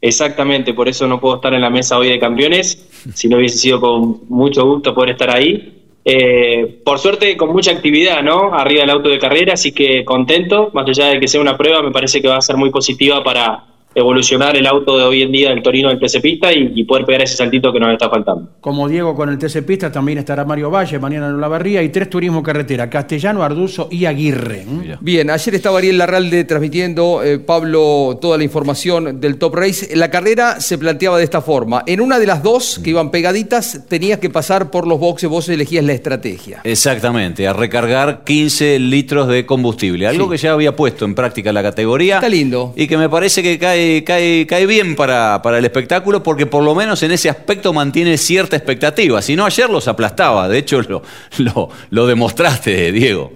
Exactamente, 0.01 0.73
por 0.73 0.87
eso 0.87 1.07
no 1.07 1.19
puedo 1.19 1.35
estar 1.35 1.53
en 1.53 1.61
la 1.61 1.69
mesa 1.69 1.97
hoy 1.97 2.09
de 2.09 2.19
campeones, 2.19 2.87
si 3.13 3.27
no 3.27 3.37
hubiese 3.37 3.57
sido 3.57 3.81
con 3.81 4.21
mucho 4.29 4.65
gusto 4.65 4.93
poder 4.93 5.11
estar 5.11 5.35
ahí. 5.35 5.75
Eh, 6.05 6.79
por 6.83 6.97
suerte 6.97 7.35
con 7.35 7.51
mucha 7.51 7.71
actividad, 7.71 8.23
¿no? 8.23 8.53
Arriba 8.53 8.81
del 8.81 8.89
auto 8.91 9.09
de 9.09 9.19
carrera, 9.19 9.53
así 9.53 9.73
que 9.73 10.05
contento, 10.05 10.71
más 10.73 10.87
allá 10.87 11.07
de 11.07 11.19
que 11.19 11.27
sea 11.27 11.41
una 11.41 11.57
prueba, 11.57 11.81
me 11.81 11.91
parece 11.91 12.21
que 12.21 12.29
va 12.29 12.37
a 12.37 12.41
ser 12.41 12.55
muy 12.55 12.69
positiva 12.69 13.21
para, 13.23 13.65
evolucionar 13.95 14.55
el 14.55 14.67
auto 14.67 14.97
de 14.97 15.03
hoy 15.03 15.21
en 15.23 15.31
día 15.31 15.49
del 15.49 15.63
Torino 15.63 15.89
del 15.89 15.99
TC 15.99 16.21
Pista 16.21 16.53
y, 16.53 16.83
poder 16.83 17.05
pegar 17.05 17.21
ese 17.21 17.35
saltito 17.35 17.71
que 17.71 17.79
nos 17.79 17.91
está 17.91 18.09
faltando. 18.09 18.49
Como 18.61 18.87
Diego 18.87 19.15
con 19.15 19.29
el 19.29 19.37
TC 19.37 19.63
Pista, 19.63 19.91
también 19.91 20.17
estará 20.17 20.43
Mario 20.43 20.71
Valle 20.71 20.97
mañana 20.97 21.27
en 21.27 21.35
Olavarría 21.35 21.83
y 21.83 21.89
tres 21.89 22.09
turismo 22.09 22.41
carretera, 22.41 22.89
Castellano, 22.89 23.43
Arduzo 23.43 23.89
y 23.91 24.05
Aguirre. 24.05 24.65
Bien, 25.01 25.29
ayer 25.29 25.55
estaba 25.55 25.77
Ariel 25.77 25.97
Larralde 25.97 26.43
transmitiendo, 26.45 27.23
eh, 27.23 27.37
Pablo, 27.39 28.17
toda 28.19 28.37
la 28.37 28.43
información 28.43 29.19
del 29.19 29.37
Top 29.37 29.55
Race. 29.55 29.95
La 29.95 30.09
carrera 30.09 30.59
se 30.61 30.77
planteaba 30.77 31.17
de 31.17 31.23
esta 31.23 31.41
forma. 31.41 31.83
En 31.85 32.01
una 32.01 32.17
de 32.17 32.25
las 32.25 32.41
dos 32.41 32.79
que 32.83 32.91
iban 32.91 33.11
pegaditas, 33.11 33.85
tenías 33.87 34.19
que 34.19 34.29
pasar 34.29 34.71
por 34.71 34.87
los 34.87 34.99
boxes, 34.99 35.29
vos 35.29 35.47
elegías 35.49 35.83
la 35.83 35.93
estrategia. 35.93 36.61
Exactamente, 36.63 37.47
a 37.47 37.53
recargar 37.53 38.23
15 38.23 38.79
litros 38.79 39.27
de 39.27 39.45
combustible, 39.45 40.07
algo 40.07 40.29
que 40.29 40.37
ya 40.37 40.53
había 40.53 40.75
puesto 40.75 41.05
en 41.05 41.13
práctica 41.13 41.53
la 41.53 41.61
categoría. 41.61 42.15
Está 42.15 42.29
lindo. 42.29 42.73
Y 42.75 42.87
que 42.87 42.97
me 42.97 43.09
parece 43.09 43.43
que 43.43 43.59
cae 43.59 43.78
cae, 44.05 44.65
bien 44.65 44.95
para, 44.95 45.41
para, 45.41 45.57
el 45.57 45.65
espectáculo 45.65 46.23
porque 46.23 46.45
por 46.45 46.63
lo 46.63 46.75
menos 46.75 47.03
en 47.03 47.11
ese 47.11 47.29
aspecto 47.29 47.73
mantiene 47.73 48.17
cierta 48.17 48.55
expectativa. 48.55 49.21
Si 49.21 49.35
no, 49.35 49.45
ayer 49.45 49.69
los 49.69 49.87
aplastaba. 49.87 50.47
De 50.47 50.57
hecho, 50.57 50.81
lo, 50.81 51.01
lo, 51.37 51.69
lo 51.89 52.07
demostraste, 52.07 52.91
Diego. 52.91 53.31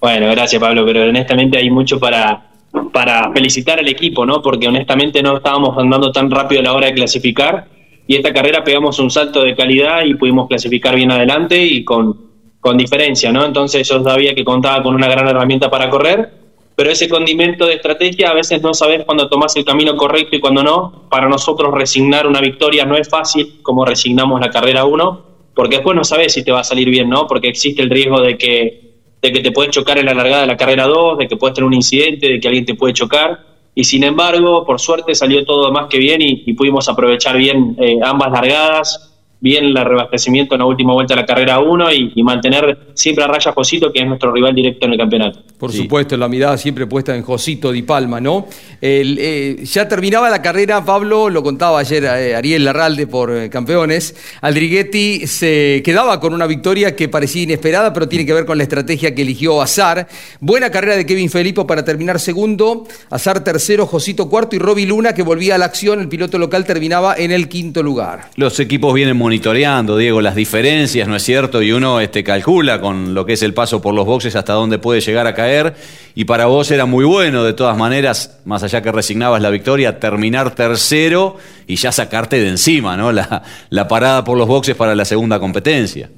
Bueno, 0.00 0.30
gracias 0.30 0.60
Pablo, 0.60 0.84
pero 0.86 1.02
honestamente 1.02 1.58
hay 1.58 1.70
mucho 1.70 1.98
para, 1.98 2.46
para 2.92 3.32
felicitar 3.32 3.80
al 3.80 3.88
equipo, 3.88 4.24
¿no? 4.24 4.40
Porque 4.40 4.68
honestamente 4.68 5.22
no 5.22 5.38
estábamos 5.38 5.76
andando 5.76 6.12
tan 6.12 6.30
rápido 6.30 6.60
a 6.60 6.64
la 6.64 6.72
hora 6.72 6.86
de 6.86 6.94
clasificar 6.94 7.66
y 8.06 8.16
esta 8.16 8.32
carrera 8.32 8.62
pegamos 8.62 8.98
un 9.00 9.10
salto 9.10 9.42
de 9.42 9.56
calidad 9.56 10.04
y 10.04 10.14
pudimos 10.14 10.48
clasificar 10.48 10.94
bien 10.94 11.10
adelante 11.10 11.60
y 11.62 11.84
con, 11.84 12.16
con 12.60 12.78
diferencia, 12.78 13.32
¿no? 13.32 13.44
Entonces 13.44 13.88
yo 13.88 14.02
sabía 14.02 14.34
que 14.34 14.44
contaba 14.44 14.82
con 14.82 14.94
una 14.94 15.08
gran 15.08 15.26
herramienta 15.26 15.68
para 15.68 15.90
correr 15.90 16.30
pero 16.78 16.92
ese 16.92 17.08
condimento 17.08 17.66
de 17.66 17.74
estrategia 17.74 18.30
a 18.30 18.34
veces 18.34 18.62
no 18.62 18.72
sabes 18.72 19.04
cuándo 19.04 19.28
tomas 19.28 19.56
el 19.56 19.64
camino 19.64 19.96
correcto 19.96 20.36
y 20.36 20.40
cuándo 20.40 20.62
no. 20.62 21.08
Para 21.10 21.28
nosotros 21.28 21.74
resignar 21.74 22.24
una 22.24 22.40
victoria 22.40 22.84
no 22.84 22.96
es 22.96 23.08
fácil, 23.08 23.58
como 23.62 23.84
resignamos 23.84 24.40
la 24.40 24.48
carrera 24.48 24.84
1, 24.84 25.24
porque 25.56 25.78
después 25.78 25.96
no 25.96 26.04
sabes 26.04 26.34
si 26.34 26.44
te 26.44 26.52
va 26.52 26.60
a 26.60 26.64
salir 26.64 26.88
bien, 26.88 27.08
¿no? 27.08 27.26
Porque 27.26 27.48
existe 27.48 27.82
el 27.82 27.90
riesgo 27.90 28.20
de 28.20 28.38
que, 28.38 28.92
de 29.20 29.32
que 29.32 29.40
te 29.40 29.50
puedes 29.50 29.72
chocar 29.72 29.98
en 29.98 30.06
la 30.06 30.14
largada 30.14 30.42
de 30.42 30.46
la 30.46 30.56
carrera 30.56 30.86
2, 30.86 31.18
de 31.18 31.26
que 31.26 31.36
puedes 31.36 31.54
tener 31.54 31.66
un 31.66 31.74
incidente, 31.74 32.28
de 32.28 32.38
que 32.38 32.46
alguien 32.46 32.64
te 32.64 32.76
puede 32.76 32.94
chocar. 32.94 33.40
Y 33.74 33.82
sin 33.82 34.04
embargo, 34.04 34.64
por 34.64 34.78
suerte 34.78 35.16
salió 35.16 35.44
todo 35.44 35.72
más 35.72 35.88
que 35.88 35.98
bien 35.98 36.22
y, 36.22 36.52
pudimos 36.52 36.88
aprovechar 36.88 37.36
bien 37.36 37.74
eh, 37.80 37.98
ambas 38.04 38.30
largadas 38.30 39.17
bien 39.40 39.64
el 39.66 39.74
reabastecimiento 39.74 40.54
en 40.54 40.60
la 40.60 40.66
última 40.66 40.92
vuelta 40.92 41.14
de 41.14 41.20
la 41.20 41.26
carrera 41.26 41.60
1 41.60 41.92
y, 41.92 42.22
mantener 42.22 42.90
siempre 42.94 43.24
a 43.24 43.26
raya 43.26 43.52
Josito, 43.52 43.90
que 43.90 44.00
es 44.00 44.06
nuestro 44.06 44.32
rival 44.32 44.54
directo 44.54 44.84
en 44.84 44.92
el 44.92 44.98
campeonato. 44.98 45.40
Por 45.56 45.72
supuesto, 45.72 46.16
la 46.16 46.28
mirada 46.28 46.58
siempre 46.58 46.86
puesta 46.86 47.16
en 47.16 47.22
Josito 47.22 47.72
Di 47.72 47.82
Palma, 47.82 48.20
¿no? 48.20 48.46
Eh, 48.82 49.64
ya 49.64 49.88
terminaba 49.88 50.28
la 50.28 50.42
carrera, 50.42 50.84
Pablo, 50.84 51.30
lo 51.30 51.42
contaba 51.42 51.78
ayer 51.78 52.04
eh, 52.04 52.34
Ariel 52.34 52.64
Larralde 52.64 53.06
por 53.06 53.34
eh, 53.34 53.48
campeones. 53.48 54.14
Aldriguetti 54.42 55.26
se 55.26 55.80
quedaba 55.84 56.20
con 56.20 56.34
una 56.34 56.46
victoria 56.46 56.94
que 56.94 57.08
parecía 57.08 57.44
inesperada, 57.44 57.92
pero 57.92 58.08
tiene 58.08 58.26
que 58.26 58.34
ver 58.34 58.44
con 58.44 58.58
la 58.58 58.64
estrategia 58.64 59.14
que 59.14 59.22
eligió 59.22 59.62
Azar. 59.62 60.06
Buena 60.40 60.70
carrera 60.70 60.96
de 60.96 61.06
Kevin 61.06 61.30
Felipe 61.30 61.64
para 61.64 61.84
terminar 61.84 62.20
segundo, 62.20 62.86
Azar 63.08 63.42
tercero, 63.42 63.86
Josito 63.86 64.28
cuarto 64.28 64.54
y 64.54 64.58
Roby 64.58 64.84
Luna, 64.84 65.14
que 65.14 65.22
volvía 65.22 65.54
a 65.54 65.58
la 65.58 65.64
acción, 65.64 66.00
el 66.00 66.08
piloto 66.08 66.38
local 66.38 66.66
terminaba 66.66 67.14
en 67.16 67.30
el 67.30 67.48
quinto 67.48 67.82
lugar. 67.82 68.30
Los 68.36 68.60
equipos 68.60 68.92
vienen 68.92 69.16
muy 69.16 69.27
monitoreando, 69.28 69.98
Diego, 69.98 70.22
las 70.22 70.34
diferencias, 70.34 71.06
¿no 71.06 71.14
es 71.14 71.22
cierto? 71.22 71.60
Y 71.60 71.70
uno 71.70 72.00
este, 72.00 72.24
calcula 72.24 72.80
con 72.80 73.12
lo 73.12 73.26
que 73.26 73.34
es 73.34 73.42
el 73.42 73.52
paso 73.52 73.82
por 73.82 73.94
los 73.94 74.06
boxes 74.06 74.34
hasta 74.36 74.54
dónde 74.54 74.78
puede 74.78 75.02
llegar 75.02 75.26
a 75.26 75.34
caer. 75.34 75.74
Y 76.14 76.24
para 76.24 76.46
vos 76.46 76.70
era 76.70 76.86
muy 76.86 77.04
bueno, 77.04 77.44
de 77.44 77.52
todas 77.52 77.76
maneras, 77.76 78.40
más 78.46 78.62
allá 78.62 78.80
que 78.80 78.90
resignabas 78.90 79.42
la 79.42 79.50
victoria, 79.50 80.00
terminar 80.00 80.54
tercero 80.54 81.36
y 81.66 81.76
ya 81.76 81.92
sacarte 81.92 82.40
de 82.40 82.48
encima, 82.48 82.96
¿no? 82.96 83.12
La, 83.12 83.42
la 83.68 83.86
parada 83.86 84.24
por 84.24 84.38
los 84.38 84.48
boxes 84.48 84.74
para 84.76 84.94
la 84.94 85.04
segunda 85.04 85.38
competencia. 85.38 86.08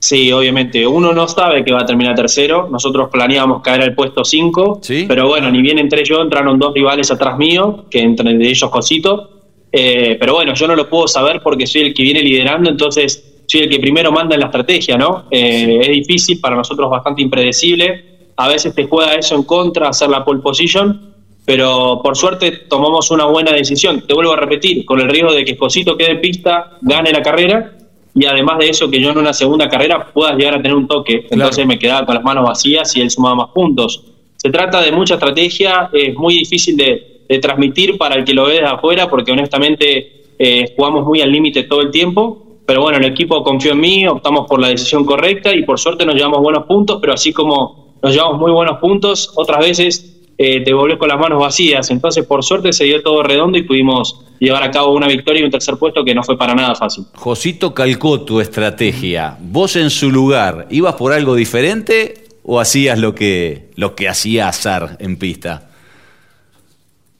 Sí, 0.00 0.32
obviamente. 0.32 0.84
Uno 0.84 1.12
no 1.12 1.28
sabe 1.28 1.64
que 1.64 1.72
va 1.72 1.82
a 1.82 1.86
terminar 1.86 2.16
tercero. 2.16 2.68
Nosotros 2.68 3.10
planeábamos 3.12 3.62
caer 3.62 3.82
al 3.82 3.94
puesto 3.94 4.24
5. 4.24 4.80
Pero 5.06 5.28
bueno, 5.28 5.52
ni 5.52 5.62
bien 5.62 5.78
entré 5.78 6.04
yo, 6.04 6.20
entraron 6.20 6.58
dos 6.58 6.74
rivales 6.74 7.12
atrás 7.12 7.38
mío, 7.38 7.84
que 7.88 8.00
entre 8.00 8.34
de 8.34 8.48
ellos 8.48 8.70
Cosito. 8.70 9.35
Eh, 9.72 10.16
pero 10.18 10.34
bueno, 10.34 10.54
yo 10.54 10.66
no 10.66 10.74
lo 10.74 10.88
puedo 10.88 11.08
saber 11.08 11.40
porque 11.42 11.66
soy 11.66 11.82
el 11.82 11.94
que 11.94 12.02
viene 12.02 12.22
liderando, 12.22 12.70
entonces 12.70 13.42
soy 13.46 13.62
el 13.62 13.70
que 13.70 13.78
primero 13.78 14.10
manda 14.12 14.34
en 14.34 14.40
la 14.40 14.46
estrategia, 14.46 14.96
¿no? 14.96 15.26
Eh, 15.30 15.80
es 15.82 15.88
difícil, 15.88 16.40
para 16.40 16.56
nosotros 16.56 16.90
bastante 16.90 17.22
impredecible. 17.22 18.16
A 18.36 18.48
veces 18.48 18.74
te 18.74 18.86
juega 18.86 19.14
eso 19.14 19.34
en 19.34 19.44
contra, 19.44 19.88
hacer 19.88 20.08
la 20.08 20.24
pole 20.24 20.40
position, 20.40 21.14
pero 21.44 22.00
por 22.02 22.16
suerte 22.16 22.50
tomamos 22.68 23.10
una 23.10 23.26
buena 23.26 23.52
decisión. 23.52 24.02
Te 24.06 24.14
vuelvo 24.14 24.32
a 24.32 24.36
repetir, 24.36 24.84
con 24.84 25.00
el 25.00 25.08
riesgo 25.08 25.32
de 25.32 25.44
que 25.44 25.52
Esposito 25.52 25.96
quede 25.96 26.12
en 26.12 26.20
pista, 26.20 26.78
gane 26.82 27.12
la 27.12 27.22
carrera 27.22 27.72
y 28.14 28.24
además 28.24 28.58
de 28.58 28.70
eso 28.70 28.90
que 28.90 29.00
yo 29.00 29.10
en 29.10 29.18
una 29.18 29.32
segunda 29.32 29.68
carrera 29.68 30.10
pueda 30.12 30.34
llegar 30.34 30.54
a 30.54 30.62
tener 30.62 30.74
un 30.74 30.88
toque. 30.88 31.26
Entonces 31.30 31.66
me 31.66 31.78
quedaba 31.78 32.06
con 32.06 32.14
las 32.14 32.24
manos 32.24 32.48
vacías 32.48 32.96
y 32.96 33.02
él 33.02 33.10
sumaba 33.10 33.34
más 33.36 33.50
puntos. 33.54 34.02
Se 34.36 34.50
trata 34.50 34.80
de 34.80 34.90
mucha 34.90 35.14
estrategia, 35.14 35.90
es 35.92 36.14
muy 36.14 36.38
difícil 36.38 36.76
de, 36.76 37.15
de 37.28 37.38
transmitir 37.38 37.98
para 37.98 38.16
el 38.16 38.24
que 38.24 38.34
lo 38.34 38.46
ve 38.46 38.54
desde 38.54 38.66
afuera, 38.66 39.08
porque 39.08 39.32
honestamente 39.32 40.24
eh, 40.38 40.72
jugamos 40.76 41.04
muy 41.04 41.20
al 41.20 41.30
límite 41.30 41.64
todo 41.64 41.82
el 41.82 41.90
tiempo. 41.90 42.42
Pero 42.66 42.82
bueno, 42.82 42.98
el 42.98 43.04
equipo 43.04 43.42
confió 43.44 43.72
en 43.72 43.80
mí, 43.80 44.06
optamos 44.08 44.46
por 44.48 44.60
la 44.60 44.68
decisión 44.68 45.04
correcta 45.04 45.54
y 45.54 45.62
por 45.62 45.78
suerte 45.78 46.04
nos 46.04 46.16
llevamos 46.16 46.40
buenos 46.40 46.64
puntos, 46.66 46.98
pero 47.00 47.12
así 47.12 47.32
como 47.32 47.94
nos 48.02 48.12
llevamos 48.12 48.40
muy 48.40 48.50
buenos 48.50 48.78
puntos, 48.78 49.32
otras 49.36 49.60
veces 49.60 50.16
eh, 50.38 50.62
te 50.62 50.74
volvés 50.74 50.98
con 50.98 51.08
las 51.08 51.18
manos 51.18 51.40
vacías. 51.40 51.90
Entonces, 51.90 52.26
por 52.26 52.44
suerte 52.44 52.72
se 52.72 52.84
dio 52.84 53.02
todo 53.02 53.22
redondo 53.22 53.56
y 53.56 53.62
pudimos 53.62 54.20
llevar 54.38 54.64
a 54.64 54.70
cabo 54.70 54.92
una 54.94 55.06
victoria 55.06 55.40
y 55.40 55.44
un 55.44 55.50
tercer 55.50 55.76
puesto 55.76 56.04
que 56.04 56.14
no 56.14 56.22
fue 56.22 56.36
para 56.36 56.54
nada 56.54 56.74
fácil. 56.74 57.04
Josito 57.14 57.72
calcó 57.72 58.20
tu 58.20 58.40
estrategia. 58.40 59.36
¿Vos 59.40 59.76
en 59.76 59.90
su 59.90 60.10
lugar 60.10 60.66
ibas 60.70 60.94
por 60.94 61.12
algo 61.12 61.34
diferente 61.34 62.24
o 62.42 62.60
hacías 62.60 62.98
lo 62.98 63.14
que, 63.14 63.70
lo 63.76 63.94
que 63.94 64.08
hacía 64.08 64.48
Azar 64.48 64.96
en 65.00 65.18
pista? 65.18 65.70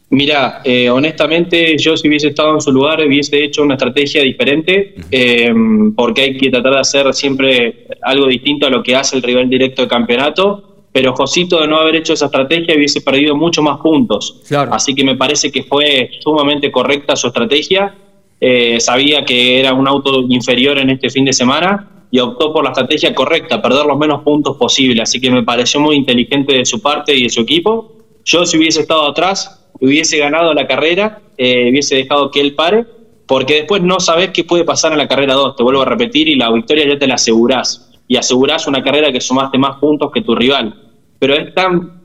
Mira, 0.08 0.60
eh, 0.62 0.88
honestamente, 0.88 1.76
yo 1.78 1.96
si 1.96 2.06
hubiese 2.06 2.28
estado 2.28 2.54
en 2.54 2.60
su 2.60 2.70
lugar 2.70 3.04
hubiese 3.04 3.42
hecho 3.42 3.62
una 3.62 3.74
estrategia 3.74 4.22
diferente, 4.22 4.94
eh, 5.10 5.52
porque 5.96 6.22
hay 6.22 6.36
que 6.36 6.48
tratar 6.48 6.74
de 6.74 6.80
hacer 6.80 7.12
siempre 7.12 7.88
algo 8.02 8.28
distinto 8.28 8.66
a 8.66 8.70
lo 8.70 8.82
que 8.84 8.94
hace 8.94 9.16
el 9.16 9.22
rival 9.22 9.48
directo 9.48 9.82
de 9.82 9.88
campeonato. 9.88 10.62
Pero 10.92 11.14
Josito, 11.14 11.60
de 11.60 11.66
no 11.66 11.76
haber 11.76 11.96
hecho 11.96 12.14
esa 12.14 12.26
estrategia, 12.26 12.74
hubiese 12.74 13.02
perdido 13.02 13.36
mucho 13.36 13.62
más 13.62 13.78
puntos. 13.80 14.40
Así 14.70 14.94
que 14.94 15.04
me 15.04 15.16
parece 15.16 15.50
que 15.50 15.64
fue 15.64 16.08
sumamente 16.20 16.70
correcta 16.70 17.16
su 17.16 17.26
estrategia. 17.26 17.94
Eh, 18.40 18.80
sabía 18.80 19.24
que 19.24 19.60
era 19.60 19.74
un 19.74 19.86
auto 19.88 20.22
inferior 20.28 20.78
en 20.78 20.90
este 20.90 21.10
fin 21.10 21.24
de 21.24 21.32
semana 21.32 22.06
y 22.10 22.18
optó 22.20 22.52
por 22.52 22.64
la 22.64 22.70
estrategia 22.70 23.14
correcta, 23.14 23.60
perder 23.60 23.84
los 23.84 23.98
menos 23.98 24.22
puntos 24.22 24.56
posible. 24.56 25.02
Así 25.02 25.20
que 25.20 25.30
me 25.30 25.42
pareció 25.42 25.80
muy 25.80 25.96
inteligente 25.96 26.54
de 26.54 26.64
su 26.64 26.80
parte 26.80 27.14
y 27.14 27.24
de 27.24 27.28
su 27.28 27.42
equipo. 27.42 27.92
Yo, 28.24 28.46
si 28.46 28.56
hubiese 28.56 28.80
estado 28.80 29.06
atrás, 29.06 29.55
hubiese 29.80 30.18
ganado 30.18 30.54
la 30.54 30.66
carrera, 30.66 31.20
eh, 31.36 31.70
hubiese 31.70 31.96
dejado 31.96 32.30
que 32.30 32.40
él 32.40 32.54
pare, 32.54 32.84
porque 33.26 33.54
después 33.54 33.82
no 33.82 34.00
sabes 34.00 34.30
qué 34.30 34.44
puede 34.44 34.64
pasar 34.64 34.92
en 34.92 34.98
la 34.98 35.08
carrera 35.08 35.34
2, 35.34 35.56
te 35.56 35.62
vuelvo 35.62 35.82
a 35.82 35.84
repetir, 35.84 36.28
y 36.28 36.36
la 36.36 36.50
victoria 36.50 36.86
ya 36.86 36.98
te 36.98 37.06
la 37.06 37.14
asegurás, 37.14 37.90
y 38.08 38.16
asegurás 38.16 38.66
una 38.66 38.82
carrera 38.82 39.12
que 39.12 39.20
sumaste 39.20 39.58
más 39.58 39.78
puntos 39.78 40.10
que 40.12 40.22
tu 40.22 40.34
rival. 40.34 40.74
Pero 41.18 41.34
es 41.34 41.54
tan 41.54 42.02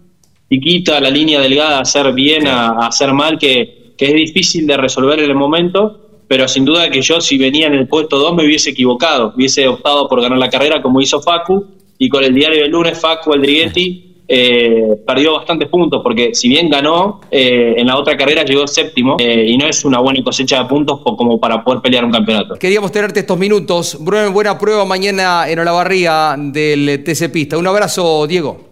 chiquita 0.50 1.00
la 1.00 1.10
línea 1.10 1.40
delgada 1.40 1.80
hacer 1.80 2.12
bien, 2.14 2.48
a, 2.48 2.88
hacer 2.88 3.14
mal, 3.14 3.38
que, 3.38 3.94
que 3.98 4.06
es 4.06 4.14
difícil 4.14 4.66
de 4.66 4.78
resolver 4.78 5.20
en 5.20 5.30
el 5.30 5.36
momento, 5.36 6.24
pero 6.28 6.48
sin 6.48 6.66
duda 6.66 6.90
que 6.90 7.02
yo 7.02 7.20
si 7.22 7.38
venía 7.38 7.68
en 7.68 7.74
el 7.74 7.88
puesto 7.88 8.18
2 8.18 8.36
me 8.36 8.46
hubiese 8.46 8.72
equivocado, 8.72 9.34
hubiese 9.36 9.68
optado 9.68 10.08
por 10.08 10.22
ganar 10.22 10.38
la 10.38 10.50
carrera 10.50 10.82
como 10.82 11.02
hizo 11.02 11.22
Facu, 11.22 11.68
y 11.98 12.10
con 12.10 12.24
el 12.24 12.34
diario 12.34 12.64
del 12.64 12.72
lunes 12.72 13.00
Facu 13.00 13.32
Aldriguetti 13.32 14.11
eh, 14.34 15.04
perdió 15.06 15.34
bastantes 15.34 15.68
puntos, 15.68 16.02
porque 16.02 16.34
si 16.34 16.48
bien 16.48 16.70
ganó, 16.70 17.20
eh, 17.30 17.74
en 17.76 17.86
la 17.86 17.98
otra 17.98 18.16
carrera 18.16 18.46
llegó 18.46 18.66
séptimo 18.66 19.18
eh, 19.20 19.46
y 19.46 19.58
no 19.58 19.68
es 19.68 19.84
una 19.84 20.00
buena 20.00 20.24
cosecha 20.24 20.64
de 20.64 20.70
puntos 20.70 21.02
como 21.02 21.38
para 21.38 21.62
poder 21.62 21.82
pelear 21.82 22.06
un 22.06 22.12
campeonato. 22.12 22.56
Queríamos 22.56 22.94
tenerte 22.94 23.20
estos 23.20 23.38
minutos. 23.38 23.98
buena 24.00 24.58
prueba 24.58 24.86
mañana 24.86 25.50
en 25.50 25.60
Olavarría 25.60 26.36
del 26.38 27.04
TC 27.04 27.30
Pista. 27.30 27.58
Un 27.58 27.68
abrazo, 27.68 28.26
Diego. 28.26 28.72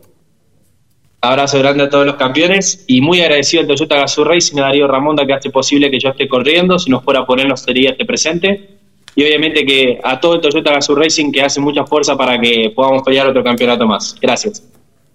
Abrazo 1.20 1.60
grande 1.60 1.84
a 1.84 1.90
todos 1.90 2.06
los 2.06 2.16
campeones 2.16 2.86
y 2.88 3.02
muy 3.02 3.20
agradecido 3.20 3.60
al 3.60 3.68
Toyota 3.68 3.98
Gazoo 3.98 4.24
Racing 4.24 4.60
a 4.60 4.62
Darío 4.62 4.88
Ramonda 4.88 5.26
que 5.26 5.34
hace 5.34 5.50
posible 5.50 5.92
que 5.92 6.00
yo 6.00 6.08
esté 6.08 6.30
corriendo. 6.30 6.80
Si 6.80 6.90
no 6.90 7.02
fuera 7.02 7.26
por 7.26 7.38
él, 7.38 7.50
no 7.50 7.58
sería 7.58 7.90
este 7.90 8.06
presente. 8.06 8.78
Y 9.14 9.24
obviamente 9.26 9.66
que 9.66 10.00
a 10.02 10.22
todo 10.22 10.36
el 10.36 10.40
Toyota 10.40 10.72
Gazoo 10.72 10.96
Racing 10.96 11.34
que 11.34 11.42
hace 11.42 11.60
mucha 11.60 11.86
fuerza 11.86 12.16
para 12.16 12.40
que 12.40 12.72
podamos 12.74 13.04
pelear 13.04 13.28
otro 13.28 13.44
campeonato 13.44 13.86
más. 13.86 14.16
Gracias. 14.22 14.64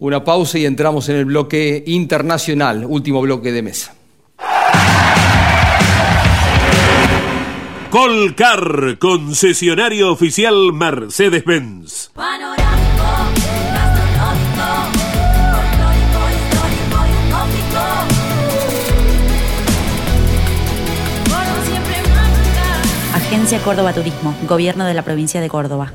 Una 0.05 0.23
pausa 0.23 0.59
y 0.59 0.67
entramos 0.67 1.09
en 1.09 1.17
el 1.17 1.25
bloque 1.25 1.83
internacional, 1.87 2.85
último 2.87 3.23
bloque 3.23 3.53
de 3.53 3.63
mesa. 3.63 3.95
Colcar, 7.89 8.99
concesionario 8.99 10.13
oficial 10.13 10.75
Mercedes-Benz. 10.75 12.11
Agencia 23.15 23.59
Córdoba 23.61 23.95
Turismo, 23.95 24.37
Gobierno 24.47 24.85
de 24.85 24.93
la 24.93 25.01
Provincia 25.01 25.41
de 25.41 25.49
Córdoba. 25.49 25.95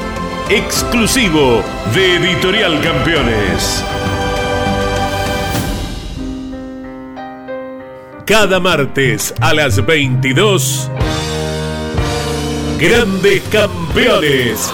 exclusivo 0.51 1.63
de 1.93 2.15
Editorial 2.17 2.81
Campeones. 2.81 3.85
Cada 8.25 8.59
martes 8.59 9.33
a 9.39 9.53
las 9.53 9.85
22, 9.85 10.91
Grandes 12.77 13.41
Campeones. 13.43 14.73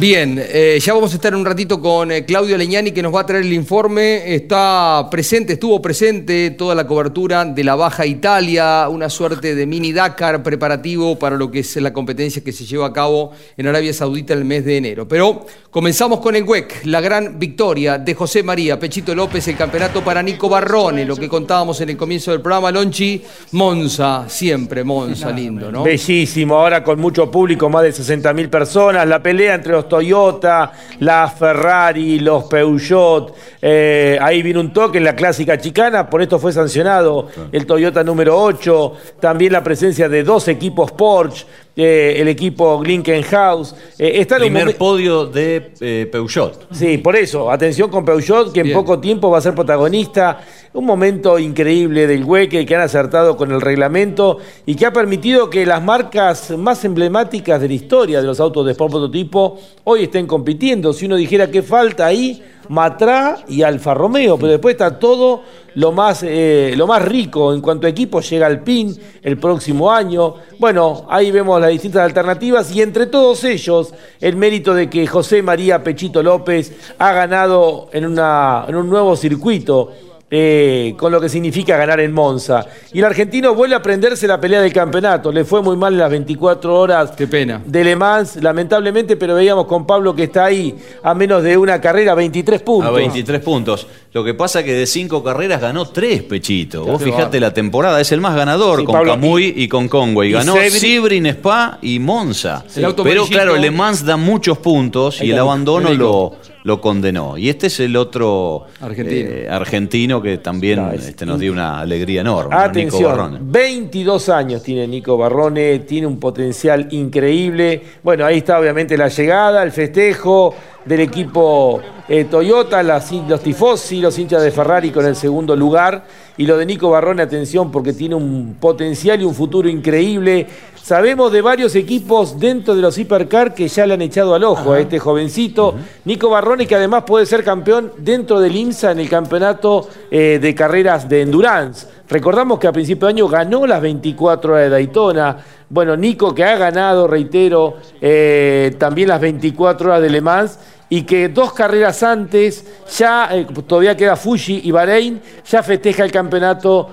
Bien, 0.00 0.40
eh, 0.40 0.78
ya 0.80 0.94
vamos 0.94 1.10
a 1.10 1.16
estar 1.16 1.34
un 1.34 1.44
ratito 1.44 1.80
con 1.80 2.12
eh, 2.12 2.24
Claudio 2.24 2.56
Leñani 2.56 2.92
que 2.92 3.02
nos 3.02 3.12
va 3.12 3.22
a 3.22 3.26
traer 3.26 3.44
el 3.44 3.52
informe. 3.52 4.32
Está 4.32 5.08
presente, 5.10 5.54
estuvo 5.54 5.82
presente 5.82 6.52
toda 6.52 6.76
la 6.76 6.86
cobertura 6.86 7.44
de 7.44 7.64
la 7.64 7.74
Baja 7.74 8.06
Italia, 8.06 8.88
una 8.88 9.10
suerte 9.10 9.56
de 9.56 9.66
mini 9.66 9.92
Dakar 9.92 10.44
preparativo 10.44 11.18
para 11.18 11.34
lo 11.34 11.50
que 11.50 11.60
es 11.60 11.74
la 11.78 11.92
competencia 11.92 12.44
que 12.44 12.52
se 12.52 12.64
lleva 12.64 12.86
a 12.86 12.92
cabo 12.92 13.32
en 13.56 13.66
Arabia 13.66 13.92
Saudita 13.92 14.34
el 14.34 14.44
mes 14.44 14.64
de 14.64 14.76
enero. 14.76 15.08
Pero 15.08 15.44
comenzamos 15.72 16.20
con 16.20 16.36
el 16.36 16.44
WEC, 16.44 16.84
la 16.84 17.00
gran 17.00 17.36
victoria 17.36 17.98
de 17.98 18.14
José 18.14 18.44
María 18.44 18.78
Pechito 18.78 19.16
López, 19.16 19.48
el 19.48 19.56
campeonato 19.56 20.04
para 20.04 20.22
Nico 20.22 20.48
Barrone, 20.48 21.04
lo 21.04 21.16
que 21.16 21.28
contábamos 21.28 21.80
en 21.80 21.88
el 21.88 21.96
comienzo 21.96 22.30
del 22.30 22.40
programa, 22.40 22.70
Lonchi, 22.70 23.20
Monza, 23.50 24.28
siempre 24.28 24.84
Monza, 24.84 25.32
lindo, 25.32 25.72
¿no? 25.72 25.82
Bellísimo, 25.82 26.54
ahora 26.54 26.84
con 26.84 27.00
mucho 27.00 27.28
público, 27.28 27.68
más 27.68 27.82
de 27.82 27.90
60.000 27.90 28.48
personas, 28.48 29.08
la 29.08 29.20
pelea 29.20 29.56
entre 29.56 29.72
los 29.72 29.87
Toyota, 29.88 30.72
la 31.00 31.28
Ferrari, 31.28 32.20
los 32.20 32.44
Peugeot. 32.44 33.34
Eh, 33.60 34.18
ahí 34.20 34.42
viene 34.42 34.60
un 34.60 34.72
toque 34.72 34.98
en 34.98 35.04
la 35.04 35.16
clásica 35.16 35.58
chicana, 35.58 36.08
por 36.08 36.22
esto 36.22 36.38
fue 36.38 36.52
sancionado 36.52 37.28
el 37.50 37.66
Toyota 37.66 38.04
número 38.04 38.40
8. 38.40 38.92
También 39.20 39.52
la 39.52 39.64
presencia 39.64 40.08
de 40.08 40.22
dos 40.22 40.48
equipos 40.48 40.92
Porsche. 40.92 41.46
Eh, 41.80 42.20
el 42.20 42.26
equipo 42.26 42.80
Glinkenhaus. 42.80 43.72
Eh, 43.96 44.14
está 44.16 44.34
en 44.34 44.42
Primer 44.42 44.76
podio 44.76 45.26
de 45.26 45.70
eh, 45.80 46.08
Peugeot. 46.10 46.66
Sí, 46.72 46.98
por 46.98 47.14
eso, 47.14 47.52
atención 47.52 47.88
con 47.88 48.04
Peugeot, 48.04 48.52
que 48.52 48.62
en 48.62 48.72
poco 48.72 48.98
tiempo 48.98 49.30
va 49.30 49.38
a 49.38 49.40
ser 49.40 49.54
protagonista. 49.54 50.40
Un 50.74 50.84
momento 50.84 51.38
increíble 51.38 52.06
del 52.06 52.24
hueque 52.24 52.66
que 52.66 52.76
han 52.76 52.82
acertado 52.82 53.38
con 53.38 53.50
el 53.52 53.60
reglamento 53.62 54.36
y 54.66 54.74
que 54.74 54.84
ha 54.84 54.92
permitido 54.92 55.48
que 55.48 55.64
las 55.64 55.82
marcas 55.82 56.50
más 56.58 56.84
emblemáticas 56.84 57.58
de 57.58 57.68
la 57.68 57.74
historia 57.74 58.20
de 58.20 58.26
los 58.26 58.38
autos 58.38 58.66
de 58.66 58.72
sport 58.72 58.90
prototipo 58.90 59.58
hoy 59.84 60.04
estén 60.04 60.26
compitiendo. 60.26 60.92
Si 60.92 61.06
uno 61.06 61.16
dijera 61.16 61.50
qué 61.50 61.62
falta 61.62 62.04
ahí, 62.04 62.42
Matra 62.68 63.44
y 63.48 63.62
Alfa 63.62 63.94
Romeo, 63.94 64.36
pero 64.36 64.52
después 64.52 64.74
está 64.74 64.98
todo 64.98 65.42
lo 65.74 65.92
más, 65.92 66.22
eh, 66.22 66.74
lo 66.76 66.86
más 66.86 67.02
rico 67.02 67.54
en 67.54 67.62
cuanto 67.62 67.86
a 67.86 67.90
equipo, 67.90 68.20
llega 68.20 68.46
al 68.46 68.62
PIN 68.62 68.94
el 69.22 69.38
próximo 69.38 69.90
año. 69.90 70.34
Bueno, 70.58 71.06
ahí 71.08 71.30
vemos 71.30 71.58
las 71.62 71.70
distintas 71.70 72.02
alternativas 72.02 72.70
y 72.74 72.82
entre 72.82 73.06
todos 73.06 73.42
ellos 73.44 73.94
el 74.20 74.36
mérito 74.36 74.74
de 74.74 74.90
que 74.90 75.06
José 75.06 75.42
María 75.42 75.82
Pechito 75.82 76.22
López 76.22 76.74
ha 76.98 77.12
ganado 77.12 77.88
en, 77.92 78.04
una, 78.04 78.66
en 78.68 78.76
un 78.76 78.90
nuevo 78.90 79.16
circuito 79.16 79.92
eh, 80.30 80.94
con 80.98 81.10
lo 81.10 81.20
que 81.20 81.28
significa 81.28 81.76
ganar 81.76 82.00
en 82.00 82.12
Monza. 82.12 82.66
Y 82.92 82.98
el 82.98 83.04
argentino 83.06 83.54
vuelve 83.54 83.74
a 83.74 83.82
prenderse 83.82 84.26
la 84.26 84.40
pelea 84.40 84.60
del 84.60 84.72
campeonato. 84.72 85.32
Le 85.32 85.44
fue 85.44 85.62
muy 85.62 85.76
mal 85.76 85.94
en 85.94 86.00
las 86.00 86.10
24 86.10 86.78
horas 86.78 87.12
Qué 87.16 87.26
pena. 87.26 87.62
de 87.64 87.84
Le 87.84 87.96
Mans, 87.96 88.36
lamentablemente, 88.42 89.16
pero 89.16 89.34
veíamos 89.34 89.66
con 89.66 89.86
Pablo 89.86 90.14
que 90.14 90.24
está 90.24 90.44
ahí 90.46 90.74
a 91.02 91.14
menos 91.14 91.42
de 91.42 91.56
una 91.56 91.80
carrera, 91.80 92.14
23 92.14 92.60
puntos. 92.60 92.88
A 92.88 92.92
23 92.92 93.40
puntos. 93.40 93.86
Lo 94.12 94.24
que 94.24 94.34
pasa 94.34 94.62
que 94.62 94.74
de 94.74 94.86
cinco 94.86 95.22
carreras 95.22 95.60
ganó 95.60 95.86
tres, 95.88 96.22
Pechito. 96.22 96.84
Vos 96.84 97.02
fijate 97.02 97.40
la 97.40 97.52
temporada, 97.54 98.00
es 98.00 98.10
el 98.12 98.20
más 98.20 98.34
ganador 98.34 98.80
Sí, 98.80 98.84
con 98.84 98.94
Pablo, 98.94 99.12
Camuy 99.12 99.54
y, 99.56 99.68
con 99.68 99.88
Conway. 99.88 100.30
y 100.30 100.32
Ganó 100.32 100.54
Sebring, 100.56 101.26
Spa 101.26 101.78
y 101.82 101.98
Monza. 101.98 102.64
Pero 103.02 103.26
claro, 103.26 103.56
Le 103.56 103.70
Mans 103.70 104.04
da 104.04 104.16
muchos 104.16 104.58
puntos 104.58 105.20
y 105.22 105.30
el 105.30 105.38
abandono 105.38 105.92
lo, 105.92 106.36
lo 106.64 106.80
condenó. 106.80 107.38
Y 107.38 107.48
este 107.48 107.68
es 107.68 107.80
el 107.80 107.96
otro 107.96 108.64
Argentino. 108.80 109.30
eh, 109.30 109.48
argentino 109.50 110.20
que 110.20 110.38
también 110.38 110.76
No, 110.80 110.92
es 110.92 111.08
este, 111.08 111.24
nos 111.24 111.38
dio 111.38 111.52
una 111.52 111.80
alegría 111.80 112.20
enorme. 112.20 112.50
¿no? 112.54 112.60
Nico 112.60 112.68
Atención, 112.70 113.02
Barrone. 113.10 113.38
22 113.42 114.28
años 114.28 114.62
tiene 114.62 114.86
Nico 114.86 115.16
Barrone, 115.16 115.78
tiene 115.80 116.06
un 116.06 116.18
potencial 116.18 116.88
increíble. 116.90 117.82
Bueno, 118.02 118.24
ahí 118.26 118.38
está 118.38 118.58
obviamente 118.58 118.96
la 118.98 119.08
llegada, 119.08 119.62
el 119.62 119.72
festejo 119.72 120.54
del 120.84 121.00
equipo 121.00 121.80
eh, 122.08 122.24
Toyota, 122.24 122.82
las- 122.82 123.12
los 123.12 123.42
tifosi, 123.42 124.00
los 124.00 124.18
hinchas 124.18 124.42
de 124.42 124.50
Ferrari 124.50 124.90
con 124.90 125.04
el 125.04 125.14
segundo 125.14 125.54
lugar. 125.54 126.04
Y 126.38 126.46
lo 126.46 126.56
de 126.56 126.64
Nico 126.66 126.88
Barrone, 126.90 127.20
atención, 127.22 127.70
porque 127.70 127.92
tiene 127.92 128.14
un 128.14 128.56
potencial 128.60 129.20
y 129.20 129.24
un 129.24 129.34
futuro 129.34 129.68
increíble. 129.68 130.46
Sabemos 130.88 131.30
de 131.30 131.42
varios 131.42 131.74
equipos 131.74 132.40
dentro 132.40 132.74
de 132.74 132.80
los 132.80 132.96
hipercar 132.96 133.52
que 133.52 133.68
ya 133.68 133.84
le 133.84 133.92
han 133.92 134.00
echado 134.00 134.34
al 134.34 134.42
ojo 134.42 134.72
a 134.72 134.80
este 134.80 134.98
jovencito. 134.98 135.74
Nico 136.06 136.30
Barrone, 136.30 136.66
que 136.66 136.76
además 136.76 137.04
puede 137.06 137.26
ser 137.26 137.44
campeón 137.44 137.92
dentro 137.98 138.40
del 138.40 138.56
IMSA 138.56 138.92
en 138.92 139.00
el 139.00 139.08
campeonato 139.10 139.86
eh, 140.10 140.38
de 140.40 140.54
carreras 140.54 141.06
de 141.06 141.20
endurance. 141.20 141.86
Recordamos 142.08 142.58
que 142.58 142.68
a 142.68 142.72
principio 142.72 143.06
de 143.06 143.12
año 143.12 143.28
ganó 143.28 143.66
las 143.66 143.82
24 143.82 144.50
horas 144.54 144.64
de 144.64 144.70
Daytona. 144.70 145.36
Bueno, 145.68 145.94
Nico 145.94 146.34
que 146.34 146.42
ha 146.42 146.56
ganado, 146.56 147.06
reitero, 147.06 147.74
eh, 148.00 148.74
también 148.78 149.08
las 149.08 149.20
24 149.20 149.90
horas 149.90 150.00
de 150.00 150.08
Le 150.08 150.22
Mans 150.22 150.58
y 150.88 151.02
que 151.02 151.28
dos 151.28 151.52
carreras 151.52 152.02
antes, 152.02 152.64
ya 152.96 153.28
eh, 153.36 153.46
todavía 153.66 153.94
queda 153.94 154.16
Fuji 154.16 154.62
y 154.64 154.70
Bahrein, 154.70 155.20
ya 155.46 155.62
festeja 155.62 156.02
el 156.02 156.10
campeonato 156.10 156.88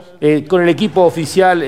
con 0.50 0.64
el 0.64 0.68
equipo 0.68 1.04
oficial 1.04 1.62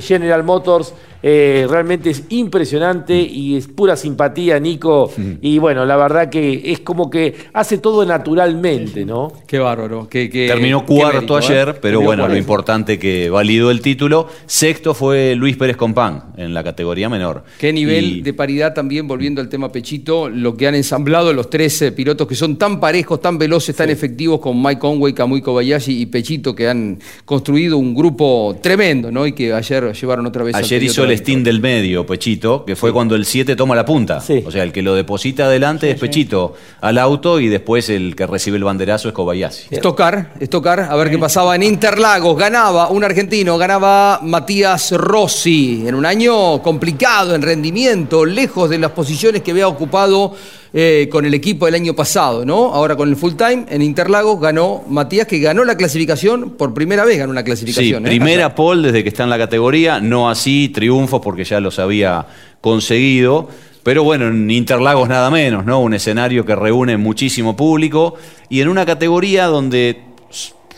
General 0.00 0.44
Motors. 0.44 0.94
Eh, 1.22 1.66
realmente 1.70 2.10
es 2.10 2.24
impresionante 2.30 3.14
y 3.16 3.56
es 3.56 3.68
pura 3.68 3.96
simpatía, 3.96 4.58
Nico. 4.58 5.12
Y 5.40 5.58
bueno, 5.58 5.84
la 5.84 5.96
verdad 5.96 6.28
que 6.28 6.62
es 6.72 6.80
como 6.80 7.08
que 7.10 7.34
hace 7.52 7.78
todo 7.78 8.04
naturalmente, 8.04 9.04
¿no? 9.04 9.32
Qué 9.46 9.58
bárbaro. 9.58 10.08
Qué, 10.08 10.28
qué- 10.28 10.48
Terminó 10.48 10.80
qué 10.80 10.94
cuarto 10.94 11.14
mérito, 11.16 11.38
¿eh? 11.38 11.42
ayer, 11.44 11.66
pero 11.80 11.98
Terminó 11.98 12.04
bueno, 12.04 12.28
lo 12.28 12.36
importante 12.36 12.98
que 12.98 13.30
validó 13.30 13.70
el 13.70 13.80
título. 13.80 14.26
Sexto 14.46 14.94
fue 14.94 15.34
Luis 15.36 15.56
Pérez 15.56 15.76
Compán 15.76 16.32
en 16.36 16.52
la 16.54 16.64
categoría 16.64 17.08
menor. 17.08 17.44
Qué 17.58 17.72
nivel 17.72 18.04
Y- 18.18 18.22
de 18.22 18.32
paridad 18.34 18.74
también, 18.74 19.06
volviendo 19.06 19.40
al 19.40 19.48
tema 19.48 19.70
Pechito, 19.70 20.28
lo 20.28 20.56
que 20.56 20.66
han 20.66 20.74
ensamblado 20.74 21.32
los 21.32 21.48
13 21.50 21.92
pilotos 21.92 22.26
que 22.26 22.34
son 22.34 22.56
tan 22.56 22.80
parejos, 22.80 23.20
tan 23.20 23.38
veloces, 23.38 23.76
tan 23.76 23.90
efectivos 23.90 24.40
como 24.40 24.60
Mike 24.68 24.80
Conway, 24.80 25.12
Kamui 25.12 25.40
Kobayashi 25.40 26.00
y 26.02 26.06
Pechito, 26.06 26.54
que 26.54 26.68
han 26.68 26.98
construido 27.24 27.78
un 27.78 27.94
grupo 27.94 28.56
tremendo, 28.60 29.12
¿no? 29.12 29.26
Y 29.26 29.32
que 29.32 29.52
ayer 29.52 29.92
llevaron 29.92 30.26
otra 30.26 30.42
vez 30.42 30.54
Ayer 30.56 30.82
hizo 30.82 31.04
el 31.04 31.11
steam 31.16 31.42
del 31.42 31.60
medio, 31.60 32.06
Pechito, 32.06 32.64
que 32.64 32.76
fue 32.76 32.92
cuando 32.92 33.14
el 33.14 33.24
7 33.24 33.56
toma 33.56 33.74
la 33.74 33.84
punta. 33.84 34.22
O 34.44 34.50
sea, 34.50 34.62
el 34.62 34.72
que 34.72 34.82
lo 34.82 34.94
deposita 34.94 35.44
adelante 35.44 35.90
es 35.90 35.98
Pechito 35.98 36.54
al 36.80 36.98
auto 36.98 37.40
y 37.40 37.48
después 37.48 37.88
el 37.88 38.16
que 38.16 38.26
recibe 38.26 38.56
el 38.56 38.64
banderazo 38.64 39.08
es 39.08 39.14
Kobayashi. 39.14 39.66
Estocar, 39.70 40.32
Estocar, 40.40 40.80
a 40.80 40.96
ver 40.96 41.10
qué 41.10 41.18
pasaba 41.18 41.54
en 41.56 41.62
Interlagos. 41.62 42.36
Ganaba 42.36 42.88
un 42.88 43.04
argentino, 43.04 43.58
ganaba 43.58 44.20
Matías 44.22 44.92
Rossi 44.92 45.84
en 45.86 45.94
un 45.94 46.06
año 46.06 46.62
complicado 46.62 47.34
en 47.34 47.42
rendimiento, 47.42 48.24
lejos 48.24 48.70
de 48.70 48.78
las 48.78 48.92
posiciones 48.92 49.42
que 49.42 49.50
había 49.50 49.68
ocupado 49.68 50.34
eh, 50.74 51.08
con 51.10 51.26
el 51.26 51.34
equipo 51.34 51.66
del 51.66 51.74
año 51.74 51.94
pasado, 51.94 52.44
¿no? 52.44 52.72
Ahora 52.72 52.96
con 52.96 53.08
el 53.08 53.16
full 53.16 53.34
time 53.34 53.66
en 53.68 53.82
Interlagos 53.82 54.40
ganó 54.40 54.82
Matías, 54.88 55.26
que 55.26 55.38
ganó 55.38 55.64
la 55.64 55.76
clasificación, 55.76 56.50
por 56.50 56.72
primera 56.72 57.04
vez 57.04 57.18
ganó 57.18 57.30
una 57.30 57.40
Sí, 57.42 57.46
clasificación. 57.46 58.06
¿eh? 58.06 58.08
primera 58.08 58.54
pole 58.54 58.88
desde 58.88 59.02
que 59.02 59.08
está 59.10 59.24
en 59.24 59.30
la 59.30 59.38
categoría, 59.38 60.00
no 60.00 60.30
así 60.30 60.70
triunfos 60.70 61.20
porque 61.22 61.44
ya 61.44 61.60
los 61.60 61.78
había 61.78 62.26
conseguido. 62.60 63.48
Pero 63.82 64.04
bueno, 64.04 64.28
en 64.28 64.48
Interlagos 64.50 65.08
nada 65.08 65.28
menos, 65.30 65.64
¿no? 65.66 65.80
Un 65.80 65.92
escenario 65.94 66.46
que 66.46 66.54
reúne 66.54 66.96
muchísimo 66.96 67.56
público 67.56 68.14
y 68.48 68.60
en 68.60 68.68
una 68.68 68.86
categoría 68.86 69.46
donde 69.46 70.00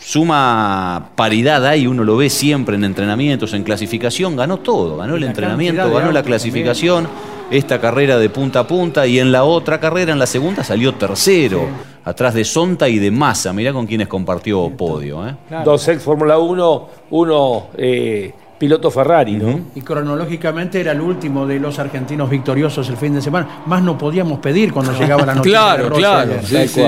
suma 0.04 1.12
paridad 1.14 1.64
hay, 1.66 1.86
uno 1.86 2.04
lo 2.04 2.18
ve 2.18 2.28
siempre 2.28 2.76
en 2.76 2.84
entrenamientos, 2.84 3.54
en 3.54 3.64
clasificación, 3.64 4.36
ganó 4.36 4.58
todo, 4.58 4.98
ganó 4.98 5.14
el 5.14 5.22
La 5.22 5.28
entrenamiento, 5.28 5.90
ganó 5.90 6.12
la 6.12 6.22
clasificación, 6.22 7.08
esta 7.50 7.80
carrera 7.80 8.18
de 8.18 8.28
punta 8.28 8.60
a 8.60 8.66
punta 8.66 9.06
y 9.06 9.18
en 9.18 9.32
la 9.32 9.44
otra 9.44 9.80
carrera, 9.80 10.12
en 10.12 10.18
la 10.18 10.26
segunda, 10.26 10.62
salió 10.62 10.94
tercero, 10.94 11.66
atrás 12.04 12.34
de 12.34 12.44
Sonta 12.44 12.86
y 12.86 12.98
de 12.98 13.10
Massa, 13.10 13.54
mirá 13.54 13.72
con 13.72 13.86
quienes 13.86 14.08
compartió 14.08 14.68
podio, 14.76 15.26
¿eh? 15.26 15.34
Dos 15.64 15.88
ex 15.88 16.02
Fórmula 16.02 16.36
1, 16.36 16.88
uno 17.10 17.66
eh, 17.78 18.34
piloto 18.58 18.90
Ferrari, 18.90 19.36
¿no? 19.36 19.60
Y 19.74 19.80
cronológicamente 19.80 20.80
era 20.80 20.92
el 20.92 21.00
último 21.00 21.46
de 21.46 21.58
los 21.58 21.78
argentinos 21.78 22.30
victoriosos 22.30 22.88
el 22.88 22.96
fin 22.96 23.14
de 23.14 23.22
semana. 23.22 23.62
Más 23.66 23.82
no 23.82 23.98
podíamos 23.98 24.38
pedir 24.38 24.72
cuando 24.72 24.92
llegaba 24.98 25.26
la 25.26 25.34
noticia. 25.34 25.76
de 25.76 25.88
Claro, 25.88 25.94
claro. 25.94 26.32
sí, 26.42 26.68
sí. 26.68 26.82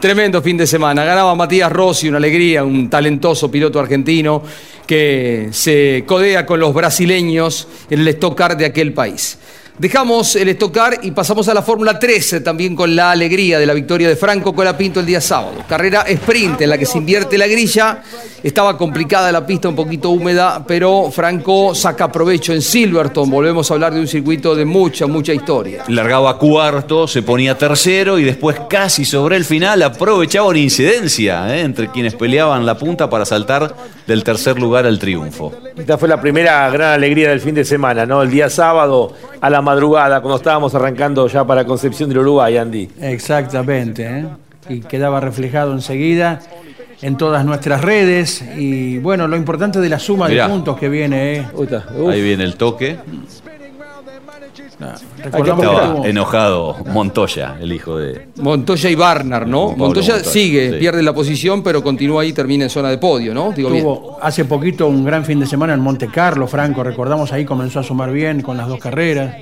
Tremendo 0.00 0.40
fin 0.42 0.56
de 0.56 0.66
semana. 0.66 1.04
Ganaba 1.04 1.34
Matías 1.34 1.70
Rossi, 1.70 2.08
una 2.08 2.18
alegría, 2.18 2.64
un 2.64 2.88
talentoso 2.88 3.50
piloto 3.50 3.78
argentino 3.78 4.42
que 4.86 5.48
se 5.52 6.04
codea 6.06 6.44
con 6.44 6.58
los 6.58 6.74
brasileños 6.74 7.68
en 7.88 8.00
el 8.00 8.08
Stock 8.08 8.36
Car 8.36 8.56
de 8.56 8.66
aquel 8.66 8.92
país. 8.92 9.38
Dejamos 9.80 10.36
el 10.36 10.50
Stock 10.50 10.74
Car 10.74 10.98
y 11.00 11.10
pasamos 11.12 11.48
a 11.48 11.54
la 11.54 11.62
Fórmula 11.62 11.98
13, 11.98 12.42
también 12.42 12.76
con 12.76 12.94
la 12.94 13.12
alegría 13.12 13.58
de 13.58 13.64
la 13.64 13.72
victoria 13.72 14.10
de 14.10 14.14
Franco 14.14 14.54
Colapinto 14.54 15.00
el 15.00 15.06
día 15.06 15.22
sábado. 15.22 15.54
Carrera 15.66 16.02
sprint 16.02 16.60
en 16.60 16.68
la 16.68 16.76
que 16.76 16.84
se 16.84 16.98
invierte 16.98 17.38
la 17.38 17.46
grilla. 17.46 18.02
Estaba 18.42 18.76
complicada 18.76 19.32
la 19.32 19.46
pista, 19.46 19.70
un 19.70 19.76
poquito 19.76 20.10
húmeda, 20.10 20.62
pero 20.66 21.10
Franco 21.10 21.74
saca 21.74 22.12
provecho 22.12 22.52
en 22.52 22.60
Silverton. 22.60 23.30
Volvemos 23.30 23.70
a 23.70 23.74
hablar 23.74 23.94
de 23.94 24.00
un 24.00 24.06
circuito 24.06 24.54
de 24.54 24.66
mucha, 24.66 25.06
mucha 25.06 25.32
historia. 25.32 25.84
Largaba 25.88 26.36
cuarto, 26.36 27.08
se 27.08 27.22
ponía 27.22 27.56
tercero 27.56 28.18
y 28.18 28.24
después 28.24 28.58
casi 28.68 29.06
sobre 29.06 29.36
el 29.36 29.46
final 29.46 29.82
aprovechaba 29.82 30.48
una 30.48 30.58
incidencia 30.58 31.56
¿eh? 31.56 31.62
entre 31.62 31.90
quienes 31.90 32.14
peleaban 32.16 32.66
la 32.66 32.76
punta 32.76 33.08
para 33.08 33.24
saltar 33.24 33.74
del 34.06 34.24
tercer 34.24 34.58
lugar 34.58 34.84
al 34.84 34.98
triunfo. 34.98 35.54
Esta 35.74 35.96
fue 35.96 36.08
la 36.08 36.20
primera 36.20 36.68
gran 36.68 36.92
alegría 36.92 37.30
del 37.30 37.40
fin 37.40 37.54
de 37.54 37.64
semana, 37.64 38.04
¿no? 38.04 38.22
El 38.22 38.30
día 38.30 38.50
sábado 38.50 39.14
a 39.40 39.48
la 39.48 39.62
madrugada, 39.70 40.20
cuando 40.20 40.36
estábamos 40.36 40.74
arrancando 40.74 41.28
ya 41.28 41.44
para 41.44 41.64
Concepción 41.64 42.08
del 42.08 42.18
Uruguay, 42.18 42.56
Andy. 42.56 42.88
Exactamente, 43.00 44.04
¿eh? 44.04 44.26
y 44.68 44.80
quedaba 44.80 45.20
reflejado 45.20 45.72
enseguida 45.72 46.40
en 47.02 47.16
todas 47.16 47.44
nuestras 47.44 47.82
redes. 47.82 48.42
Y 48.56 48.98
bueno, 48.98 49.28
lo 49.28 49.36
importante 49.36 49.78
de 49.78 49.88
la 49.88 49.98
suma 49.98 50.28
Mirá. 50.28 50.46
de 50.48 50.52
puntos 50.52 50.76
que 50.76 50.88
viene. 50.88 51.34
¿eh? 51.36 51.46
Ahí 52.10 52.20
viene 52.20 52.44
el 52.44 52.56
toque. 52.56 52.98
Recordamos 55.22 55.66
que 55.66 55.74
Estaba 55.76 56.08
enojado 56.08 56.76
Montoya, 56.86 57.56
el 57.60 57.72
hijo 57.72 57.98
de... 57.98 58.28
Montoya 58.36 58.90
y 58.90 58.94
Barnard, 58.94 59.46
¿no? 59.46 59.74
Montoya, 59.76 60.14
Montoya, 60.14 60.24
sigue, 60.24 60.70
sí. 60.72 60.76
pierde 60.78 61.02
la 61.02 61.12
posición, 61.12 61.62
pero 61.62 61.82
continúa 61.82 62.22
ahí, 62.22 62.32
termina 62.32 62.64
en 62.64 62.70
zona 62.70 62.88
de 62.88 62.98
podio, 62.98 63.34
¿no? 63.34 63.52
Digo 63.52 63.70
bien. 63.70 63.84
Tuvo 63.84 64.18
hace 64.22 64.44
poquito 64.46 64.86
un 64.88 65.04
gran 65.04 65.24
fin 65.24 65.38
de 65.40 65.46
semana 65.46 65.74
en 65.74 65.80
Monte 65.80 66.08
Carlo, 66.08 66.46
Franco, 66.46 66.82
recordamos 66.82 67.32
ahí 67.32 67.44
comenzó 67.44 67.80
a 67.80 67.82
sumar 67.82 68.10
bien 68.10 68.40
con 68.40 68.56
las 68.56 68.68
dos 68.68 68.78
carreras. 68.78 69.36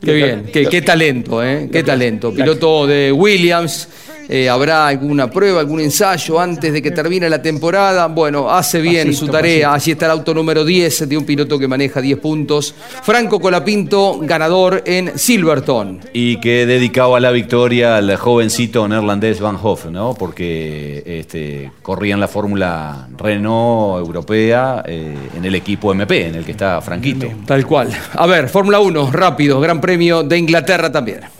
Qué 0.00 0.12
bien, 0.14 0.50
qué, 0.52 0.66
qué 0.66 0.82
talento, 0.82 1.42
¿eh? 1.42 1.68
Qué 1.70 1.82
talento. 1.82 2.32
Piloto 2.32 2.86
de 2.86 3.12
Williams. 3.12 3.88
Eh, 4.32 4.48
¿Habrá 4.48 4.86
alguna 4.86 5.28
prueba, 5.28 5.58
algún 5.58 5.80
ensayo 5.80 6.38
antes 6.38 6.72
de 6.72 6.80
que 6.80 6.92
termine 6.92 7.28
la 7.28 7.42
temporada? 7.42 8.06
Bueno, 8.06 8.48
hace 8.48 8.80
bien 8.80 9.08
Pasito, 9.08 9.26
su 9.26 9.32
tarea. 9.32 9.70
pasito. 9.70 9.74
Allí 9.74 9.90
está 9.90 10.04
el 10.06 10.12
auto 10.12 10.32
número 10.32 10.64
10 10.64 11.08
de 11.08 11.16
un 11.16 11.24
piloto 11.24 11.58
que 11.58 11.66
maneja 11.66 12.00
10 12.00 12.20
puntos. 12.20 12.72
Franco 13.02 13.40
Colapinto, 13.40 14.20
ganador 14.20 14.84
en 14.86 15.18
Silverton. 15.18 15.98
Y 16.12 16.36
que 16.36 16.64
dedicaba 16.64 17.18
la 17.18 17.32
victoria 17.32 17.96
al 17.96 18.14
jovencito 18.14 18.86
neerlandés 18.86 19.40
Van 19.40 19.58
Hoff, 19.60 19.86
¿no? 19.86 20.14
Porque 20.14 21.02
este, 21.04 21.72
corría 21.82 22.14
en 22.14 22.20
la 22.20 22.28
Fórmula 22.28 23.08
Renault 23.18 23.98
europea 23.98 24.84
eh, 24.86 25.12
en 25.36 25.44
el 25.44 25.56
equipo 25.56 25.92
MP, 25.92 26.28
en 26.28 26.36
el 26.36 26.44
que 26.44 26.52
está 26.52 26.80
Franquito. 26.80 27.26
Tal 27.46 27.66
cual. 27.66 27.88
A 28.12 28.26
ver, 28.28 28.48
Fórmula 28.48 28.78
1, 28.78 29.10
rápido, 29.10 29.58
Gran 29.58 29.80
Premio 29.80 30.22
de 30.22 30.38
Inglaterra 30.38 30.92
también. 30.92 31.39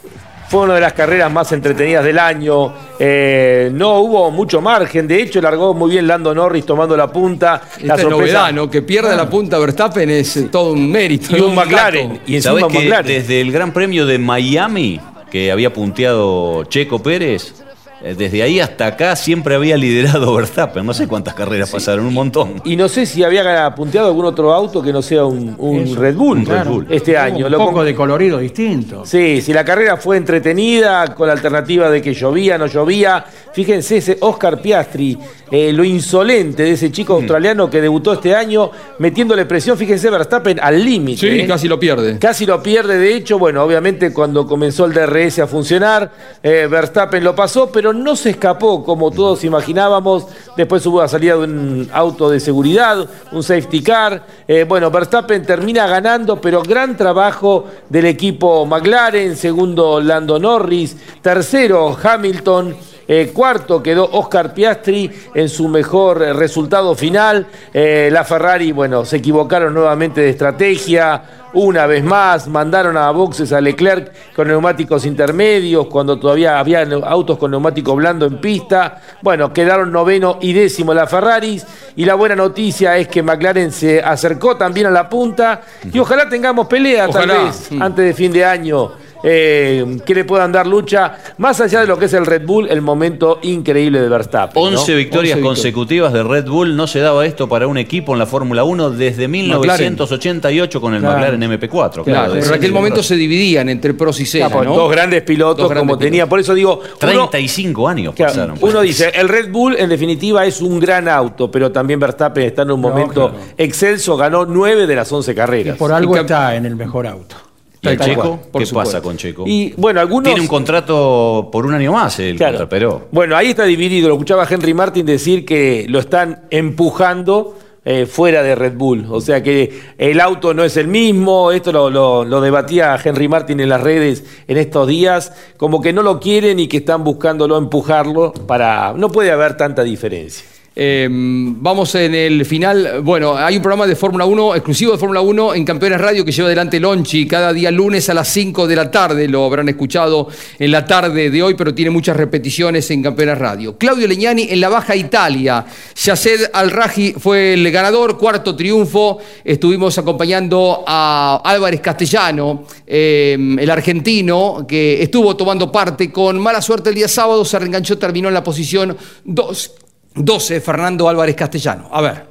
Fue 0.51 0.63
una 0.63 0.75
de 0.75 0.81
las 0.81 0.95
carreras 0.95 1.31
más 1.31 1.53
entretenidas 1.53 2.05
del 2.05 2.19
año. 2.19 2.73
Eh, 2.99 3.71
no 3.73 4.01
hubo 4.01 4.33
mucho 4.33 4.61
margen. 4.61 5.07
De 5.07 5.23
hecho, 5.23 5.41
largó 5.41 5.75
muy 5.75 5.93
bien 5.93 6.09
Lando 6.09 6.35
Norris 6.35 6.67
tomando 6.67 6.97
la 6.97 7.07
punta. 7.07 7.63
La 7.83 7.95
Esta 7.95 8.09
novedad, 8.09 8.53
¿no? 8.53 8.69
Que 8.69 8.83
pierda 8.83 9.15
la 9.15 9.31
punta 9.31 9.61
Verstappen 9.61 10.11
es 10.11 10.51
todo 10.51 10.73
un 10.73 10.91
mérito. 10.91 11.37
Y 11.37 11.41
un 11.41 11.55
McLaren. 11.55 12.23
Y 12.27 12.35
encima 12.35 12.55
¿Sabés 12.55 12.65
un 12.65 12.73
que 12.73 12.79
McLaren. 12.81 13.07
desde 13.07 13.41
el 13.41 13.53
Gran 13.53 13.73
Premio 13.73 14.05
de 14.07 14.19
Miami, 14.19 15.01
que 15.31 15.53
había 15.53 15.73
punteado 15.73 16.65
Checo 16.65 17.01
Pérez, 17.01 17.55
desde 18.03 18.43
ahí 18.43 18.61
hasta 18.61 18.87
acá 18.87 19.15
siempre 19.17 19.55
había 19.55 19.77
liderado 19.77 20.35
Verstappen. 20.35 20.85
No 20.85 20.95
sé 20.95 21.07
cuántas 21.07 21.35
carreras 21.35 21.71
pasaron, 21.71 22.07
un 22.07 22.15
montón. 22.15 22.63
Y 22.65 22.77
no 22.77 22.89
sé 22.89 23.07
si 23.07 23.23
había 23.23 23.75
punteado 23.75 24.09
algún 24.09 24.25
otro 24.25 24.53
auto 24.53 24.83
que 24.83 24.93
no 24.93 25.03
sea 25.03 25.25
un, 25.25 25.55
un 25.59 25.97
Red, 25.97 26.17
Bull, 26.17 26.47
Red 26.47 26.67
Bull 26.67 26.87
este 26.91 27.17
año. 27.17 27.47
Un 27.47 27.53
poco 27.53 27.85
de 27.85 27.95
colorido 27.95 28.39
distinto. 28.39 29.05
Sí, 29.05 29.41
si 29.41 29.53
la 29.53 29.65
carrera 29.65 29.97
fue 29.97 30.17
entretenida, 30.17 31.15
con 31.15 31.27
la 31.27 31.35
alternativa 31.35 31.91
de 31.91 32.01
que 32.01 32.15
llovía, 32.15 32.57
no 32.57 32.67
llovía. 32.67 33.25
Fíjense 33.53 33.97
ese 33.97 34.17
Oscar 34.21 34.63
Piastri, 34.63 35.19
eh, 35.51 35.73
lo 35.73 35.83
insolente 35.83 36.63
de 36.63 36.73
ese 36.73 36.93
chico 36.93 37.15
mm. 37.15 37.17
australiano 37.17 37.69
que 37.69 37.81
debutó 37.81 38.13
este 38.13 38.35
año, 38.35 38.71
metiéndole 39.01 39.45
presión, 39.45 39.77
fíjense, 39.77 40.09
Verstappen 40.09 40.61
al 40.61 40.83
límite. 40.83 41.21
Sí, 41.21 41.41
¿eh? 41.41 41.47
casi 41.47 41.67
lo 41.67 41.79
pierde. 41.81 42.19
Casi 42.19 42.47
lo 42.47 42.63
pierde, 42.63 42.99
de 42.99 43.15
hecho, 43.15 43.39
bueno, 43.39 43.65
obviamente 43.65 44.13
cuando 44.13 44.47
comenzó 44.47 44.85
el 44.85 44.93
DRS 44.93 45.41
a 45.41 45.47
funcionar, 45.49 46.13
Verstappen 46.43 47.25
lo 47.25 47.35
pasó, 47.35 47.71
pero 47.73 47.90
no 47.93 48.17
se 48.17 48.31
escapó 48.31 48.85
como 48.85 49.11
todos 49.11 49.45
imaginábamos. 49.45 50.27
Después 50.57 50.85
hubo 50.87 51.01
la 51.01 51.09
salida 51.09 51.37
de 51.37 51.45
un 51.45 51.91
auto 51.93 52.31
de 52.31 52.41
seguridad, 52.41 53.09
un 53.33 53.43
safety 53.43 53.83
car. 53.83 54.27
Eh, 54.47 54.65
bueno, 54.69 54.91
Verstappen 54.91 55.45
termina 55.45 55.87
ganando, 55.87 56.41
pero 56.41 56.63
gran 56.63 56.97
trabajo 56.97 57.67
del 57.89 58.07
equipo 58.07 58.67
McLaren. 58.67 59.37
Segundo, 59.37 60.01
Lando 60.01 60.39
Norris. 60.39 60.97
Tercero, 61.23 61.97
Hamilton. 62.03 62.77
Eh, 63.13 63.33
cuarto 63.35 63.83
quedó 63.83 64.09
Oscar 64.13 64.55
Piastri 64.55 65.11
en 65.35 65.49
su 65.49 65.67
mejor 65.67 66.23
eh, 66.23 66.33
resultado 66.33 66.95
final. 66.95 67.45
la 67.73 68.23
Ferrari, 68.23 68.71
bueno, 68.71 69.05
se 69.05 69.17
equivocaron 69.17 69.75
nuevamente 69.75 70.21
de 70.21 70.31
estrategia 70.31 71.21
una 71.53 71.87
vez 71.87 72.05
más, 72.05 72.47
mandaron 72.47 72.97
a 72.97 73.11
boxes 73.11 73.53
a 73.53 73.61
Leclerc 73.61 74.35
con 74.35 74.47
neumáticos 74.47 75.05
intermedios, 75.05 75.87
cuando 75.89 76.19
todavía 76.19 76.61
había 76.61 76.87
autos 77.05 77.39
con 77.39 77.51
neumático 77.51 77.97
blando 77.97 78.27
en 78.27 78.41
pista. 78.41 79.01
Bueno, 79.21 79.53
quedaron 79.53 79.91
noveno 79.91 80.39
y 80.41 80.53
décimo 80.53 80.95
la 80.95 81.09
Ferraris. 81.09 81.67
Y 81.97 82.05
la 82.05 82.15
buena 82.15 82.37
noticia 82.37 82.97
es 82.97 83.09
que 83.09 83.23
McLaren 83.23 83.73
se 83.73 84.01
acercó 84.01 84.57
también 84.57 84.87
a 84.87 84.91
la 84.91 85.09
punta. 85.09 85.63
Y 85.93 85.99
ojalá 85.99 86.29
tengamos 86.29 86.69
pelea 86.69 87.09
tal 87.09 87.29
vez 87.29 87.71
antes 87.81 88.05
de 88.05 88.15
fin 88.15 88.33
de 88.33 88.45
año 88.45 88.93
eh, 89.23 89.99
que 90.05 90.15
le 90.15 90.25
puedan 90.25 90.53
dar 90.53 90.67
lucha, 90.67 91.19
más 91.39 91.61
allá 91.61 91.81
de 91.81 91.87
lo 91.87 91.99
que 91.99 92.07
es 92.07 92.13
el 92.15 92.27
Red 92.27 92.47
Bull, 92.47 92.69
el 92.69 92.81
momento 92.81 93.39
increíble 93.43 94.01
de 94.01 94.09
Verstappen. 94.09 94.63
11 94.63 94.95
victorias 94.95 95.39
consecutivas 95.39 96.13
de 96.13 96.23
Red 96.23 96.47
Bull, 96.47 96.77
no 96.77 96.87
se 96.87 97.01
daba 97.01 97.27
esto 97.27 97.49
para 97.49 97.67
un 97.67 97.79
equipo 97.79 98.13
en 98.13 98.19
la 98.19 98.27
Fórmula 98.27 98.65
1 98.65 98.91
desde 98.91 99.29
1988 99.29 100.81
con 100.81 100.95
el 100.95 101.03
McLaren 101.03 101.41
MP4. 101.41 102.05
Claro, 102.05 102.35
en 102.37 102.53
aquel 102.53 102.73
momento 102.73 103.03
se 103.03 103.17
dividían 103.17 103.69
entre 103.69 103.95
pros 103.95 104.21
y 104.21 104.27
Senna, 104.27 104.49
Dos 104.49 104.91
grandes 104.91 105.23
pilotos 105.23 105.71
como 105.73 105.99
tenía, 105.99 106.29
por 106.29 106.41
eso 106.41 106.55
digo... 106.55 106.81
35 106.99 107.89
años 107.89 108.15
pasaron. 108.17 108.59
Uno 108.61 108.81
dice, 108.81 109.11
el 109.15 109.29
Red 109.29 109.51
Bull 109.51 109.77
en 109.79 109.89
definitiva 109.89 110.45
es 110.45 110.61
un 110.61 110.79
gran 110.79 111.09
auto, 111.09 111.51
pero 111.51 111.71
también 111.73 111.99
Verstappen 112.01 112.45
está 112.45 112.63
en 112.63 112.73
un 112.73 112.81
momento 112.81 113.33
excelso, 113.57 114.17
ganó 114.17 114.47
9 114.47 114.87
de 114.87 114.95
las 114.95 115.11
11 115.13 115.35
carreras. 115.35 115.77
por 115.77 115.93
algo 115.93 116.17
está 116.17 116.55
en 116.55 116.67
el 116.67 116.77
mejor 116.77 117.07
auto. 117.07 117.50
¿Y 117.83 117.97
Checo? 117.97 118.41
¿Qué 118.57 118.67
pasa 118.67 119.01
con 119.01 119.17
Checo? 119.17 119.45
Y 119.47 119.73
bueno, 119.77 120.01
algunos. 120.01 120.25
Tiene 120.25 120.41
un 120.41 120.47
contrato 120.47 121.49
por 121.51 121.65
un 121.67 121.75
año 121.75 121.93
más 121.93 122.19
el 122.19 122.39
pero. 122.69 123.09
Bueno, 123.11 123.37
ahí 123.37 123.51
está 123.51 123.65
dividido. 123.65 124.09
Lo 124.09 124.15
escuchaba 124.15 124.47
Henry 124.49 124.75
Martin 124.75 125.07
decir 125.07 125.45
que 125.45 125.87
lo 125.89 125.99
están 125.99 126.43
empujando. 126.51 127.57
Eh, 127.83 128.05
fuera 128.05 128.43
de 128.43 128.55
Red 128.55 128.75
Bull. 128.77 129.07
O 129.09 129.23
sea 129.23 129.43
que 129.43 129.81
el 129.97 130.21
auto 130.21 130.53
no 130.53 130.65
es 130.65 130.77
el 130.77 130.87
mismo, 130.87 131.51
esto 131.51 131.73
lo, 131.73 131.89
lo, 131.91 132.41
debatía 132.43 132.95
Henry 133.03 133.27
Martin 133.27 133.59
en 133.59 133.71
las 133.71 133.81
redes 133.81 134.23
en 134.47 134.59
estos 134.59 134.87
días, 134.87 135.33
como 135.57 135.81
que 135.81 135.91
no 135.91 136.03
lo 136.03 136.21
quieren 136.21 136.61
y 136.61 136.69
que 136.69 136.77
están 136.77 137.03
buscándolo 137.05 137.57
empujarlo 137.57 138.35
para... 138.35 138.93
No 138.93 139.09
puede 139.09 139.31
haber 139.31 139.57
tanta 139.57 139.83
diferencia. 139.83 140.45
Em, 140.83 141.63
vamos 141.63 141.95
en 141.95 142.15
el 142.15 142.47
final. 142.47 143.03
Bueno, 143.03 143.37
hay 143.37 143.55
un 143.55 143.61
programa 143.61 143.87
de 143.87 143.95
Fórmula 143.95 144.25
1, 144.25 144.55
exclusivo 144.55 144.93
de 144.93 144.97
Fórmula 144.97 145.21
1 145.21 145.53
en 145.53 145.63
Campeones 145.63 146.01
Radio 146.01 146.25
que 146.25 146.33
lleva 146.33 146.47
adelante 146.47 146.81
Lonchi 146.81 147.27
cada 147.27 147.53
día 147.53 147.71
lunes 147.71 148.09
a 148.09 148.15
las 148.15 148.29
5 148.29 148.67
de 148.67 148.77
la 148.77 148.91
tarde. 148.91 149.29
Lo 149.29 149.45
habrán 149.45 149.69
escuchado 149.69 150.29
en 150.59 150.71
la 150.71 150.87
tarde 150.87 151.29
de 151.29 151.43
hoy, 151.43 151.53
pero 151.53 151.75
tiene 151.75 151.91
muchas 151.91 152.17
repeticiones 152.17 152.91
en 152.91 153.03
Campeones 153.03 153.37
Radio. 153.37 153.77
Claudio 153.77 154.09
Leñani 154.09 154.47
en 154.49 154.59
la 154.59 154.71
Baja 154.71 154.97
Italia. 154.97 155.67
Yaced 156.03 156.49
Al-Raji 156.51 157.13
fue 157.13 157.53
el 157.53 157.71
ganador, 157.71 158.17
cuarto 158.17 158.57
triunfo. 158.57 159.19
Estuvimos 159.45 159.99
acompañando 159.99 160.83
a 160.87 161.43
Álvarez 161.45 161.83
Castellano, 161.83 162.65
em, 162.87 163.59
el 163.59 163.69
argentino, 163.69 164.65
que 164.67 165.03
estuvo 165.03 165.37
tomando 165.37 165.71
parte 165.71 166.11
con 166.11 166.39
mala 166.39 166.63
suerte 166.63 166.89
el 166.89 166.95
día 166.95 167.09
sábado. 167.09 167.45
Se 167.45 167.59
reenganchó, 167.59 167.99
terminó 167.99 168.29
en 168.29 168.35
la 168.35 168.43
posición 168.43 168.97
2. 169.27 169.75
12, 170.15 170.61
Fernando 170.61 171.09
Álvarez 171.09 171.37
Castellano. 171.37 171.89
A 171.93 172.01
ver. 172.01 172.30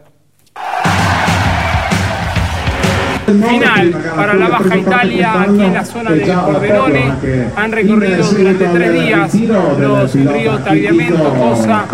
Final 3.33 3.91
para 4.15 4.33
la 4.33 4.47
Baja 4.47 4.77
Italia 4.77 5.41
aquí 5.41 5.61
en 5.61 5.73
la 5.73 5.85
zona 5.85 6.11
de 6.11 6.33
Pordenone. 6.33 7.13
Han 7.55 7.71
recorrido 7.71 8.25
durante 8.25 8.65
tres 8.65 8.93
días 8.93 9.33
los 9.35 10.13
ríos 10.13 10.63
Tagliamento, 10.63 11.33
Cosa 11.33 11.85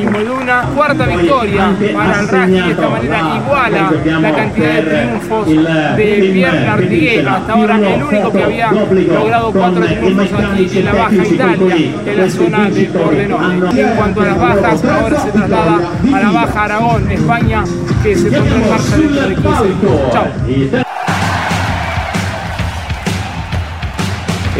y 0.00 0.06
Moduna. 0.06 0.68
Cuarta 0.74 1.06
victoria 1.06 1.72
para 1.94 2.20
el 2.20 2.28
Rugby, 2.28 2.60
de 2.60 2.70
esta 2.70 2.88
manera 2.88 3.18
iguala 3.36 3.92
la 4.20 4.34
cantidad 4.34 4.74
de 4.74 4.82
triunfos 4.82 5.46
de 5.48 6.30
Pierre 6.32 6.68
Artiguel. 6.68 7.28
Hasta 7.28 7.52
ahora 7.52 7.76
el 7.76 8.02
único 8.02 8.32
que 8.32 8.42
había 8.42 8.72
logrado 8.72 9.52
cuatro 9.52 9.84
triunfos 9.84 10.28
aquí 10.32 10.78
en 10.78 10.84
la 10.84 10.92
Baja 10.92 11.26
Italia, 11.26 11.76
en 12.06 12.16
la 12.16 12.30
zona 12.30 12.70
de 12.70 12.84
Pordenone. 12.84 13.80
En 13.80 13.96
cuanto 13.96 14.20
a 14.20 14.24
las 14.24 14.38
bajas, 14.38 14.84
ahora 14.84 15.20
se 15.20 15.30
traslada 15.30 15.78
a 16.14 16.20
la 16.20 16.30
Baja 16.30 16.64
Aragón, 16.64 17.10
España, 17.10 17.64
que 18.02 18.16
se 18.16 18.30
pondrá 18.30 18.56
en 18.56 18.70
marcha 18.70 18.96
dentro 18.96 19.28
de 19.28 19.34
15 19.34 19.64
minutos. 19.64 20.12
Chao. 20.12 20.77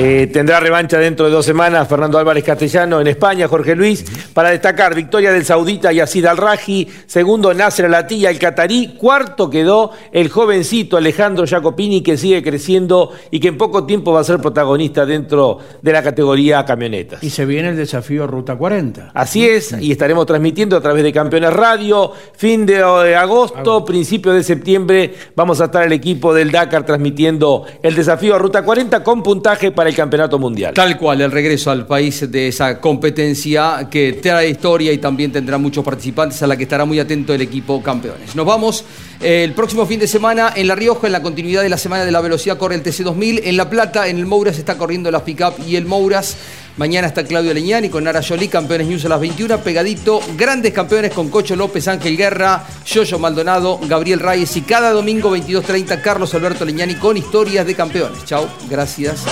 Eh, 0.01 0.29
tendrá 0.33 0.61
revancha 0.61 0.97
dentro 0.97 1.27
de 1.27 1.33
dos 1.33 1.45
semanas 1.45 1.89
Fernando 1.89 2.21
Álvarez 2.21 2.45
Castellano 2.45 3.01
en 3.01 3.09
España, 3.09 3.49
Jorge 3.49 3.75
Luis, 3.75 4.05
para 4.33 4.51
destacar 4.51 4.95
victoria 4.95 5.33
del 5.33 5.45
saudita 5.45 5.91
Yacid 5.91 6.25
Al-Raji, 6.25 6.87
segundo 7.05 7.53
Nasser 7.53 7.87
Alatilla, 7.87 8.31
el 8.31 8.39
catarí, 8.39 8.95
cuarto 8.97 9.51
quedó 9.51 9.91
el 10.13 10.29
jovencito 10.29 10.97
Alejandro 10.97 11.49
Jacopini 11.49 12.01
que 12.01 12.17
sigue 12.17 12.45
creciendo 12.45 13.11
y 13.33 13.41
que 13.41 13.49
en 13.49 13.59
poco 13.59 13.87
tiempo 13.87 14.13
va 14.13 14.21
a 14.21 14.25
ser 14.25 14.39
protagonista 14.39 15.05
dentro 15.05 15.59
de 15.83 15.93
la 15.93 16.01
categoría 16.01 16.65
camionetas. 16.65 17.21
Y 17.25 17.31
se 17.31 17.45
viene 17.45 17.71
el 17.71 17.77
desafío 17.77 18.29
Ruta 18.29 18.55
40. 18.55 19.11
Así 19.15 19.49
es, 19.49 19.75
y 19.81 19.91
estaremos 19.91 20.27
transmitiendo 20.27 20.77
a 20.77 20.81
través 20.81 21.03
de 21.03 21.13
Campeones 21.13 21.53
Radio, 21.53 22.13
fin 22.37 22.67
de 22.67 22.85
agosto, 23.17 23.85
principio 23.85 24.33
de 24.33 24.45
septiembre, 24.45 25.13
vamos 25.35 25.61
a 25.61 25.65
estar 25.65 25.85
el 25.85 25.93
equipo 25.93 26.33
del 26.33 26.53
Dakar 26.53 26.87
transmitiendo 26.87 27.65
el 27.83 27.97
desafío 27.97 28.37
a 28.37 28.39
Ruta 28.39 28.63
40 28.63 29.03
con 29.03 29.25
puntaje 29.25 29.73
para 29.73 29.88
el 29.89 29.97
Campeonato 29.97 30.39
Mundial. 30.39 30.75
Tal 30.75 30.97
cual, 30.97 31.21
el 31.21 31.31
regreso 31.31 31.71
al 31.71 31.87
país 31.87 32.31
de 32.31 32.49
esa 32.49 32.81
competencia 32.81 33.89
que 33.91 34.15
trae 34.15 34.51
historia 34.51 34.93
y 34.93 34.99
también 34.99 35.33
tendrá 35.33 35.59
muchos 35.59 35.85
participantes 35.85 36.43
a 36.43 36.47
la 36.47 36.57
que 36.57 36.65
estará 36.65 36.85
muy 36.85 37.01
atento 37.01 37.35
el 37.35 37.41
equipo 37.41 37.83
campeones. 37.83 38.35
Nos 38.37 38.47
vamos 38.47 38.85
eh, 39.21 39.43
el 39.45 39.53
próximo 39.53 39.87
fin 39.87 40.01
de 40.01 40.07
semana 40.07 40.53
en 40.55 40.69
La 40.69 40.75
Rioja, 40.75 41.07
en 41.07 41.13
la 41.13 41.23
continuidad 41.23 41.63
de 41.63 41.69
la 41.69 41.79
Semana 41.79 42.05
de 42.05 42.13
la 42.13 42.21
Velocidad, 42.21 42.59
corre 42.59 42.77
el 42.77 42.83
TC2000. 42.83 43.43
En 43.45 43.57
La 43.57 43.69
Plata, 43.69 44.09
en 44.09 44.19
el 44.19 44.27
Mouras, 44.27 44.59
está 44.59 44.77
corriendo 44.77 45.11
la 45.11 45.25
Pickup 45.25 45.55
y 45.67 45.77
el 45.77 45.87
Mouras. 45.87 46.37
Mañana 46.79 47.09
está 47.09 47.25
Claudio 47.25 47.53
Leñani 47.53 47.89
con 47.89 48.05
Nara 48.05 48.23
Jolie, 48.23 48.49
campeones 48.49 48.87
news 48.87 49.05
a 49.05 49.09
las 49.09 49.19
21. 49.19 49.59
Pegadito, 49.59 50.21
grandes 50.37 50.73
campeones 50.73 51.13
con 51.13 51.29
Cocho 51.29 51.57
López, 51.57 51.89
Ángel 51.89 52.17
Guerra, 52.17 52.65
Yoyo 52.87 53.19
Maldonado, 53.19 53.81
Gabriel 53.83 54.21
Reyes 54.21 54.57
y 54.57 54.63
cada 54.63 54.93
domingo 54.93 55.37
22.30 55.37 56.01
Carlos 56.01 56.33
Alberto 56.35 56.65
Leñani 56.65 56.95
con 56.95 57.17
historias 57.17 57.67
de 57.67 57.75
campeones. 57.75 58.25
Chao, 58.25 58.49
gracias. 58.71 59.25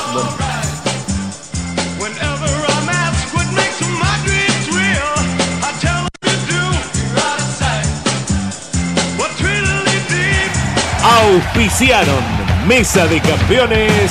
Auspiciaron 11.01 12.25
Mesa 12.67 13.07
de 13.07 13.21
Campeones 13.21 14.11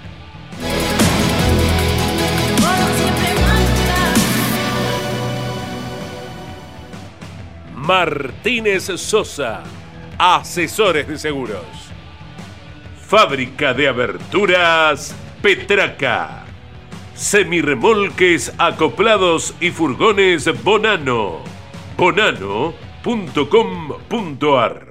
Martínez 7.81 8.85
Sosa, 8.97 9.63
asesores 10.19 11.07
de 11.07 11.17
seguros. 11.17 11.65
Fábrica 13.07 13.73
de 13.73 13.87
aberturas 13.87 15.15
Petraca. 15.41 16.45
Semirremolques 17.15 18.53
acoplados 18.59 19.55
y 19.59 19.71
furgones 19.71 20.45
Bonano. 20.63 21.39
Bonano.com.ar 21.97 24.90